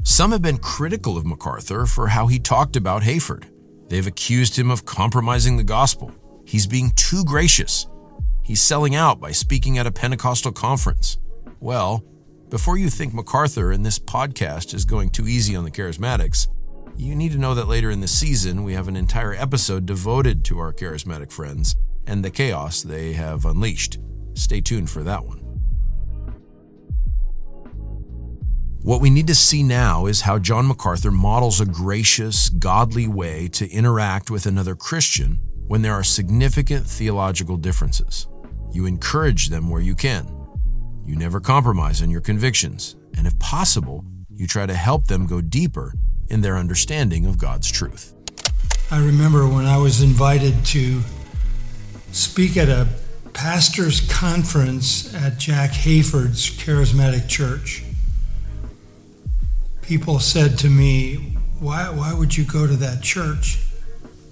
Some 0.03 0.31
have 0.31 0.41
been 0.41 0.57
critical 0.57 1.15
of 1.17 1.25
MacArthur 1.25 1.85
for 1.85 2.07
how 2.07 2.27
he 2.27 2.39
talked 2.39 2.75
about 2.75 3.03
Hayford. 3.03 3.45
They've 3.87 4.07
accused 4.07 4.57
him 4.57 4.71
of 4.71 4.85
compromising 4.85 5.57
the 5.57 5.63
gospel. 5.63 6.11
He's 6.45 6.67
being 6.67 6.91
too 6.95 7.23
gracious. 7.23 7.87
He's 8.43 8.61
selling 8.61 8.95
out 8.95 9.19
by 9.19 9.31
speaking 9.31 9.77
at 9.77 9.87
a 9.87 9.91
Pentecostal 9.91 10.51
conference. 10.51 11.17
Well, 11.59 12.03
before 12.49 12.77
you 12.77 12.89
think 12.89 13.13
MacArthur 13.13 13.71
and 13.71 13.85
this 13.85 13.99
podcast 13.99 14.73
is 14.73 14.83
going 14.83 15.09
too 15.11 15.27
easy 15.27 15.55
on 15.55 15.63
the 15.63 15.71
charismatics, 15.71 16.47
you 16.97 17.15
need 17.15 17.31
to 17.31 17.37
know 17.37 17.53
that 17.55 17.67
later 17.67 17.89
in 17.89 18.01
the 18.01 18.07
season, 18.07 18.63
we 18.63 18.73
have 18.73 18.87
an 18.87 18.95
entire 18.95 19.33
episode 19.33 19.85
devoted 19.85 20.43
to 20.45 20.59
our 20.59 20.73
charismatic 20.73 21.31
friends 21.31 21.75
and 22.05 22.25
the 22.25 22.31
chaos 22.31 22.81
they 22.81 23.13
have 23.13 23.45
unleashed. 23.45 23.99
Stay 24.33 24.59
tuned 24.59 24.89
for 24.89 25.03
that 25.03 25.25
one. 25.25 25.39
What 28.83 28.99
we 28.99 29.11
need 29.11 29.27
to 29.27 29.35
see 29.35 29.61
now 29.61 30.07
is 30.07 30.21
how 30.21 30.39
John 30.39 30.67
MacArthur 30.67 31.11
models 31.11 31.61
a 31.61 31.65
gracious, 31.65 32.49
godly 32.49 33.07
way 33.07 33.47
to 33.49 33.69
interact 33.69 34.31
with 34.31 34.47
another 34.47 34.75
Christian 34.75 35.37
when 35.67 35.83
there 35.83 35.93
are 35.93 36.03
significant 36.03 36.87
theological 36.87 37.57
differences. 37.57 38.27
You 38.71 38.85
encourage 38.85 39.49
them 39.49 39.69
where 39.69 39.81
you 39.81 39.95
can. 39.95 40.27
You 41.05 41.15
never 41.15 41.39
compromise 41.39 42.01
on 42.01 42.09
your 42.09 42.21
convictions, 42.21 42.95
and 43.17 43.27
if 43.27 43.37
possible, 43.39 44.05
you 44.33 44.47
try 44.47 44.65
to 44.65 44.73
help 44.73 45.07
them 45.07 45.27
go 45.27 45.41
deeper 45.41 45.93
in 46.29 46.41
their 46.41 46.57
understanding 46.57 47.25
of 47.25 47.37
God's 47.37 47.69
truth. 47.69 48.13
I 48.89 49.03
remember 49.03 49.47
when 49.47 49.65
I 49.65 49.77
was 49.77 50.01
invited 50.01 50.65
to 50.67 51.01
speak 52.11 52.57
at 52.57 52.69
a 52.69 52.87
pastor's 53.33 54.01
conference 54.11 55.13
at 55.13 55.37
Jack 55.37 55.71
Hayford's 55.71 56.49
charismatic 56.49 57.27
church. 57.27 57.83
People 59.81 60.19
said 60.19 60.57
to 60.59 60.69
me, 60.69 61.37
why, 61.59 61.89
why 61.89 62.13
would 62.13 62.37
you 62.37 62.45
go 62.45 62.67
to 62.67 62.75
that 62.77 63.01
church? 63.01 63.59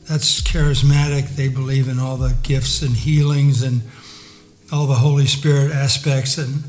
That's 0.08 0.42
charismatic. 0.42 1.36
They 1.36 1.48
believe 1.48 1.88
in 1.88 2.00
all 2.00 2.18
the 2.18 2.36
gifts 2.44 2.82
and 2.82 2.96
healings 2.96 3.62
and 3.62 3.82
all 4.72 4.88
the 4.88 4.96
Holy 4.96 5.26
Spirit 5.26 5.72
aspects. 5.72 6.38
And 6.38 6.64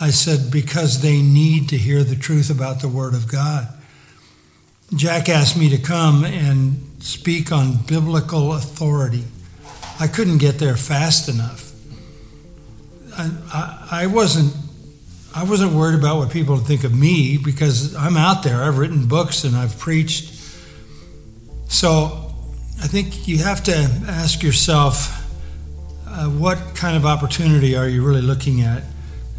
I 0.00 0.10
said, 0.10 0.50
because 0.50 1.02
they 1.02 1.22
need 1.22 1.68
to 1.70 1.78
hear 1.78 2.04
the 2.04 2.16
truth 2.16 2.50
about 2.50 2.80
the 2.80 2.88
Word 2.88 3.14
of 3.14 3.30
God. 3.30 3.68
Jack 4.94 5.28
asked 5.28 5.56
me 5.56 5.68
to 5.70 5.78
come 5.78 6.24
and 6.24 7.02
speak 7.02 7.50
on 7.50 7.76
biblical 7.86 8.54
authority. 8.54 9.24
I 9.98 10.06
couldn't 10.06 10.38
get 10.38 10.58
there 10.58 10.76
fast 10.76 11.28
enough. 11.28 11.72
I, 13.18 13.30
I, 13.52 13.88
I, 14.02 14.06
wasn't 14.06 14.54
I 15.34 15.44
wasn't 15.44 15.72
worried 15.72 15.98
about 15.98 16.18
what 16.18 16.30
people 16.30 16.56
would 16.56 16.66
think 16.66 16.84
of 16.84 16.94
me 16.94 17.38
because 17.38 17.96
I'm 17.96 18.16
out 18.16 18.42
there. 18.42 18.62
I've 18.62 18.78
written 18.78 19.06
books 19.06 19.44
and 19.44 19.56
I've 19.56 19.78
preached. 19.78 20.34
So 21.68 22.32
I 22.82 22.86
think 22.86 23.26
you 23.26 23.38
have 23.38 23.64
to 23.64 23.74
ask 24.06 24.42
yourself 24.42 25.25
uh, 26.16 26.28
what 26.30 26.58
kind 26.74 26.96
of 26.96 27.04
opportunity 27.04 27.76
are 27.76 27.88
you 27.88 28.04
really 28.04 28.22
looking 28.22 28.62
at 28.62 28.82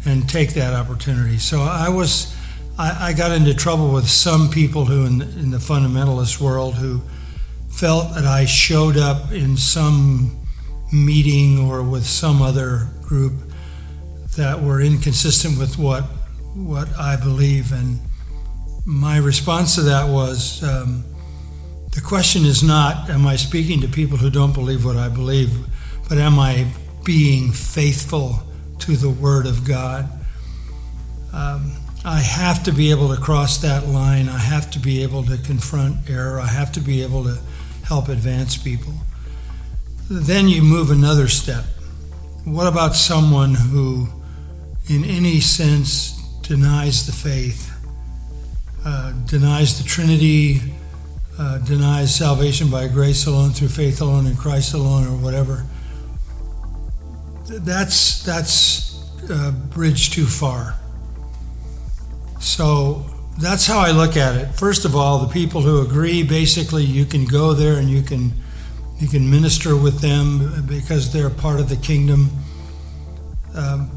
and 0.06 0.28
take 0.28 0.54
that 0.54 0.74
opportunity. 0.74 1.38
So 1.38 1.60
I 1.60 1.88
was 1.88 2.34
I, 2.78 3.08
I 3.08 3.12
got 3.12 3.32
into 3.32 3.52
trouble 3.54 3.92
with 3.92 4.08
some 4.08 4.48
people 4.48 4.84
who 4.84 5.04
in 5.04 5.18
the, 5.18 5.24
in 5.24 5.50
the 5.50 5.58
fundamentalist 5.58 6.40
world 6.40 6.76
who 6.76 7.02
felt 7.68 8.14
that 8.14 8.24
I 8.24 8.44
showed 8.44 8.96
up 8.96 9.32
in 9.32 9.56
some 9.56 10.38
meeting 10.92 11.58
or 11.58 11.82
with 11.82 12.06
some 12.06 12.40
other 12.40 12.88
group 13.02 13.34
that 14.36 14.62
were 14.62 14.80
inconsistent 14.80 15.58
with 15.58 15.78
what 15.78 16.04
what 16.54 16.88
I 16.98 17.16
believe. 17.16 17.72
And 17.72 17.98
my 18.84 19.18
response 19.18 19.74
to 19.74 19.82
that 19.82 20.08
was, 20.08 20.62
um, 20.62 21.04
the 21.92 22.00
question 22.00 22.44
is 22.44 22.62
not, 22.62 23.10
am 23.10 23.26
I 23.26 23.36
speaking 23.36 23.80
to 23.82 23.88
people 23.88 24.16
who 24.16 24.30
don't 24.30 24.54
believe 24.54 24.84
what 24.84 24.96
I 24.96 25.08
believe, 25.08 25.67
but 26.08 26.18
am 26.18 26.38
I 26.38 26.66
being 27.04 27.52
faithful 27.52 28.42
to 28.80 28.96
the 28.96 29.10
Word 29.10 29.46
of 29.46 29.66
God? 29.66 30.08
Um, 31.32 31.72
I 32.04 32.20
have 32.20 32.64
to 32.64 32.72
be 32.72 32.90
able 32.90 33.14
to 33.14 33.20
cross 33.20 33.58
that 33.58 33.86
line. 33.86 34.28
I 34.28 34.38
have 34.38 34.70
to 34.72 34.78
be 34.78 35.02
able 35.02 35.24
to 35.24 35.36
confront 35.36 36.08
error. 36.08 36.40
I 36.40 36.46
have 36.46 36.72
to 36.72 36.80
be 36.80 37.02
able 37.02 37.24
to 37.24 37.38
help 37.84 38.08
advance 38.08 38.56
people. 38.56 38.94
Then 40.10 40.48
you 40.48 40.62
move 40.62 40.90
another 40.90 41.28
step. 41.28 41.64
What 42.44 42.66
about 42.66 42.94
someone 42.94 43.54
who, 43.54 44.08
in 44.88 45.04
any 45.04 45.40
sense, 45.40 46.12
denies 46.42 47.04
the 47.04 47.12
faith, 47.12 47.70
uh, 48.86 49.12
denies 49.26 49.76
the 49.76 49.86
Trinity, 49.86 50.60
uh, 51.38 51.58
denies 51.58 52.14
salvation 52.14 52.70
by 52.70 52.88
grace 52.88 53.26
alone, 53.26 53.50
through 53.50 53.68
faith 53.68 54.00
alone, 54.00 54.26
in 54.26 54.36
Christ 54.36 54.72
alone, 54.72 55.06
or 55.06 55.22
whatever? 55.22 55.66
That's 57.48 58.22
that's 58.24 59.02
a 59.30 59.52
bridge 59.52 60.10
too 60.10 60.26
far. 60.26 60.74
So 62.40 63.06
that's 63.38 63.66
how 63.66 63.78
I 63.78 63.90
look 63.90 64.16
at 64.16 64.36
it. 64.36 64.54
First 64.54 64.84
of 64.84 64.94
all, 64.94 65.20
the 65.20 65.32
people 65.32 65.62
who 65.62 65.80
agree, 65.80 66.22
basically, 66.22 66.84
you 66.84 67.06
can 67.06 67.24
go 67.24 67.54
there 67.54 67.78
and 67.78 67.88
you 67.88 68.02
can 68.02 68.32
you 68.98 69.08
can 69.08 69.30
minister 69.30 69.76
with 69.76 70.00
them 70.00 70.66
because 70.66 71.12
they're 71.12 71.30
part 71.30 71.58
of 71.58 71.68
the 71.68 71.76
kingdom. 71.76 72.30
Um, 73.54 73.90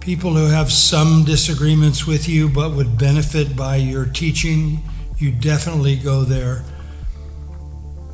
people 0.00 0.34
who 0.34 0.46
have 0.46 0.70
some 0.70 1.24
disagreements 1.24 2.06
with 2.06 2.28
you 2.28 2.48
but 2.48 2.72
would 2.72 2.96
benefit 2.96 3.56
by 3.56 3.76
your 3.76 4.06
teaching, 4.06 4.80
you 5.18 5.32
definitely 5.32 5.96
go 5.96 6.22
there. 6.22 6.62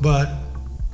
But 0.00 0.32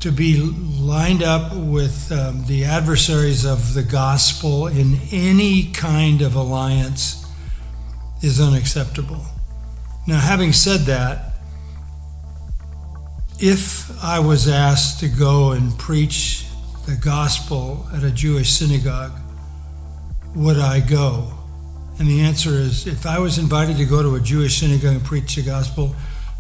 to 0.01 0.13
be 0.13 0.37
lined 0.37 1.23
up 1.23 1.55
with 1.55 2.13
um, 2.13 2.45
the 2.47 2.65
adversaries 2.65 3.45
of 3.45 3.75
the 3.75 3.83
gospel 3.83 4.69
in 4.69 4.99
any 5.11 5.73
kind 5.73 6.23
of 6.23 6.37
alliance 6.37 7.27
is 8.23 8.41
unacceptable. 8.41 9.25
Now, 10.07 10.21
having 10.21 10.53
said 10.53 10.81
that, 10.83 11.33
if 13.41 14.03
I 14.03 14.21
was 14.21 14.49
asked 14.49 15.01
to 15.01 15.09
go 15.09 15.53
and 15.53 15.77
preach 15.79 16.47
the 16.87 16.97
gospel 16.97 17.87
at 17.93 18.03
a 18.03 18.11
Jewish 18.11 18.51
synagogue, 18.51 19.13
would 20.35 20.59
I 20.59 20.81
go? 20.81 21.33
And 21.99 22.09
the 22.09 22.21
answer 22.21 22.51
is 22.51 22.87
if 22.87 23.05
I 23.07 23.19
was 23.19 23.39
invited 23.39 23.77
to 23.79 23.85
go 23.85 24.03
to 24.03 24.15
a 24.15 24.21
Jewish 24.21 24.61
synagogue 24.61 24.97
and 24.97 25.05
preach 25.05 25.35
the 25.37 25.43
gospel, 25.43 25.95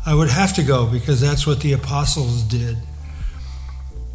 I 0.06 0.14
would 0.14 0.30
have 0.30 0.54
to 0.54 0.62
go 0.62 0.86
because 0.86 1.20
that's 1.20 1.46
what 1.46 1.60
the 1.60 1.72
apostles 1.72 2.42
did. 2.42 2.78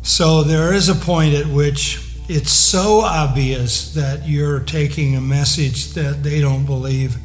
So 0.05 0.43
there 0.43 0.73
is 0.73 0.89
a 0.89 0.95
point 0.95 1.33
at 1.33 1.45
which 1.47 2.05
it's 2.27 2.51
so 2.51 2.99
obvious 2.99 3.93
that 3.93 4.27
you're 4.27 4.59
taking 4.59 5.15
a 5.15 5.21
message 5.21 5.93
that 5.93 6.23
they 6.23 6.41
don't 6.41 6.65
believe 6.65 7.15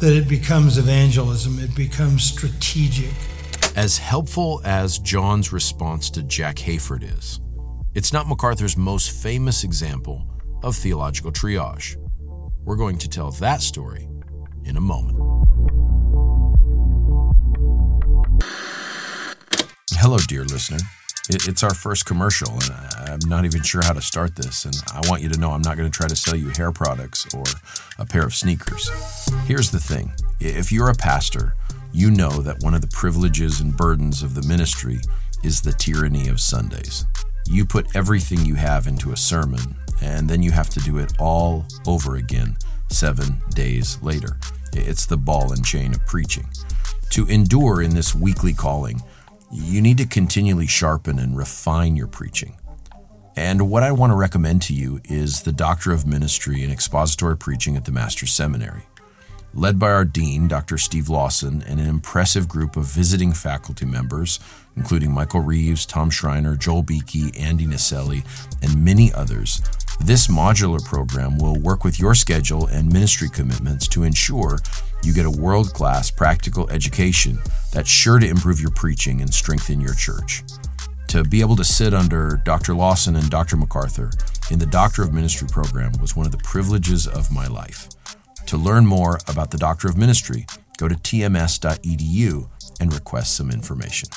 that 0.00 0.16
it 0.16 0.28
becomes 0.28 0.76
evangelism, 0.76 1.60
it 1.60 1.72
becomes 1.76 2.24
strategic. 2.24 3.14
As 3.76 3.96
helpful 3.96 4.60
as 4.64 4.98
John's 4.98 5.52
response 5.52 6.10
to 6.10 6.24
Jack 6.24 6.56
Hayford 6.56 7.04
is, 7.04 7.40
it's 7.94 8.12
not 8.12 8.26
MacArthur's 8.26 8.76
most 8.76 9.22
famous 9.22 9.62
example 9.62 10.26
of 10.64 10.74
theological 10.74 11.30
triage. 11.30 11.94
We're 12.64 12.76
going 12.76 12.98
to 12.98 13.08
tell 13.08 13.30
that 13.32 13.62
story 13.62 14.08
in 14.64 14.76
a 14.76 14.80
moment. 14.80 15.16
Hello, 19.92 20.18
dear 20.26 20.44
listener. 20.44 20.78
It's 21.28 21.62
our 21.62 21.74
first 21.74 22.06
commercial, 22.06 22.52
and 22.52 22.70
I'm 22.96 23.28
not 23.28 23.44
even 23.44 23.62
sure 23.62 23.82
how 23.84 23.92
to 23.92 24.00
start 24.00 24.34
this. 24.34 24.64
And 24.64 24.74
I 24.92 25.00
want 25.08 25.22
you 25.22 25.28
to 25.28 25.38
know 25.38 25.50
I'm 25.50 25.62
not 25.62 25.76
going 25.76 25.90
to 25.90 25.96
try 25.96 26.08
to 26.08 26.16
sell 26.16 26.34
you 26.34 26.48
hair 26.48 26.72
products 26.72 27.32
or 27.34 27.44
a 27.98 28.06
pair 28.06 28.24
of 28.24 28.34
sneakers. 28.34 28.90
Here's 29.46 29.70
the 29.70 29.78
thing 29.78 30.12
if 30.40 30.72
you're 30.72 30.90
a 30.90 30.94
pastor, 30.94 31.54
you 31.92 32.10
know 32.10 32.42
that 32.42 32.62
one 32.62 32.74
of 32.74 32.80
the 32.80 32.88
privileges 32.88 33.60
and 33.60 33.76
burdens 33.76 34.22
of 34.22 34.34
the 34.34 34.42
ministry 34.42 34.98
is 35.44 35.60
the 35.60 35.72
tyranny 35.72 36.28
of 36.28 36.40
Sundays. 36.40 37.04
You 37.46 37.64
put 37.64 37.94
everything 37.94 38.44
you 38.44 38.54
have 38.54 38.86
into 38.86 39.12
a 39.12 39.16
sermon, 39.16 39.76
and 40.02 40.28
then 40.28 40.42
you 40.42 40.50
have 40.50 40.70
to 40.70 40.80
do 40.80 40.98
it 40.98 41.12
all 41.18 41.66
over 41.86 42.16
again 42.16 42.56
seven 42.88 43.40
days 43.50 44.00
later. 44.02 44.36
It's 44.72 45.06
the 45.06 45.16
ball 45.16 45.52
and 45.52 45.64
chain 45.64 45.92
of 45.94 46.06
preaching. 46.06 46.48
To 47.10 47.26
endure 47.26 47.82
in 47.82 47.94
this 47.94 48.14
weekly 48.14 48.54
calling, 48.54 49.02
you 49.50 49.80
need 49.80 49.98
to 49.98 50.06
continually 50.06 50.66
sharpen 50.66 51.18
and 51.18 51.36
refine 51.36 51.96
your 51.96 52.06
preaching. 52.06 52.56
And 53.36 53.68
what 53.68 53.82
I 53.82 53.90
want 53.90 54.12
to 54.12 54.16
recommend 54.16 54.62
to 54.62 54.74
you 54.74 55.00
is 55.04 55.42
the 55.42 55.52
Doctor 55.52 55.92
of 55.92 56.06
Ministry 56.06 56.62
and 56.62 56.72
Expository 56.72 57.36
Preaching 57.36 57.76
at 57.76 57.84
the 57.84 57.92
Master's 57.92 58.32
Seminary. 58.32 58.82
Led 59.52 59.78
by 59.78 59.90
our 59.90 60.04
Dean, 60.04 60.46
Dr. 60.46 60.78
Steve 60.78 61.08
Lawson, 61.08 61.64
and 61.66 61.80
an 61.80 61.86
impressive 61.86 62.48
group 62.48 62.76
of 62.76 62.84
visiting 62.84 63.32
faculty 63.32 63.84
members, 63.84 64.38
including 64.76 65.12
Michael 65.12 65.40
Reeves, 65.40 65.84
Tom 65.84 66.10
Schreiner, 66.10 66.54
Joel 66.54 66.84
Beeke, 66.84 67.36
Andy 67.38 67.66
Naselli, 67.66 68.24
and 68.62 68.84
many 68.84 69.12
others, 69.12 69.60
this 70.04 70.26
modular 70.26 70.84
program 70.84 71.38
will 71.38 71.58
work 71.60 71.84
with 71.84 71.98
your 71.98 72.14
schedule 72.14 72.66
and 72.66 72.92
ministry 72.92 73.28
commitments 73.28 73.86
to 73.88 74.02
ensure 74.02 74.58
you 75.02 75.12
get 75.12 75.26
a 75.26 75.30
world 75.30 75.72
class 75.72 76.10
practical 76.10 76.68
education 76.70 77.38
that's 77.72 77.88
sure 77.88 78.18
to 78.18 78.28
improve 78.28 78.60
your 78.60 78.70
preaching 78.70 79.20
and 79.20 79.32
strengthen 79.32 79.80
your 79.80 79.94
church. 79.94 80.42
To 81.08 81.24
be 81.24 81.40
able 81.40 81.56
to 81.56 81.64
sit 81.64 81.92
under 81.92 82.40
Dr. 82.44 82.74
Lawson 82.74 83.16
and 83.16 83.28
Dr. 83.30 83.56
MacArthur 83.56 84.10
in 84.50 84.58
the 84.58 84.66
Doctor 84.66 85.02
of 85.02 85.12
Ministry 85.12 85.48
program 85.48 85.92
was 86.00 86.16
one 86.16 86.26
of 86.26 86.32
the 86.32 86.38
privileges 86.38 87.06
of 87.06 87.30
my 87.30 87.46
life. 87.46 87.88
To 88.46 88.56
learn 88.56 88.86
more 88.86 89.18
about 89.28 89.50
the 89.50 89.58
Doctor 89.58 89.88
of 89.88 89.96
Ministry, 89.96 90.46
go 90.78 90.88
to 90.88 90.94
tms.edu 90.94 92.48
and 92.80 92.94
request 92.94 93.36
some 93.36 93.50
information. 93.50 94.08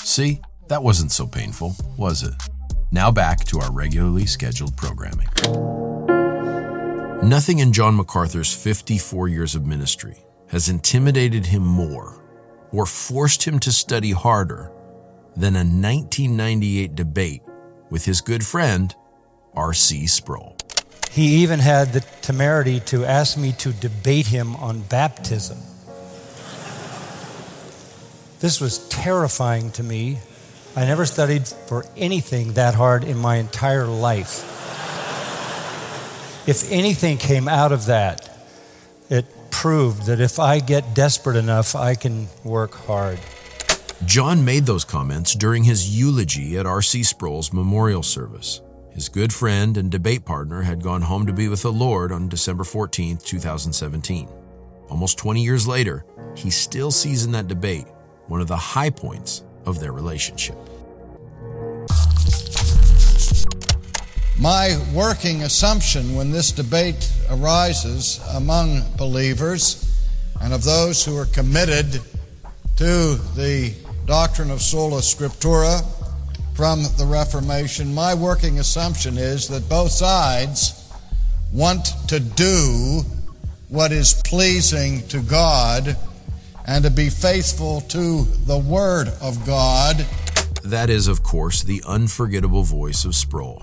See, 0.00 0.40
that 0.68 0.82
wasn't 0.82 1.12
so 1.12 1.26
painful, 1.26 1.76
was 1.96 2.22
it? 2.22 2.34
Now 2.94 3.10
back 3.10 3.44
to 3.46 3.58
our 3.58 3.72
regularly 3.72 4.24
scheduled 4.24 4.76
programming. 4.76 5.26
Nothing 7.28 7.58
in 7.58 7.72
John 7.72 7.96
MacArthur's 7.96 8.54
54 8.54 9.26
years 9.26 9.56
of 9.56 9.66
ministry 9.66 10.18
has 10.50 10.68
intimidated 10.68 11.46
him 11.46 11.66
more 11.66 12.22
or 12.70 12.86
forced 12.86 13.42
him 13.42 13.58
to 13.58 13.72
study 13.72 14.12
harder 14.12 14.70
than 15.36 15.56
a 15.56 15.66
1998 15.66 16.94
debate 16.94 17.42
with 17.90 18.04
his 18.04 18.20
good 18.20 18.46
friend, 18.46 18.94
R.C. 19.54 20.06
Sproul. 20.06 20.56
He 21.10 21.42
even 21.42 21.58
had 21.58 21.92
the 21.92 22.00
temerity 22.22 22.78
to 22.80 23.04
ask 23.04 23.36
me 23.36 23.54
to 23.58 23.72
debate 23.72 24.28
him 24.28 24.54
on 24.54 24.82
baptism. 24.82 25.58
This 28.38 28.60
was 28.60 28.88
terrifying 28.88 29.72
to 29.72 29.82
me. 29.82 30.18
I 30.76 30.84
never 30.84 31.06
studied 31.06 31.46
for 31.46 31.84
anything 31.96 32.54
that 32.54 32.74
hard 32.74 33.04
in 33.04 33.16
my 33.16 33.36
entire 33.36 33.86
life. 33.86 34.50
If 36.48 36.70
anything 36.70 37.16
came 37.16 37.46
out 37.46 37.70
of 37.70 37.86
that, 37.86 38.28
it 39.08 39.24
proved 39.50 40.06
that 40.06 40.20
if 40.20 40.40
I 40.40 40.58
get 40.58 40.92
desperate 40.92 41.36
enough, 41.36 41.76
I 41.76 41.94
can 41.94 42.26
work 42.42 42.74
hard. 42.74 43.20
John 44.04 44.44
made 44.44 44.66
those 44.66 44.84
comments 44.84 45.34
during 45.34 45.62
his 45.62 45.96
eulogy 45.96 46.58
at 46.58 46.66
R.C. 46.66 47.04
Sproul's 47.04 47.52
memorial 47.52 48.02
service. 48.02 48.60
His 48.90 49.08
good 49.08 49.32
friend 49.32 49.76
and 49.76 49.90
debate 49.90 50.24
partner 50.24 50.62
had 50.62 50.82
gone 50.82 51.02
home 51.02 51.24
to 51.26 51.32
be 51.32 51.48
with 51.48 51.62
the 51.62 51.72
Lord 51.72 52.10
on 52.10 52.28
December 52.28 52.64
14, 52.64 53.18
2017. 53.18 54.28
Almost 54.90 55.18
20 55.18 55.42
years 55.42 55.68
later, 55.68 56.04
he 56.36 56.50
still 56.50 56.90
sees 56.90 57.24
in 57.24 57.32
that 57.32 57.48
debate 57.48 57.86
one 58.26 58.40
of 58.40 58.48
the 58.48 58.56
high 58.56 58.90
points 58.90 59.44
of 59.66 59.80
their 59.80 59.92
relationship. 59.92 60.56
My 64.38 64.76
working 64.92 65.42
assumption 65.42 66.16
when 66.16 66.30
this 66.30 66.50
debate 66.50 67.10
arises 67.30 68.20
among 68.34 68.82
believers 68.96 69.90
and 70.40 70.52
of 70.52 70.64
those 70.64 71.04
who 71.04 71.16
are 71.16 71.26
committed 71.26 72.00
to 72.76 73.14
the 73.36 73.74
doctrine 74.06 74.50
of 74.50 74.60
sola 74.60 75.00
scriptura 75.00 75.82
from 76.54 76.82
the 76.98 77.06
Reformation, 77.06 77.94
my 77.94 78.14
working 78.14 78.58
assumption 78.58 79.18
is 79.18 79.48
that 79.48 79.68
both 79.68 79.92
sides 79.92 80.92
want 81.52 81.86
to 82.08 82.18
do 82.18 83.02
what 83.68 83.92
is 83.92 84.14
pleasing 84.24 85.06
to 85.08 85.20
God 85.20 85.96
and 86.66 86.84
to 86.84 86.90
be 86.90 87.10
faithful 87.10 87.80
to 87.82 88.24
the 88.46 88.58
Word 88.58 89.08
of 89.20 89.44
God. 89.46 90.06
That 90.62 90.88
is, 90.88 91.08
of 91.08 91.22
course, 91.22 91.62
the 91.62 91.82
unforgettable 91.86 92.62
voice 92.62 93.04
of 93.04 93.14
Sproul, 93.14 93.62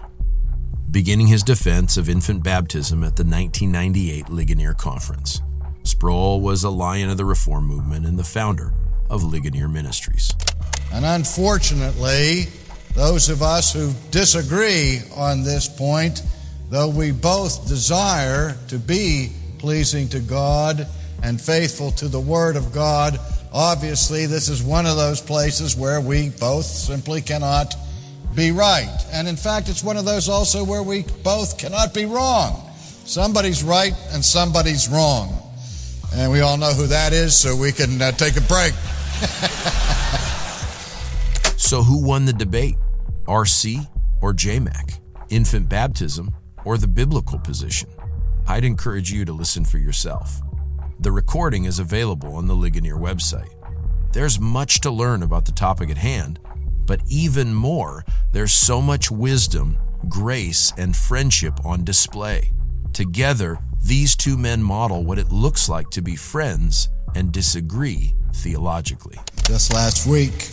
beginning 0.89 1.27
his 1.27 1.43
defense 1.43 1.97
of 1.97 2.09
infant 2.09 2.43
baptism 2.43 3.03
at 3.03 3.15
the 3.15 3.23
1998 3.23 4.29
Ligonier 4.29 4.73
Conference. 4.73 5.41
Sproul 5.83 6.41
was 6.41 6.63
a 6.63 6.69
lion 6.69 7.09
of 7.09 7.17
the 7.17 7.25
Reform 7.25 7.65
movement 7.65 8.05
and 8.05 8.19
the 8.19 8.23
founder 8.23 8.73
of 9.09 9.23
Ligonier 9.23 9.67
Ministries. 9.67 10.35
And 10.93 11.05
unfortunately, 11.05 12.45
those 12.93 13.29
of 13.29 13.41
us 13.41 13.73
who 13.73 13.93
disagree 14.11 14.99
on 15.15 15.43
this 15.43 15.67
point, 15.67 16.21
though 16.69 16.89
we 16.89 17.11
both 17.11 17.67
desire 17.67 18.55
to 18.67 18.77
be 18.77 19.31
pleasing 19.57 20.07
to 20.09 20.19
God 20.19 20.87
and 21.23 21.39
faithful 21.39 21.91
to 21.91 22.07
the 22.07 22.19
Word 22.19 22.55
of 22.55 22.73
God, 22.73 23.19
obviously 23.53 24.25
this 24.25 24.49
is 24.49 24.63
one 24.63 24.85
of 24.85 24.97
those 24.97 25.21
places 25.21 25.75
where 25.75 26.01
we 26.01 26.29
both 26.29 26.65
simply 26.65 27.21
cannot 27.21 27.75
be 28.35 28.51
right. 28.51 29.05
And 29.11 29.27
in 29.27 29.35
fact, 29.35 29.69
it's 29.69 29.83
one 29.83 29.97
of 29.97 30.05
those 30.05 30.29
also 30.29 30.63
where 30.63 30.83
we 30.83 31.05
both 31.23 31.57
cannot 31.57 31.93
be 31.93 32.05
wrong. 32.05 32.69
Somebody's 33.05 33.63
right 33.63 33.93
and 34.11 34.23
somebody's 34.23 34.87
wrong. 34.87 35.37
And 36.13 36.31
we 36.31 36.41
all 36.41 36.57
know 36.57 36.73
who 36.73 36.87
that 36.87 37.13
is, 37.13 37.37
so 37.37 37.55
we 37.55 37.71
can 37.71 38.01
uh, 38.01 38.11
take 38.11 38.35
a 38.35 38.41
break. 38.41 38.73
so, 41.57 41.83
who 41.83 42.05
won 42.05 42.25
the 42.25 42.33
debate? 42.33 42.75
RC 43.25 43.87
or 44.21 44.33
JMAC? 44.33 44.99
Infant 45.29 45.69
baptism 45.69 46.35
or 46.65 46.77
the 46.77 46.87
biblical 46.87 47.39
position? 47.39 47.89
I'd 48.45 48.65
encourage 48.65 49.11
you 49.11 49.23
to 49.23 49.31
listen 49.31 49.63
for 49.63 49.77
yourself. 49.77 50.41
The 51.01 51.11
recording 51.11 51.65
is 51.65 51.79
available 51.79 52.35
on 52.35 52.45
the 52.45 52.53
Ligonier 52.53 52.95
website. 52.95 53.49
There's 54.13 54.39
much 54.39 54.81
to 54.81 54.91
learn 54.91 55.23
about 55.23 55.45
the 55.45 55.51
topic 55.51 55.89
at 55.89 55.97
hand, 55.97 56.39
but 56.85 57.01
even 57.09 57.55
more, 57.55 58.05
there's 58.33 58.53
so 58.53 58.83
much 58.83 59.09
wisdom, 59.09 59.79
grace, 60.07 60.71
and 60.77 60.95
friendship 60.95 61.65
on 61.65 61.83
display. 61.83 62.53
Together, 62.93 63.57
these 63.81 64.15
two 64.15 64.37
men 64.37 64.61
model 64.61 65.03
what 65.03 65.17
it 65.17 65.31
looks 65.31 65.67
like 65.67 65.89
to 65.89 66.03
be 66.03 66.15
friends 66.15 66.89
and 67.15 67.31
disagree 67.31 68.13
theologically. 68.35 69.17
Just 69.47 69.73
last 69.73 70.05
week, 70.05 70.51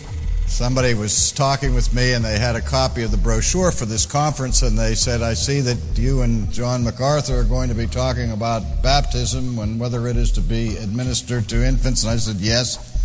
somebody 0.48 0.94
was 0.94 1.30
talking 1.32 1.74
with 1.74 1.94
me 1.94 2.14
and 2.14 2.24
they 2.24 2.38
had 2.38 2.56
a 2.56 2.60
copy 2.60 3.02
of 3.02 3.10
the 3.10 3.16
brochure 3.16 3.70
for 3.70 3.84
this 3.84 4.06
conference 4.06 4.62
and 4.62 4.76
they 4.76 4.94
said, 4.94 5.22
I 5.22 5.34
see 5.34 5.60
that 5.60 5.78
you 5.96 6.22
and 6.22 6.50
John 6.50 6.82
MacArthur 6.82 7.40
are 7.40 7.44
going 7.44 7.68
to 7.68 7.74
be 7.74 7.86
talking 7.86 8.32
about 8.32 8.82
baptism 8.82 9.58
and 9.58 9.78
whether 9.78 10.08
it 10.08 10.16
is 10.16 10.32
to 10.32 10.40
be 10.40 10.76
administered 10.76 11.48
to 11.50 11.64
infants. 11.64 12.02
And 12.02 12.12
I 12.12 12.16
said, 12.16 12.36
Yes. 12.36 12.96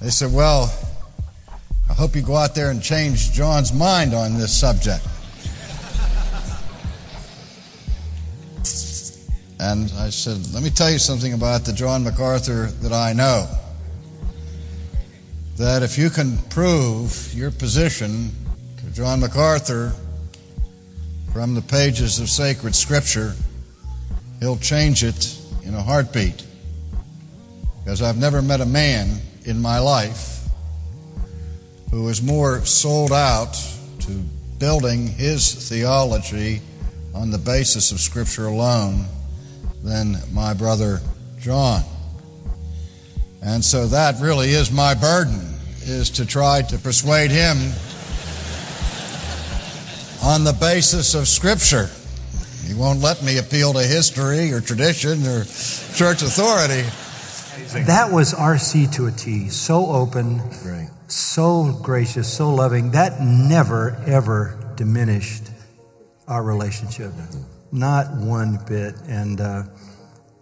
They 0.00 0.10
said, 0.10 0.32
Well, 0.32 0.74
I 1.88 1.92
hope 1.92 2.16
you 2.16 2.22
go 2.22 2.36
out 2.36 2.54
there 2.54 2.70
and 2.70 2.82
change 2.82 3.32
John's 3.32 3.72
mind 3.72 4.14
on 4.14 4.38
this 4.38 4.58
subject. 4.58 5.06
And 9.62 9.92
I 9.98 10.08
said, 10.08 10.54
Let 10.54 10.62
me 10.62 10.70
tell 10.70 10.90
you 10.90 10.98
something 10.98 11.34
about 11.34 11.66
the 11.66 11.74
John 11.74 12.02
MacArthur 12.02 12.66
that 12.80 12.94
I 12.94 13.12
know. 13.12 13.46
That 15.60 15.82
if 15.82 15.98
you 15.98 16.08
can 16.08 16.38
prove 16.48 17.34
your 17.34 17.50
position 17.50 18.30
to 18.78 18.90
John 18.94 19.20
MacArthur 19.20 19.92
from 21.34 21.54
the 21.54 21.60
pages 21.60 22.18
of 22.18 22.30
sacred 22.30 22.74
scripture, 22.74 23.34
he'll 24.38 24.56
change 24.56 25.04
it 25.04 25.36
in 25.62 25.74
a 25.74 25.82
heartbeat. 25.82 26.46
Because 27.84 28.00
I've 28.00 28.16
never 28.16 28.40
met 28.40 28.62
a 28.62 28.64
man 28.64 29.20
in 29.44 29.60
my 29.60 29.78
life 29.80 30.48
who 31.90 32.08
is 32.08 32.22
more 32.22 32.64
sold 32.64 33.12
out 33.12 33.52
to 34.06 34.12
building 34.58 35.08
his 35.08 35.68
theology 35.68 36.62
on 37.14 37.30
the 37.30 37.36
basis 37.36 37.92
of 37.92 38.00
Scripture 38.00 38.46
alone 38.46 39.04
than 39.84 40.16
my 40.32 40.54
brother 40.54 41.02
John. 41.38 41.82
And 43.42 43.64
so 43.64 43.86
that 43.86 44.20
really 44.20 44.50
is 44.50 44.70
my 44.70 44.94
burden, 44.94 45.54
is 45.82 46.10
to 46.10 46.26
try 46.26 46.62
to 46.62 46.78
persuade 46.78 47.30
him 47.30 47.56
on 50.22 50.44
the 50.44 50.56
basis 50.60 51.14
of 51.14 51.26
Scripture. 51.26 51.88
He 52.66 52.74
won't 52.74 53.00
let 53.00 53.22
me 53.22 53.38
appeal 53.38 53.72
to 53.72 53.82
history 53.82 54.52
or 54.52 54.60
tradition 54.60 55.26
or 55.26 55.44
church 55.44 56.22
authority. 56.22 56.84
That 57.86 58.10
was 58.12 58.34
RC 58.34 58.92
to 58.96 59.06
a 59.06 59.10
T. 59.10 59.48
So 59.48 59.86
open, 59.86 60.40
so 61.08 61.72
gracious, 61.82 62.32
so 62.32 62.54
loving. 62.54 62.90
That 62.90 63.20
never, 63.20 63.96
ever 64.06 64.58
diminished 64.76 65.44
our 66.28 66.42
relationship. 66.42 67.12
Not 67.72 68.14
one 68.16 68.58
bit. 68.68 68.94
And 69.08 69.40
uh, 69.40 69.62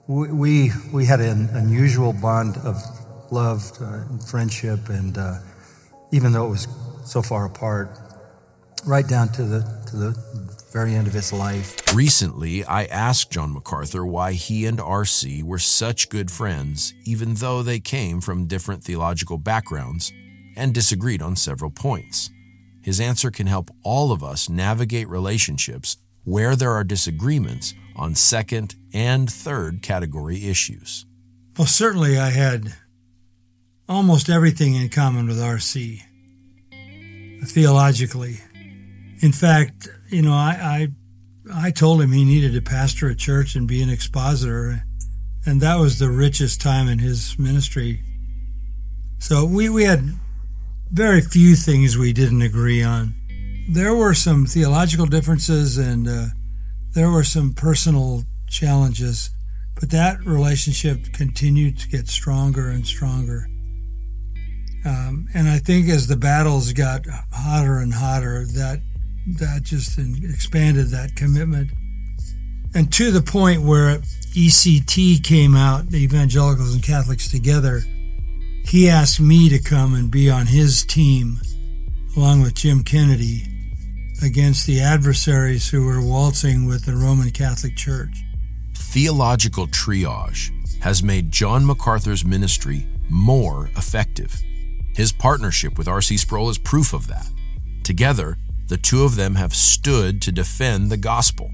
we, 0.09 0.70
we, 0.92 1.04
had 1.04 1.20
an 1.20 1.50
unusual 1.52 2.14
bond 2.14 2.56
of 2.64 2.76
love 3.30 3.70
uh, 3.80 3.84
and 4.09 4.24
friendship. 4.24 4.88
And 4.88 5.18
uh, 5.18 5.38
even 6.12 6.32
though 6.32 6.46
it 6.46 6.50
was 6.50 6.68
so 7.04 7.20
far 7.20 7.44
apart, 7.44 7.90
right 8.86 9.06
down 9.06 9.28
to 9.30 9.44
the, 9.44 9.61
to 9.90 9.96
the 9.96 10.54
very 10.72 10.94
end 10.94 11.06
of 11.06 11.12
his 11.12 11.32
life. 11.32 11.94
Recently, 11.94 12.64
I 12.64 12.84
asked 12.84 13.30
John 13.30 13.52
MacArthur 13.52 14.06
why 14.06 14.32
he 14.32 14.64
and 14.64 14.80
R.C. 14.80 15.42
were 15.42 15.59
such 15.59 16.09
good 16.09 16.30
friends, 16.30 16.94
even 17.04 17.34
though 17.34 17.62
they 17.62 17.80
came 17.80 18.20
from 18.20 18.46
different 18.46 18.82
theological 18.82 19.36
backgrounds 19.36 20.12
and 20.56 20.72
disagreed 20.72 21.20
on 21.20 21.36
several 21.36 21.70
points. 21.70 22.30
His 22.82 23.00
answer 23.00 23.30
can 23.30 23.46
help 23.46 23.70
all 23.82 24.11
of 24.12 24.24
us 24.24 24.48
navigate 24.48 25.09
relationships 25.09 25.98
where 26.24 26.56
there 26.56 26.72
are 26.72 26.84
disagreements 26.84 27.74
on 27.99 28.14
second 28.14 28.76
and 28.92 29.30
third 29.30 29.82
category 29.82 30.46
issues. 30.46 31.05
Well, 31.59 31.66
certainly 31.66 32.18
I 32.18 32.30
had 32.30 32.74
almost 33.88 34.28
everything 34.28 34.74
in 34.74 34.88
common 34.90 35.26
with 35.26 35.42
R.C. 35.42 36.03
theologically. 37.44 38.38
In 39.20 39.32
fact, 39.32 39.88
you 40.09 40.22
know, 40.22 40.34
I, 40.34 40.88
I, 41.53 41.66
I 41.66 41.70
told 41.70 42.01
him 42.01 42.12
he 42.12 42.24
needed 42.24 42.53
to 42.53 42.62
pastor 42.62 43.09
a 43.09 43.14
church 43.16 43.57
and 43.57 43.66
be 43.66 43.82
an 43.82 43.90
expositor, 43.90 44.84
and 45.44 45.61
that 45.61 45.76
was 45.76 45.99
the 45.99 46.11
richest 46.11 46.61
time 46.61 46.88
in 46.88 47.01
his 47.01 47.36
ministry. 47.38 48.03
So 49.18 49.44
we, 49.44 49.68
we 49.68 49.84
had 49.84 50.12
very 50.92 51.20
few 51.20 51.57
things 51.57 51.99
we 51.99 52.12
didn't 52.12 52.42
agree 52.42 52.82
on. 52.82 53.14
There 53.68 53.94
were 53.94 54.14
some 54.14 54.46
theological 54.46 55.07
differences, 55.07 55.76
and 55.76 56.07
uh, 56.07 56.26
there 56.99 57.11
were 57.11 57.22
some 57.22 57.53
personal 57.53 58.24
challenges. 58.49 59.30
But 59.78 59.90
that 59.90 60.18
relationship 60.24 61.12
continued 61.12 61.78
to 61.78 61.88
get 61.88 62.09
stronger 62.09 62.70
and 62.70 62.84
stronger. 62.84 63.46
Um, 64.84 65.28
and 65.32 65.49
I 65.49 65.59
think 65.59 65.88
as 65.88 66.09
the 66.09 66.16
battles 66.16 66.72
got 66.72 67.07
hotter 67.32 67.78
and 67.78 67.94
hotter, 67.94 68.46
that 68.46 68.80
that 69.38 69.62
just 69.62 69.96
expanded 69.99 70.88
that 70.88 71.14
commitment, 71.14 71.70
and 72.74 72.92
to 72.94 73.12
the 73.12 73.22
point 73.22 73.62
where 73.62 73.99
ECT 73.99 75.22
came 75.22 75.55
out, 75.55 75.90
the 75.90 76.03
Evangelicals 76.03 76.74
and 76.74 76.82
Catholics 76.82 77.30
together. 77.30 77.82
He 78.64 78.88
asked 78.88 79.20
me 79.20 79.49
to 79.49 79.59
come 79.59 79.94
and 79.94 80.11
be 80.11 80.28
on 80.28 80.46
his 80.46 80.84
team, 80.84 81.40
along 82.16 82.42
with 82.42 82.55
Jim 82.55 82.82
Kennedy, 82.82 83.44
against 84.23 84.66
the 84.66 84.81
adversaries 84.81 85.69
who 85.69 85.85
were 85.85 86.01
waltzing 86.01 86.66
with 86.66 86.85
the 86.85 86.95
Roman 86.95 87.31
Catholic 87.31 87.77
Church. 87.77 88.25
Theological 88.75 89.66
triage 89.66 90.51
has 90.83 91.03
made 91.03 91.31
John 91.31 91.64
MacArthur's 91.64 92.25
ministry 92.25 92.87
more 93.09 93.71
effective. 93.77 94.35
His 94.95 95.12
partnership 95.12 95.79
with 95.79 95.89
R.C. 95.89 96.16
Sproul 96.16 96.51
is 96.51 96.59
proof 96.59 96.93
of 96.93 97.07
that. 97.09 97.29
Together, 97.85 98.37
the 98.69 98.77
two 98.77 99.05
of 99.05 99.16
them 99.16 99.35
have 99.37 99.55
stood 99.55 100.21
to 100.23 100.33
defend 100.33 100.91
the 100.91 100.97
gospel. 100.97 101.51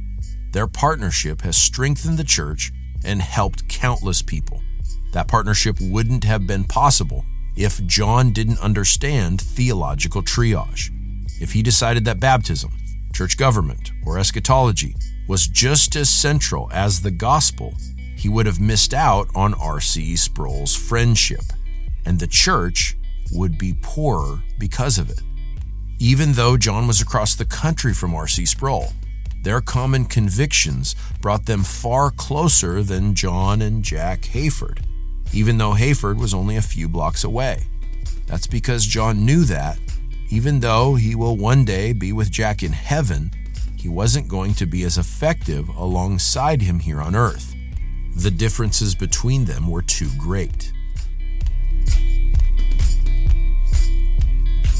Their 0.53 0.67
partnership 0.67 1.43
has 1.43 1.57
strengthened 1.57 2.19
the 2.19 2.25
church 2.25 2.73
and 3.05 3.21
helped 3.21 3.69
countless 3.69 4.23
people. 4.23 4.63
That 5.13 5.29
partnership 5.29 5.79
wouldn't 5.81 6.25
have 6.25 6.47
been 6.47 6.65
possible 6.65 7.25
if 7.57 7.85
John 7.87 8.33
didn't 8.33 8.61
understand 8.61 9.41
theological 9.41 10.23
triage. 10.23 10.91
If 11.45 11.53
he 11.53 11.63
decided 11.63 12.07
that 12.07 12.21
baptism, 12.21 12.73
church 13.13 13.37
government, 13.37 13.93
or 14.07 14.19
eschatology 14.19 14.97
was 15.29 15.47
just 15.47 15.95
as 15.95 16.09
central 16.09 16.71
as 16.73 17.03
the 17.03 17.11
gospel, 17.11 17.75
he 18.17 18.31
would 18.31 18.47
have 18.47 18.63
missed 18.63 18.95
out 18.95 19.29
on 19.35 19.53
R.C. 19.53 20.17
Sproul's 20.17 20.75
friendship, 20.75 21.43
and 22.07 22.19
the 22.19 22.27
church 22.27 22.97
would 23.31 23.59
be 23.59 23.75
poorer 23.83 24.43
because 24.59 24.97
of 24.97 25.11
it. 25.11 25.21
Even 25.99 26.33
though 26.33 26.57
John 26.57 26.87
was 26.87 27.03
across 27.03 27.35
the 27.35 27.45
country 27.45 27.93
from 27.93 28.15
R.C. 28.15 28.47
Sproul, 28.47 28.95
their 29.43 29.61
common 29.61 30.07
convictions 30.07 30.97
brought 31.21 31.45
them 31.45 31.63
far 31.63 32.11
closer 32.11 32.83
than 32.83 33.15
John 33.15 33.61
and 33.61 33.85
Jack 33.85 34.23
Hayford, 34.23 34.79
even 35.35 35.59
though 35.59 35.73
Hayford 35.73 36.17
was 36.17 36.33
only 36.33 36.57
a 36.57 36.63
few 36.63 36.89
blocks 36.89 37.23
away. 37.23 37.67
That's 38.27 38.47
because 38.47 38.87
John 38.87 39.27
knew 39.27 39.45
that, 39.45 39.79
even 40.35 40.59
though 40.59 40.97
he 40.97 41.15
will 41.15 41.37
one 41.37 41.65
day 41.65 41.93
be 41.93 42.13
with 42.13 42.29
Jack 42.29 42.65
in 42.65 42.73
heaven, 42.73 43.31
he 43.79 43.89
wasn't 43.89 44.27
going 44.27 44.53
to 44.55 44.67
be 44.67 44.83
as 44.83 44.99
effective 44.99 45.69
alongside 45.69 46.61
him 46.61 46.81
here 46.81 47.01
on 47.01 47.15
earth. 47.15 47.55
The 48.17 48.33
differences 48.33 48.97
between 48.97 49.45
them 49.45 49.69
were 49.69 49.83
too 49.83 50.09
great. 50.19 50.73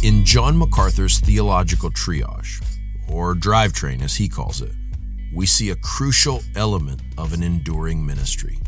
In 0.03 0.25
John 0.25 0.59
MacArthur's 0.59 1.21
theological 1.21 1.91
triage, 1.93 2.61
or 3.09 3.35
drivetrain 3.35 4.03
as 4.03 4.17
he 4.17 4.29
calls 4.29 4.61
it, 4.61 4.73
we 5.33 5.47
see 5.47 5.71
a 5.71 5.77
crucial 5.77 6.43
element 6.57 7.01
of 7.17 7.33
an 7.33 7.45
enduring 7.45 8.05
ministry. 8.05 8.59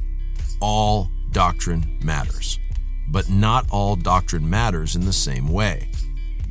All 0.60 1.10
doctrine 1.32 1.98
matters, 2.04 2.60
but 3.08 3.28
not 3.28 3.66
all 3.72 3.96
doctrine 3.96 4.48
matters 4.48 4.94
in 4.94 5.04
the 5.04 5.12
same 5.12 5.48
way. 5.48 5.90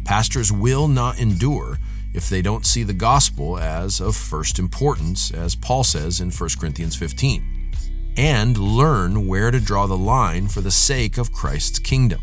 Pastors 0.05 0.51
will 0.51 0.87
not 0.87 1.19
endure 1.19 1.79
if 2.13 2.29
they 2.29 2.41
don't 2.41 2.65
see 2.65 2.83
the 2.83 2.93
gospel 2.93 3.57
as 3.57 3.99
of 3.99 4.15
first 4.15 4.59
importance, 4.59 5.31
as 5.31 5.55
Paul 5.55 5.83
says 5.83 6.21
in 6.21 6.31
1 6.31 6.49
Corinthians 6.59 6.95
15, 6.95 7.71
and 8.15 8.57
learn 8.57 9.27
where 9.27 9.51
to 9.51 9.59
draw 9.59 9.87
the 9.87 9.97
line 9.97 10.47
for 10.47 10.61
the 10.61 10.71
sake 10.71 11.17
of 11.17 11.33
Christ's 11.33 11.79
kingdom, 11.79 12.21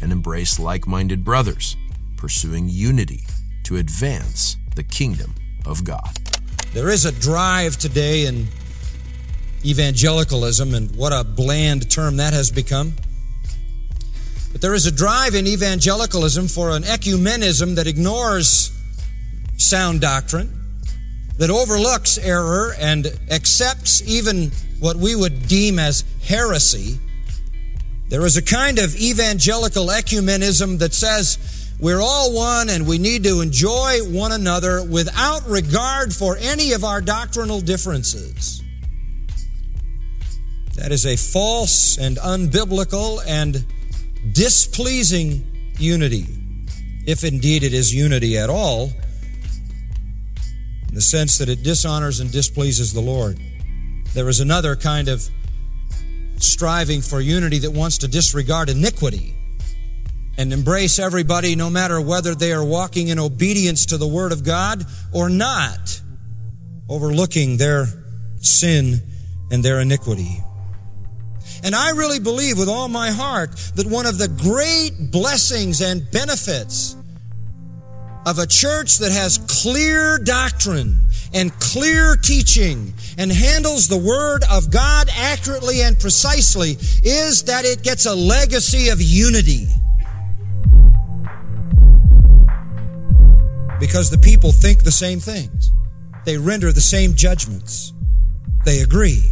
and 0.00 0.12
embrace 0.12 0.58
like 0.58 0.86
minded 0.86 1.24
brothers 1.24 1.76
pursuing 2.16 2.68
unity 2.68 3.22
to 3.62 3.76
advance 3.76 4.56
the 4.74 4.82
kingdom 4.82 5.34
of 5.64 5.84
God. 5.84 6.18
There 6.74 6.90
is 6.90 7.04
a 7.04 7.12
drive 7.12 7.76
today 7.76 8.26
in 8.26 8.48
evangelicalism, 9.64 10.74
and 10.74 10.94
what 10.96 11.12
a 11.12 11.24
bland 11.24 11.90
term 11.90 12.16
that 12.16 12.32
has 12.32 12.50
become. 12.50 12.94
But 14.52 14.60
there 14.60 14.74
is 14.74 14.86
a 14.86 14.92
drive 14.92 15.34
in 15.34 15.46
evangelicalism 15.46 16.48
for 16.48 16.70
an 16.70 16.82
ecumenism 16.82 17.76
that 17.76 17.86
ignores 17.86 18.72
sound 19.56 20.00
doctrine, 20.00 20.50
that 21.38 21.50
overlooks 21.50 22.18
error 22.18 22.74
and 22.78 23.06
accepts 23.30 24.02
even 24.06 24.50
what 24.80 24.96
we 24.96 25.14
would 25.14 25.46
deem 25.46 25.78
as 25.78 26.04
heresy. 26.22 26.98
There 28.08 28.26
is 28.26 28.36
a 28.36 28.42
kind 28.42 28.78
of 28.78 28.96
evangelical 28.96 29.86
ecumenism 29.86 30.78
that 30.80 30.92
says, 30.92 31.38
we're 31.78 32.00
all 32.00 32.34
one 32.34 32.68
and 32.68 32.86
we 32.86 32.98
need 32.98 33.24
to 33.24 33.40
enjoy 33.40 34.00
one 34.02 34.32
another 34.32 34.84
without 34.84 35.48
regard 35.48 36.12
for 36.12 36.36
any 36.38 36.72
of 36.72 36.84
our 36.84 37.00
doctrinal 37.00 37.60
differences. 37.60 38.62
That 40.74 40.92
is 40.92 41.06
a 41.06 41.16
false 41.16 41.98
and 41.98 42.16
unbiblical 42.18 43.20
and 43.26 43.64
displeasing 44.32 45.72
unity, 45.78 46.26
if 47.06 47.24
indeed 47.24 47.62
it 47.62 47.72
is 47.72 47.94
unity 47.94 48.38
at 48.38 48.50
all, 48.50 48.92
in 50.88 50.94
the 50.94 51.00
sense 51.00 51.38
that 51.38 51.48
it 51.48 51.62
dishonors 51.62 52.20
and 52.20 52.30
displeases 52.30 52.92
the 52.92 53.00
Lord. 53.00 53.38
There 54.14 54.28
is 54.28 54.40
another 54.40 54.76
kind 54.76 55.08
of 55.08 55.22
striving 56.36 57.00
for 57.00 57.20
unity 57.20 57.60
that 57.60 57.70
wants 57.70 57.98
to 57.98 58.08
disregard 58.08 58.68
iniquity 58.68 59.34
and 60.36 60.52
embrace 60.52 60.98
everybody 60.98 61.54
no 61.54 61.70
matter 61.70 62.00
whether 62.00 62.34
they 62.34 62.52
are 62.52 62.64
walking 62.64 63.08
in 63.08 63.18
obedience 63.18 63.86
to 63.86 63.98
the 63.98 64.08
Word 64.08 64.32
of 64.32 64.42
God 64.42 64.84
or 65.12 65.28
not, 65.28 66.00
overlooking 66.88 67.56
their 67.56 67.86
sin 68.40 69.00
and 69.50 69.62
their 69.62 69.80
iniquity. 69.80 70.42
And 71.62 71.74
I 71.74 71.90
really 71.90 72.20
believe 72.20 72.58
with 72.58 72.68
all 72.68 72.88
my 72.88 73.10
heart 73.10 73.54
that 73.74 73.86
one 73.86 74.06
of 74.06 74.18
the 74.18 74.28
great 74.28 75.10
blessings 75.10 75.80
and 75.80 76.08
benefits 76.10 76.96
of 78.26 78.38
a 78.38 78.46
church 78.46 78.98
that 78.98 79.12
has 79.12 79.38
clear 79.62 80.18
doctrine 80.18 81.06
and 81.32 81.52
clear 81.60 82.16
teaching 82.16 82.92
and 83.18 83.30
handles 83.30 83.88
the 83.88 83.96
Word 83.96 84.44
of 84.50 84.70
God 84.70 85.08
accurately 85.16 85.82
and 85.82 85.98
precisely 85.98 86.72
is 87.02 87.44
that 87.44 87.64
it 87.64 87.82
gets 87.82 88.06
a 88.06 88.14
legacy 88.14 88.88
of 88.88 89.00
unity. 89.00 89.68
because 93.80 94.10
the 94.10 94.18
people 94.18 94.52
think 94.52 94.84
the 94.84 94.92
same 94.92 95.18
things. 95.18 95.72
They 96.26 96.36
render 96.36 96.70
the 96.70 96.82
same 96.82 97.14
judgments. 97.14 97.94
They 98.64 98.82
agree. 98.82 99.24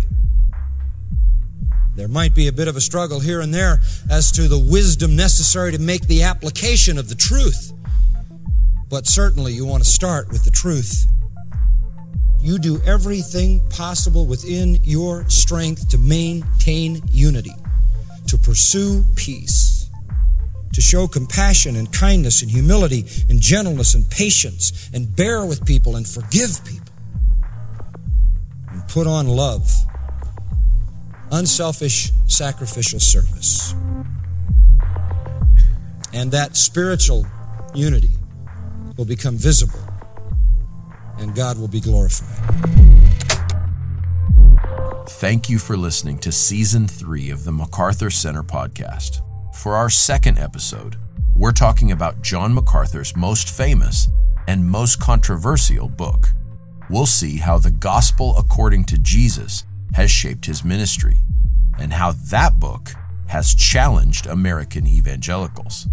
There 1.99 2.07
might 2.07 2.32
be 2.32 2.46
a 2.46 2.53
bit 2.53 2.68
of 2.68 2.76
a 2.76 2.80
struggle 2.80 3.18
here 3.18 3.40
and 3.40 3.53
there 3.53 3.80
as 4.09 4.30
to 4.32 4.46
the 4.46 4.57
wisdom 4.57 5.16
necessary 5.16 5.72
to 5.72 5.80
make 5.80 6.07
the 6.07 6.22
application 6.22 6.96
of 6.96 7.09
the 7.09 7.16
truth. 7.16 7.72
But 8.88 9.09
certainly 9.09 9.53
you 9.53 9.66
want 9.66 9.82
to 9.82 9.90
start 9.90 10.28
with 10.28 10.44
the 10.44 10.51
truth. 10.53 11.07
You 12.40 12.61
do 12.61 12.80
everything 12.86 13.61
possible 13.68 14.26
within 14.26 14.78
your 14.84 15.28
strength 15.28 15.88
to 15.88 15.99
maintain 15.99 17.03
unity, 17.11 17.57
to 18.28 18.38
pursue 18.38 19.05
peace 19.16 19.74
to 20.74 20.82
show 20.82 21.09
compassion 21.09 21.74
and 21.74 21.92
kindness 21.92 22.42
and 22.42 22.51
humility 22.51 23.05
and 23.28 23.40
gentleness 23.40 23.94
and 23.94 24.09
patience 24.09 24.88
and 24.94 25.16
bear 25.16 25.44
with 25.44 25.66
people 25.66 25.96
and 25.96 26.07
forgive 26.07 26.64
people 26.64 26.92
and 28.70 28.86
put 28.86 29.09
on 29.09 29.26
love, 29.26 29.68
unselfish 31.33 32.11
sacrificial 32.26 33.01
service. 33.01 33.74
And 36.12 36.33
that 36.33 36.57
spiritual 36.57 37.26
unity 37.74 38.11
will 38.97 39.05
become 39.05 39.37
visible 39.37 39.81
and 41.18 41.35
God 41.35 41.59
will 41.59 41.68
be 41.68 41.81
glorified. 41.81 42.39
Thank 45.09 45.49
you 45.49 45.59
for 45.59 45.76
listening 45.76 46.18
to 46.18 46.31
season 46.31 46.87
three 46.87 47.31
of 47.31 47.45
the 47.45 47.53
MacArthur 47.53 48.11
Center 48.11 48.43
podcast. 48.43 49.22
For 49.55 49.74
our 49.74 49.91
second 49.91 50.39
episode, 50.39 50.97
we're 51.35 51.53
talking 51.53 51.93
about 51.93 52.22
John 52.22 52.55
MacArthur's 52.55 53.16
most 53.16 53.51
famous 53.51 54.09
and 54.47 54.64
most 54.64 55.01
controversial 55.01 55.89
book. 55.89 56.29
We'll 56.89 57.07
see 57.07 57.37
how 57.37 57.59
the 57.59 57.70
gospel 57.70 58.37
according 58.37 58.85
to 58.85 58.99
Jesus 58.99 59.64
has 59.95 60.11
shaped 60.11 60.47
his 60.47 60.64
ministry 60.64 61.20
and 61.78 61.93
how 61.93 62.12
that 62.30 62.59
book 62.59 62.91
has 63.28 63.55
challenged 63.55 64.26
American 64.26 64.86
evangelicals. 64.86 65.89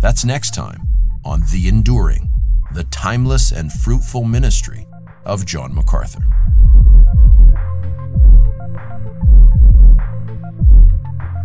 That's 0.00 0.24
next 0.24 0.54
time 0.54 0.88
on 1.24 1.42
The 1.52 1.68
Enduring, 1.68 2.32
the 2.72 2.84
timeless 2.84 3.50
and 3.50 3.72
fruitful 3.72 4.24
ministry 4.24 4.86
of 5.24 5.46
John 5.46 5.74
MacArthur. 5.74 6.22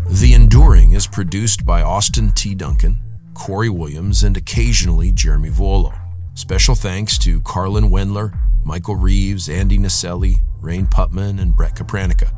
The 0.10 0.34
Enduring 0.34 0.92
is 0.92 1.08
produced 1.08 1.66
by 1.66 1.82
Austin 1.82 2.32
T. 2.32 2.56
Duncan, 2.56 3.00
Corey 3.34 3.70
Williams, 3.70 4.24
and 4.24 4.36
occasionally 4.36 5.12
Jeremy 5.12 5.50
Volo. 5.50 5.94
Special 6.34 6.76
thanks 6.76 7.18
to 7.20 7.42
Carlin 7.42 7.86
Wendler, 7.86 8.38
Michael 8.66 8.96
Reeves, 8.96 9.48
Andy 9.48 9.78
Naselli, 9.78 10.38
Rain 10.62 10.88
Putman, 10.88 11.42
and 11.42 11.56
Brett 11.56 11.76
Kapranica. 11.76 12.34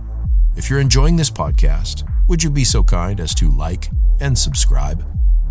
If 0.55 0.69
you're 0.69 0.79
enjoying 0.79 1.15
this 1.15 1.29
podcast, 1.29 2.07
would 2.27 2.43
you 2.43 2.49
be 2.49 2.63
so 2.63 2.83
kind 2.83 3.19
as 3.19 3.33
to 3.35 3.49
like 3.49 3.89
and 4.19 4.37
subscribe? 4.37 5.05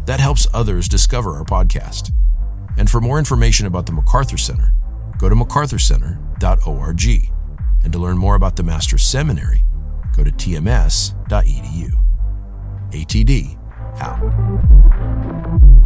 That 0.06 0.20
helps 0.20 0.46
others 0.54 0.88
discover 0.88 1.36
our 1.36 1.44
podcast. 1.44 2.12
And 2.76 2.88
for 2.88 3.00
more 3.00 3.18
information 3.18 3.66
about 3.66 3.86
the 3.86 3.92
MacArthur 3.92 4.38
Center, 4.38 4.72
go 5.18 5.28
to 5.28 5.34
macarthurcenter.org. 5.34 7.30
And 7.82 7.92
to 7.92 7.98
learn 7.98 8.18
more 8.18 8.34
about 8.34 8.56
the 8.56 8.62
Master's 8.62 9.02
Seminary, 9.02 9.64
go 10.16 10.22
to 10.22 10.30
tms.edu. 10.30 11.90
ATD, 12.90 13.58
out. 14.00 15.79